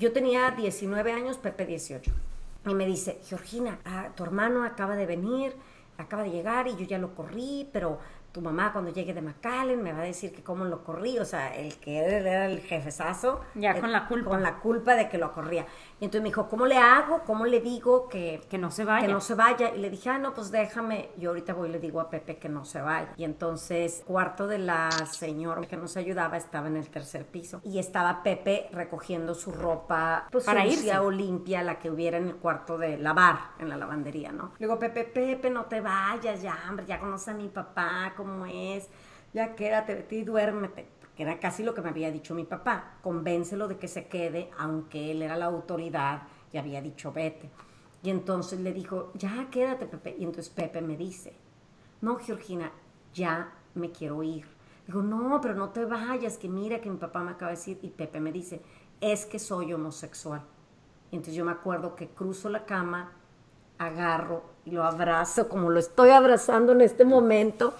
yo 0.00 0.12
tenía 0.12 0.50
19 0.52 1.12
años, 1.12 1.36
Pepe 1.36 1.66
18. 1.66 2.10
Y 2.64 2.74
me 2.74 2.86
dice, 2.86 3.20
Georgina, 3.28 3.80
ah, 3.84 4.08
tu 4.16 4.24
hermano 4.24 4.64
acaba 4.64 4.96
de 4.96 5.04
venir, 5.04 5.52
acaba 5.98 6.22
de 6.22 6.30
llegar 6.30 6.66
y 6.68 6.76
yo 6.76 6.86
ya 6.86 6.96
lo 6.96 7.14
corrí, 7.14 7.68
pero 7.70 7.98
tu 8.32 8.40
mamá 8.40 8.72
cuando 8.72 8.90
llegue 8.92 9.12
de 9.14 9.22
McAllen 9.22 9.82
me 9.82 9.92
va 9.92 10.00
a 10.00 10.04
decir 10.04 10.32
que 10.32 10.42
cómo 10.42 10.64
lo 10.64 10.84
corrí, 10.84 11.18
o 11.18 11.24
sea, 11.24 11.54
el 11.56 11.76
que 11.78 11.98
era 11.98 12.46
el 12.46 12.60
jefezazo. 12.60 13.40
Ya, 13.54 13.72
eh, 13.72 13.80
con 13.80 13.92
la 13.92 14.06
culpa. 14.06 14.30
Con 14.30 14.42
la 14.42 14.58
culpa 14.58 14.94
de 14.94 15.08
que 15.08 15.18
lo 15.18 15.32
corría. 15.32 15.66
Y 16.00 16.04
entonces 16.04 16.22
me 16.22 16.28
dijo, 16.28 16.48
¿cómo 16.48 16.66
le 16.66 16.76
hago? 16.78 17.22
¿Cómo 17.24 17.46
le 17.46 17.60
digo 17.60 18.08
que, 18.08 18.40
Que 18.48 18.58
no 18.58 18.70
se 18.70 18.84
vaya. 18.84 19.06
que 19.06 19.12
no 19.12 19.20
se 19.20 19.34
vaya? 19.34 19.74
Y 19.74 19.78
le 19.78 19.90
dije, 19.90 20.10
ah, 20.10 20.18
no, 20.18 20.34
pues 20.34 20.50
déjame. 20.50 21.10
Yo 21.16 21.30
ahorita 21.30 21.54
voy 21.54 21.68
y 21.68 21.72
le 21.72 21.78
digo 21.80 22.00
a 22.00 22.08
Pepe 22.10 22.38
que 22.38 22.48
no 22.48 22.64
se 22.64 22.80
vaya. 22.80 23.12
Y 23.16 23.24
entonces, 23.24 24.02
cuarto 24.06 24.46
de 24.46 24.58
la 24.58 24.90
señora 25.10 25.60
que 25.62 25.76
nos 25.76 25.96
ayudaba 25.96 26.36
estaba 26.36 26.68
en 26.68 26.76
el 26.76 26.88
tercer 26.88 27.26
piso. 27.26 27.60
Y 27.64 27.78
estaba 27.78 28.22
Pepe 28.22 28.68
recogiendo 28.72 29.34
su 29.34 29.52
ropa, 29.52 30.26
pues 30.30 30.44
Para 30.44 30.64
irse. 30.66 30.96
o 30.98 31.10
limpia, 31.10 31.62
la 31.62 31.78
que 31.78 31.90
hubiera 31.90 32.18
en 32.18 32.28
el 32.28 32.36
cuarto 32.36 32.78
de 32.78 32.96
lavar, 32.98 33.38
en 33.58 33.68
la 33.68 33.76
lavandería, 33.76 34.32
¿no? 34.32 34.52
Le 34.58 34.66
digo, 34.66 34.78
Pepe, 34.78 35.04
Pepe, 35.04 35.50
no 35.50 35.64
te 35.66 35.80
vayas 35.80 36.42
ya, 36.42 36.56
hombre, 36.68 36.86
ya 36.86 36.98
conoce 36.98 37.30
a 37.30 37.34
mi 37.34 37.48
papá, 37.48 38.12
cómo 38.22 38.46
es. 38.46 38.88
Ya 39.32 39.54
quédate, 39.54 39.94
vete 39.94 40.16
y 40.16 40.24
duérmete 40.24 40.86
que 41.16 41.24
era 41.24 41.38
casi 41.38 41.62
lo 41.62 41.74
que 41.74 41.82
me 41.82 41.90
había 41.90 42.10
dicho 42.10 42.34
mi 42.34 42.44
papá, 42.44 42.94
convéncelo 43.02 43.68
de 43.68 43.76
que 43.76 43.88
se 43.88 44.06
quede, 44.06 44.50
aunque 44.58 45.10
él 45.10 45.22
era 45.22 45.36
la 45.36 45.46
autoridad 45.46 46.22
y 46.52 46.56
había 46.56 46.80
dicho 46.80 47.12
vete. 47.12 47.50
Y 48.02 48.10
entonces 48.10 48.60
le 48.60 48.72
dijo, 48.72 49.12
ya 49.14 49.48
quédate 49.50 49.86
Pepe. 49.86 50.16
Y 50.18 50.24
entonces 50.24 50.48
Pepe 50.48 50.80
me 50.80 50.96
dice, 50.96 51.34
no 52.00 52.16
Georgina, 52.16 52.72
ya 53.12 53.52
me 53.74 53.90
quiero 53.90 54.22
ir. 54.22 54.46
Digo, 54.86 55.02
no, 55.02 55.40
pero 55.42 55.54
no 55.54 55.70
te 55.70 55.84
vayas, 55.84 56.38
que 56.38 56.48
mira 56.48 56.80
que 56.80 56.90
mi 56.90 56.96
papá 56.96 57.22
me 57.22 57.32
acaba 57.32 57.50
de 57.50 57.58
decir. 57.58 57.78
Y 57.82 57.88
Pepe 57.88 58.20
me 58.20 58.32
dice, 58.32 58.62
es 59.00 59.26
que 59.26 59.38
soy 59.38 59.72
homosexual. 59.72 60.42
Y 61.10 61.16
entonces 61.16 61.34
yo 61.34 61.44
me 61.44 61.52
acuerdo 61.52 61.96
que 61.96 62.08
cruzo 62.08 62.48
la 62.48 62.64
cama, 62.64 63.12
agarro 63.78 64.42
y 64.64 64.70
lo 64.70 64.84
abrazo 64.84 65.48
como 65.48 65.70
lo 65.70 65.80
estoy 65.80 66.10
abrazando 66.10 66.72
en 66.72 66.80
este 66.80 67.04
momento. 67.04 67.74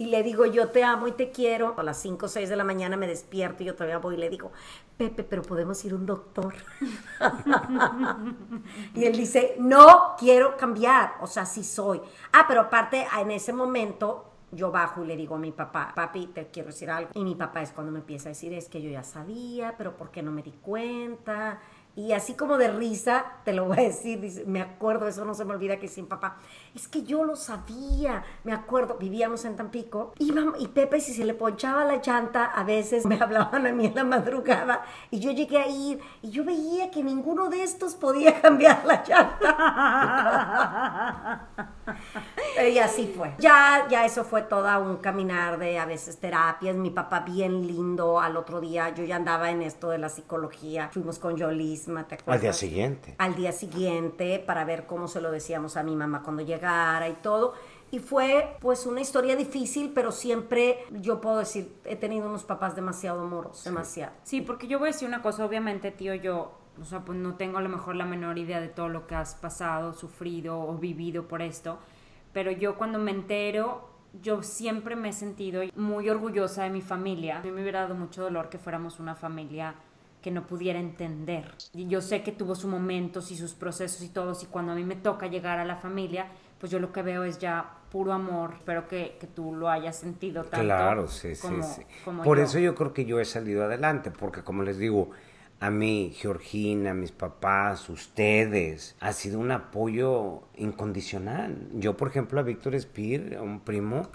Y 0.00 0.06
le 0.06 0.22
digo, 0.22 0.46
yo 0.46 0.70
te 0.70 0.82
amo 0.82 1.08
y 1.08 1.12
te 1.12 1.30
quiero. 1.30 1.74
A 1.76 1.82
las 1.82 2.00
5 2.00 2.24
o 2.24 2.28
6 2.30 2.48
de 2.48 2.56
la 2.56 2.64
mañana 2.64 2.96
me 2.96 3.06
despierto 3.06 3.62
y 3.62 3.66
yo 3.66 3.74
todavía 3.74 3.98
voy 3.98 4.14
y 4.14 4.16
le 4.16 4.30
digo, 4.30 4.50
Pepe, 4.96 5.24
pero 5.24 5.42
podemos 5.42 5.84
ir 5.84 5.92
a 5.92 5.96
un 5.96 6.06
doctor. 6.06 6.54
y 8.94 9.04
él 9.04 9.14
dice, 9.14 9.56
no 9.58 10.14
quiero 10.18 10.56
cambiar. 10.56 11.16
O 11.20 11.26
sea, 11.26 11.44
sí 11.44 11.62
soy. 11.62 12.00
Ah, 12.32 12.46
pero 12.48 12.62
aparte, 12.62 13.06
en 13.20 13.30
ese 13.30 13.52
momento 13.52 14.24
yo 14.52 14.70
bajo 14.70 15.04
y 15.04 15.06
le 15.06 15.18
digo 15.18 15.34
a 15.34 15.38
mi 15.38 15.52
papá, 15.52 15.92
papi, 15.94 16.28
te 16.28 16.46
quiero 16.48 16.68
decir 16.68 16.90
algo. 16.90 17.10
Y 17.12 17.22
mi 17.22 17.34
papá 17.34 17.60
es 17.60 17.70
cuando 17.70 17.92
me 17.92 17.98
empieza 17.98 18.30
a 18.30 18.32
decir, 18.32 18.54
es 18.54 18.70
que 18.70 18.80
yo 18.80 18.88
ya 18.88 19.02
sabía, 19.02 19.74
pero 19.76 19.98
¿por 19.98 20.10
qué 20.10 20.22
no 20.22 20.32
me 20.32 20.42
di 20.42 20.52
cuenta? 20.52 21.60
Y 22.00 22.12
así 22.14 22.32
como 22.32 22.56
de 22.56 22.68
risa, 22.68 23.26
te 23.44 23.52
lo 23.52 23.66
voy 23.66 23.78
a 23.78 23.82
decir, 23.82 24.44
me 24.46 24.62
acuerdo, 24.62 25.06
eso 25.06 25.26
no 25.26 25.34
se 25.34 25.44
me 25.44 25.52
olvida 25.52 25.78
que 25.78 25.86
sin 25.86 26.06
papá, 26.06 26.38
es 26.74 26.88
que 26.88 27.02
yo 27.02 27.24
lo 27.24 27.36
sabía, 27.36 28.24
me 28.42 28.54
acuerdo, 28.54 28.96
vivíamos 28.98 29.44
en 29.44 29.54
Tampico, 29.54 30.14
íbamos, 30.18 30.54
y 30.58 30.68
Pepe 30.68 30.98
si 31.00 31.12
se 31.12 31.26
le 31.26 31.34
ponchaba 31.34 31.84
la 31.84 32.00
llanta, 32.00 32.46
a 32.46 32.64
veces 32.64 33.04
me 33.10 33.20
hablaban 33.20 33.66
a 33.66 33.72
mí 33.72 33.84
en 33.84 33.94
la 33.94 34.04
madrugada, 34.04 34.82
y 35.10 35.20
yo 35.20 35.30
llegué 35.32 35.58
a 35.58 35.68
ir, 35.68 36.00
y 36.22 36.30
yo 36.30 36.42
veía 36.42 36.90
que 36.90 37.04
ninguno 37.04 37.50
de 37.50 37.64
estos 37.64 37.96
podía 37.96 38.40
cambiar 38.40 38.82
la 38.86 39.04
llanta. 39.04 39.48
y 42.66 42.78
así 42.78 43.12
fue. 43.14 43.34
Ya, 43.38 43.86
ya 43.90 44.06
eso 44.06 44.24
fue 44.24 44.40
toda 44.40 44.78
un 44.78 44.96
caminar 44.96 45.58
de 45.58 45.78
a 45.78 45.84
veces 45.84 46.18
terapias, 46.18 46.76
mi 46.76 46.88
papá 46.88 47.20
bien 47.20 47.66
lindo, 47.66 48.20
al 48.20 48.38
otro 48.38 48.58
día 48.58 48.88
yo 48.88 49.04
ya 49.04 49.16
andaba 49.16 49.50
en 49.50 49.60
esto 49.60 49.90
de 49.90 49.98
la 49.98 50.08
psicología, 50.08 50.88
fuimos 50.90 51.18
con 51.18 51.36
Yolisma, 51.90 52.06
¿te 52.06 52.14
acuerdas? 52.16 52.36
Al 52.36 52.40
día 52.40 52.52
siguiente. 52.52 53.14
al 53.18 53.34
día 53.34 53.52
siguiente 53.52 54.38
para 54.38 54.64
ver 54.64 54.86
cómo 54.86 55.08
se 55.08 55.20
lo 55.20 55.30
decíamos 55.30 55.76
a 55.76 55.82
mi 55.82 55.96
mamá 55.96 56.22
cuando 56.22 56.42
llegara 56.42 57.08
y 57.08 57.14
todo. 57.14 57.54
Y 57.90 57.98
fue 57.98 58.56
pues 58.60 58.86
una 58.86 59.00
historia 59.00 59.34
difícil, 59.34 59.90
pero 59.92 60.12
siempre 60.12 60.78
yo 61.00 61.20
puedo 61.20 61.38
decir, 61.38 61.74
he 61.84 61.96
tenido 61.96 62.28
unos 62.28 62.44
papás 62.44 62.76
demasiado 62.76 63.26
moros, 63.26 63.64
demasiado. 63.64 64.12
Sí, 64.22 64.40
porque 64.40 64.68
yo 64.68 64.78
voy 64.78 64.90
a 64.90 64.92
decir 64.92 65.08
una 65.08 65.22
cosa, 65.22 65.44
obviamente, 65.44 65.90
tío, 65.90 66.14
yo, 66.14 66.52
o 66.80 66.84
sea, 66.84 67.00
pues 67.00 67.18
no 67.18 67.34
tengo 67.34 67.58
a 67.58 67.62
lo 67.62 67.68
mejor 67.68 67.96
la 67.96 68.04
menor 68.04 68.38
idea 68.38 68.60
de 68.60 68.68
todo 68.68 68.88
lo 68.88 69.08
que 69.08 69.16
has 69.16 69.34
pasado, 69.34 69.92
sufrido 69.92 70.60
o 70.60 70.76
vivido 70.76 71.26
por 71.26 71.42
esto, 71.42 71.78
pero 72.32 72.52
yo 72.52 72.76
cuando 72.76 73.00
me 73.00 73.10
entero, 73.10 73.90
yo 74.22 74.44
siempre 74.44 74.94
me 74.94 75.08
he 75.08 75.12
sentido 75.12 75.62
muy 75.74 76.08
orgullosa 76.08 76.62
de 76.62 76.70
mi 76.70 76.82
familia. 76.82 77.38
A 77.38 77.42
mí 77.42 77.50
me 77.50 77.62
hubiera 77.62 77.82
dado 77.82 77.96
mucho 77.96 78.22
dolor 78.22 78.50
que 78.50 78.58
fuéramos 78.58 79.00
una 79.00 79.16
familia 79.16 79.74
que 80.20 80.30
no 80.30 80.46
pudiera 80.46 80.78
entender. 80.78 81.52
Y 81.74 81.86
yo 81.88 82.00
sé 82.00 82.22
que 82.22 82.32
tuvo 82.32 82.54
sus 82.54 82.70
momentos 82.70 83.30
y 83.30 83.36
sus 83.36 83.54
procesos 83.54 84.02
y 84.02 84.08
todos, 84.08 84.42
y 84.42 84.46
cuando 84.46 84.72
a 84.72 84.74
mí 84.74 84.84
me 84.84 84.96
toca 84.96 85.26
llegar 85.26 85.58
a 85.58 85.64
la 85.64 85.76
familia, 85.76 86.26
pues 86.58 86.70
yo 86.70 86.78
lo 86.78 86.92
que 86.92 87.02
veo 87.02 87.24
es 87.24 87.38
ya 87.38 87.78
puro 87.90 88.12
amor. 88.12 88.54
Espero 88.58 88.86
que, 88.86 89.16
que 89.18 89.26
tú 89.26 89.54
lo 89.54 89.68
hayas 89.70 89.96
sentido 89.96 90.42
tanto. 90.44 90.64
Claro, 90.64 91.08
sí, 91.08 91.32
como- 91.40 91.62
sí, 91.62 91.82
sí. 91.82 91.82
como 92.04 92.22
Por 92.22 92.38
yo. 92.38 92.44
eso 92.44 92.58
yo 92.58 92.74
creo 92.74 92.92
que 92.92 93.04
yo 93.06 93.18
he 93.18 93.24
salido 93.24 93.64
adelante, 93.64 94.10
porque 94.10 94.42
como 94.42 94.62
les 94.62 94.76
digo, 94.78 95.10
a 95.58 95.70
mí, 95.70 96.12
Georgina, 96.16 96.94
mis 96.94 97.12
papás, 97.12 97.88
ustedes, 97.90 98.96
ha 99.00 99.12
sido 99.12 99.38
un 99.38 99.50
apoyo 99.50 100.42
incondicional. 100.56 101.68
Yo, 101.74 101.96
por 101.96 102.08
ejemplo, 102.08 102.40
a 102.40 102.42
Víctor 102.42 102.78
Spear, 102.80 103.34
a 103.36 103.42
un 103.42 103.60
primo, 103.60 104.08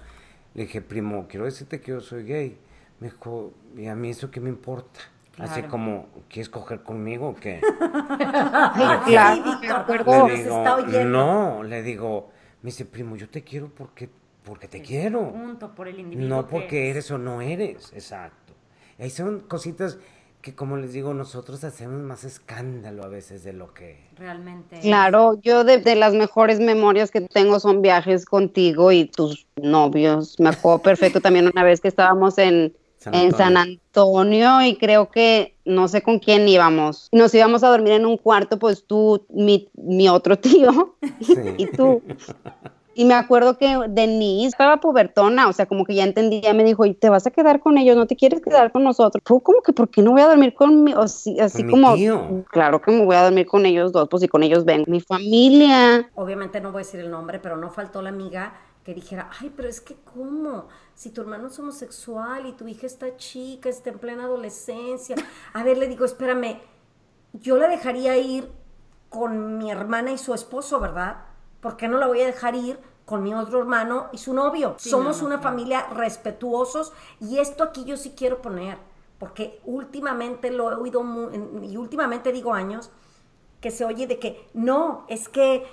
le 0.54 0.64
dije, 0.64 0.82
primo, 0.82 1.28
quiero 1.28 1.46
decirte 1.46 1.82
que 1.82 1.92
yo 1.92 2.00
soy 2.02 2.24
gay. 2.24 2.58
Me 3.00 3.10
dijo, 3.10 3.54
¿y 3.76 3.88
a 3.88 3.96
mí 3.96 4.10
eso 4.10 4.32
qué 4.32 4.40
me 4.40 4.50
importa? 4.50 5.00
Así 5.38 5.56
Claro. 5.56 5.68
como, 5.70 6.08
¿quieres 6.30 6.50
coger 6.50 6.82
conmigo 6.84 7.30
o 7.30 7.36
qué? 7.36 7.60
claro, 9.06 9.36
Sí, 9.36 9.42
Víctor, 9.62 9.86
perdón, 9.86 10.28
le 10.30 10.38
se 10.38 10.44
digo, 10.44 10.58
está 10.58 10.76
oyendo. 10.78 11.04
no, 11.06 11.64
le 11.64 11.82
digo, 11.84 12.30
me 12.62 12.68
dice, 12.70 12.86
primo, 12.86 13.16
yo 13.16 13.30
te 13.30 13.44
quiero 13.44 13.70
porque, 13.70 14.10
porque 14.44 14.68
te 14.68 14.82
quiero. 14.82 15.32
Punto 15.32 15.74
por 15.76 15.88
el 15.88 16.00
individuo. 16.00 16.30
No 16.30 16.46
que 16.46 16.52
porque 16.52 16.90
eres 16.90 17.12
o 17.12 17.18
no 17.18 17.42
eres, 17.42 17.92
exacto. 17.94 18.54
Ahí 18.98 19.10
son 19.10 19.42
cositas 19.42 19.98
que, 20.42 20.56
como 20.56 20.78
les 20.78 20.94
digo, 20.94 21.14
nosotros 21.14 21.64
hacemos 21.64 22.02
más 22.02 22.24
escándalo 22.24 23.04
a 23.04 23.08
veces 23.08 23.44
de 23.44 23.52
lo 23.52 23.74
que... 23.74 24.08
Realmente. 24.16 24.80
Claro, 24.80 25.40
yo 25.42 25.64
de, 25.64 25.80
de 25.80 25.96
las 25.96 26.14
mejores 26.14 26.60
memorias 26.60 27.10
que 27.12 27.20
tengo 27.22 27.60
son 27.60 27.82
viajes 27.82 28.26
contigo 28.26 28.92
y 28.92 29.06
tus 29.06 29.48
novios. 29.56 30.40
Me 30.40 30.50
acuerdo 30.50 30.80
perfecto 30.84 31.20
también 31.20 31.48
una 31.48 31.64
vez 31.64 31.82
que 31.82 31.88
estábamos 31.88 32.38
en, 32.38 32.74
San 33.06 33.14
en 33.16 33.32
San 33.34 33.56
Antonio 33.58 34.62
y 34.62 34.76
creo 34.78 35.10
que 35.10 35.56
no 35.66 35.88
sé 35.88 36.02
con 36.02 36.20
quién 36.20 36.48
íbamos. 36.48 37.08
Nos 37.12 37.34
íbamos 37.34 37.64
a 37.64 37.70
dormir 37.70 37.94
en 37.94 38.06
un 38.06 38.18
cuarto, 38.18 38.60
pues 38.60 38.86
tú, 38.86 39.26
mi, 39.30 39.70
mi 39.74 40.10
otro 40.10 40.38
tío 40.40 40.96
Sí. 41.22 41.34
y 41.58 41.66
tú. 41.68 42.02
Y 42.98 43.04
me 43.04 43.14
acuerdo 43.14 43.58
que 43.58 43.78
Denise 43.90 44.48
estaba 44.48 44.78
pubertona, 44.80 45.50
o 45.50 45.54
sea, 45.54 45.66
como 45.66 45.84
que 45.84 45.96
ya 45.96 46.06
entendía, 46.06 46.54
me 46.54 46.64
dijo, 46.64 46.86
y 46.86 46.94
te 46.94 47.10
vas 47.10 47.28
a 47.28 47.32
quedar 47.32 47.60
con 47.60 47.78
ellos, 47.78 47.98
no 47.98 48.08
te 48.08 48.16
quieres 48.16 48.42
quedar 48.42 48.72
con 48.72 48.86
nosotros. 48.86 49.22
Fue 49.26 49.44
como 49.44 49.62
que, 49.62 49.74
¿por 49.74 49.90
qué 49.90 50.02
no 50.02 50.12
voy 50.12 50.22
a 50.22 50.28
dormir 50.28 50.54
con 50.54 50.82
mi, 50.82 50.94
o 50.94 51.06
sí- 51.10 51.38
así 51.42 51.58
Con 51.58 51.66
mi 51.68 51.72
como, 51.74 51.96
tío. 51.96 52.44
claro 52.52 52.82
que 52.82 52.92
me 52.92 53.04
voy 53.04 53.18
a 53.18 53.24
dormir 53.24 53.48
con 53.48 53.66
ellos 53.66 53.92
dos, 53.92 54.08
pues 54.10 54.22
si 54.22 54.30
con 54.30 54.44
ellos 54.44 54.64
vengo. 54.64 54.86
Mi 54.88 55.02
familia, 55.02 56.10
Obviamente 56.16 56.62
no 56.62 56.72
voy 56.72 56.84
a 56.84 56.86
decir 56.86 57.02
el 57.02 57.12
nombre, 57.12 57.40
pero 57.40 57.58
no 57.58 57.70
faltó 57.70 58.02
la 58.02 58.10
amiga 58.10 58.54
que 58.86 58.94
dijera, 58.94 59.30
ay, 59.42 59.52
pero 59.54 59.68
es 59.68 59.82
que 59.82 59.96
¿cómo? 60.14 60.68
Si 60.96 61.10
tu 61.12 61.22
hermano 61.22 61.48
es 61.48 61.60
homosexual 61.60 62.46
y 62.46 62.54
tu 62.54 62.68
hija 62.68 62.88
está 62.88 63.18
chica, 63.18 63.70
está 63.70 63.90
en 63.90 64.00
plena 64.00 64.24
adolescencia. 64.24 65.16
A 65.54 65.64
ver, 65.64 65.78
le 65.78 65.88
digo, 65.88 66.06
espérame, 66.06 66.60
yo 67.34 67.58
la 67.58 67.68
dejaría 67.68 68.18
ir 68.18 68.50
con 69.10 69.58
mi 69.58 69.72
hermana 69.72 70.12
y 70.12 70.18
su 70.18 70.34
esposo, 70.34 70.80
¿verdad? 70.80 71.26
¿Por 71.60 71.78
qué 71.78 71.88
no 71.88 71.98
la 71.98 72.08
voy 72.08 72.22
a 72.22 72.26
dejar 72.26 72.56
ir 72.56 72.80
con 73.06 73.24
mi 73.24 73.34
otro 73.34 73.60
hermano 73.60 74.08
y 74.14 74.18
su 74.20 74.34
novio? 74.34 74.76
Sí, 74.78 74.90
Somos 74.90 75.18
no, 75.18 75.24
no, 75.30 75.36
una 75.36 75.40
familia 75.44 75.88
respetuosos 75.88 76.94
y 77.20 77.40
esto 77.40 77.64
aquí 77.66 77.84
yo 77.86 77.98
sí 77.98 78.14
quiero 78.16 78.42
poner, 78.42 78.78
porque 79.20 79.60
últimamente 79.66 80.50
lo 80.50 80.72
he 80.72 80.76
oído 80.76 81.04
mu- 81.04 81.30
en- 81.30 81.64
y 81.64 81.76
últimamente 81.78 82.32
digo 82.32 82.54
años 82.54 82.90
que 83.62 83.70
se 83.72 83.84
oye 83.86 84.08
de 84.08 84.20
que 84.20 84.48
no, 84.54 85.06
es 85.10 85.28
que 85.28 85.66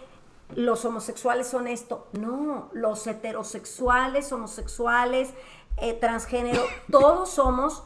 los 0.57 0.85
homosexuales 0.85 1.47
son 1.47 1.67
esto. 1.67 2.09
No, 2.13 2.69
los 2.73 3.07
heterosexuales, 3.07 4.33
homosexuales, 4.33 5.31
eh, 5.79 5.95
transgénero, 5.95 6.63
todos 6.91 7.31
somos 7.31 7.85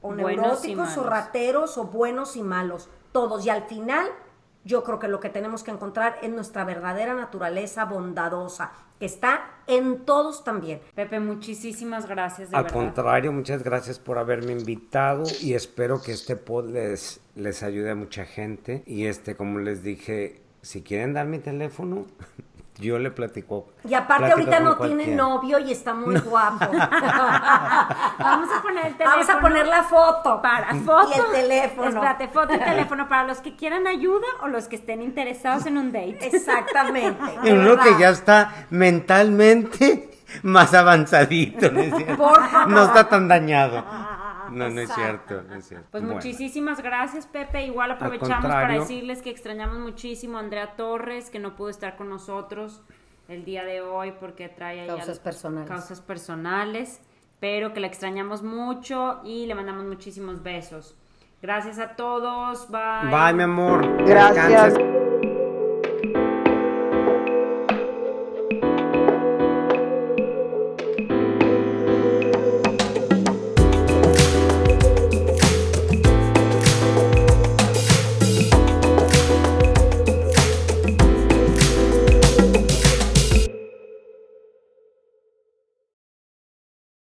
o 0.00 0.14
neuróticos 0.14 0.96
o 0.96 1.04
rateros 1.04 1.78
o 1.78 1.84
buenos 1.84 2.36
y 2.36 2.42
malos. 2.42 2.88
Todos. 3.12 3.46
Y 3.46 3.50
al 3.50 3.64
final, 3.64 4.06
yo 4.64 4.82
creo 4.84 4.98
que 4.98 5.08
lo 5.08 5.20
que 5.20 5.28
tenemos 5.28 5.62
que 5.62 5.70
encontrar 5.70 6.18
es 6.22 6.30
nuestra 6.30 6.64
verdadera 6.64 7.14
naturaleza 7.14 7.84
bondadosa, 7.84 8.72
que 8.98 9.06
está 9.06 9.50
en 9.66 10.04
todos 10.04 10.44
también. 10.44 10.80
Pepe, 10.94 11.20
muchísimas 11.20 12.08
gracias, 12.08 12.50
de 12.50 12.56
Al 12.56 12.64
verdad. 12.64 12.78
contrario, 12.78 13.32
muchas 13.32 13.62
gracias 13.62 13.98
por 13.98 14.18
haberme 14.18 14.52
invitado 14.52 15.24
y 15.40 15.54
espero 15.54 16.02
que 16.02 16.12
este 16.12 16.36
pod 16.36 16.70
les, 16.70 17.20
les 17.34 17.62
ayude 17.62 17.90
a 17.90 17.94
mucha 17.94 18.24
gente. 18.24 18.82
Y 18.86 19.06
este, 19.06 19.36
como 19.36 19.58
les 19.60 19.82
dije, 19.82 20.41
si 20.62 20.82
quieren 20.82 21.12
dar 21.12 21.26
mi 21.26 21.40
teléfono, 21.40 22.06
yo 22.78 22.98
le 22.98 23.10
platico. 23.10 23.68
Y 23.84 23.94
aparte 23.94 24.26
platico 24.26 24.38
ahorita 24.38 24.60
no 24.60 24.76
tiene 24.76 25.14
novio 25.14 25.58
y 25.58 25.72
está 25.72 25.92
muy 25.92 26.18
guapo. 26.18 26.64
Vamos 28.18 28.48
a 28.56 28.62
poner 28.62 28.86
el 28.86 28.96
teléfono. 28.96 29.10
Vamos 29.10 29.28
a 29.28 29.40
poner 29.40 29.66
la 29.66 29.82
foto. 29.82 30.40
Para 30.40 30.74
foto. 30.76 31.10
Y 31.14 31.18
el 31.18 31.42
teléfono. 31.42 31.88
Espérate, 31.88 32.28
foto 32.28 32.54
y 32.54 32.58
teléfono 32.64 33.08
para 33.08 33.24
los 33.24 33.38
que 33.40 33.56
quieran 33.56 33.86
ayuda 33.86 34.26
o 34.42 34.48
los 34.48 34.68
que 34.68 34.76
estén 34.76 35.02
interesados 35.02 35.66
en 35.66 35.76
un 35.76 35.92
date. 35.92 36.18
Exactamente. 36.26 37.20
Y 37.42 37.46
de 37.48 37.52
uno 37.52 37.76
que 37.78 37.98
ya 37.98 38.10
está 38.10 38.66
mentalmente 38.70 40.10
más 40.42 40.72
avanzadito, 40.72 41.70
¿no 41.70 41.80
es 41.80 41.94
cierto? 41.94 42.16
Por 42.16 42.48
favor. 42.48 42.68
No 42.68 42.84
está 42.84 43.08
tan 43.08 43.28
dañado. 43.28 43.84
No, 44.52 44.68
no 44.70 44.80
es 44.80 44.92
cierto, 44.92 45.42
no 45.42 45.54
es 45.54 45.66
cierto. 45.68 45.88
Pues 45.90 46.02
Bueno. 46.02 46.16
muchísimas 46.16 46.82
gracias, 46.82 47.26
Pepe. 47.26 47.66
Igual 47.66 47.90
aprovechamos 47.92 48.46
para 48.46 48.74
decirles 48.78 49.22
que 49.22 49.30
extrañamos 49.30 49.78
muchísimo 49.78 50.36
a 50.38 50.40
Andrea 50.40 50.76
Torres, 50.76 51.30
que 51.30 51.38
no 51.38 51.54
pudo 51.56 51.68
estar 51.70 51.96
con 51.96 52.08
nosotros 52.08 52.82
el 53.28 53.44
día 53.44 53.64
de 53.64 53.80
hoy 53.80 54.12
porque 54.20 54.48
trae 54.48 54.80
ahí 54.80 54.86
Causas 54.86 55.18
al- 55.18 55.22
personales. 55.24 55.68
causas 55.68 56.00
personales, 56.00 57.00
pero 57.40 57.72
que 57.72 57.80
la 57.80 57.86
extrañamos 57.86 58.42
mucho 58.42 59.20
y 59.24 59.46
le 59.46 59.54
mandamos 59.54 59.84
muchísimos 59.84 60.42
besos. 60.42 60.96
Gracias 61.40 61.78
a 61.78 61.96
todos. 61.96 62.70
Bye. 62.70 63.10
Bye, 63.10 63.32
mi 63.34 63.42
amor. 63.42 64.04
Gracias. 64.04 64.74
Descansa. 64.74 65.21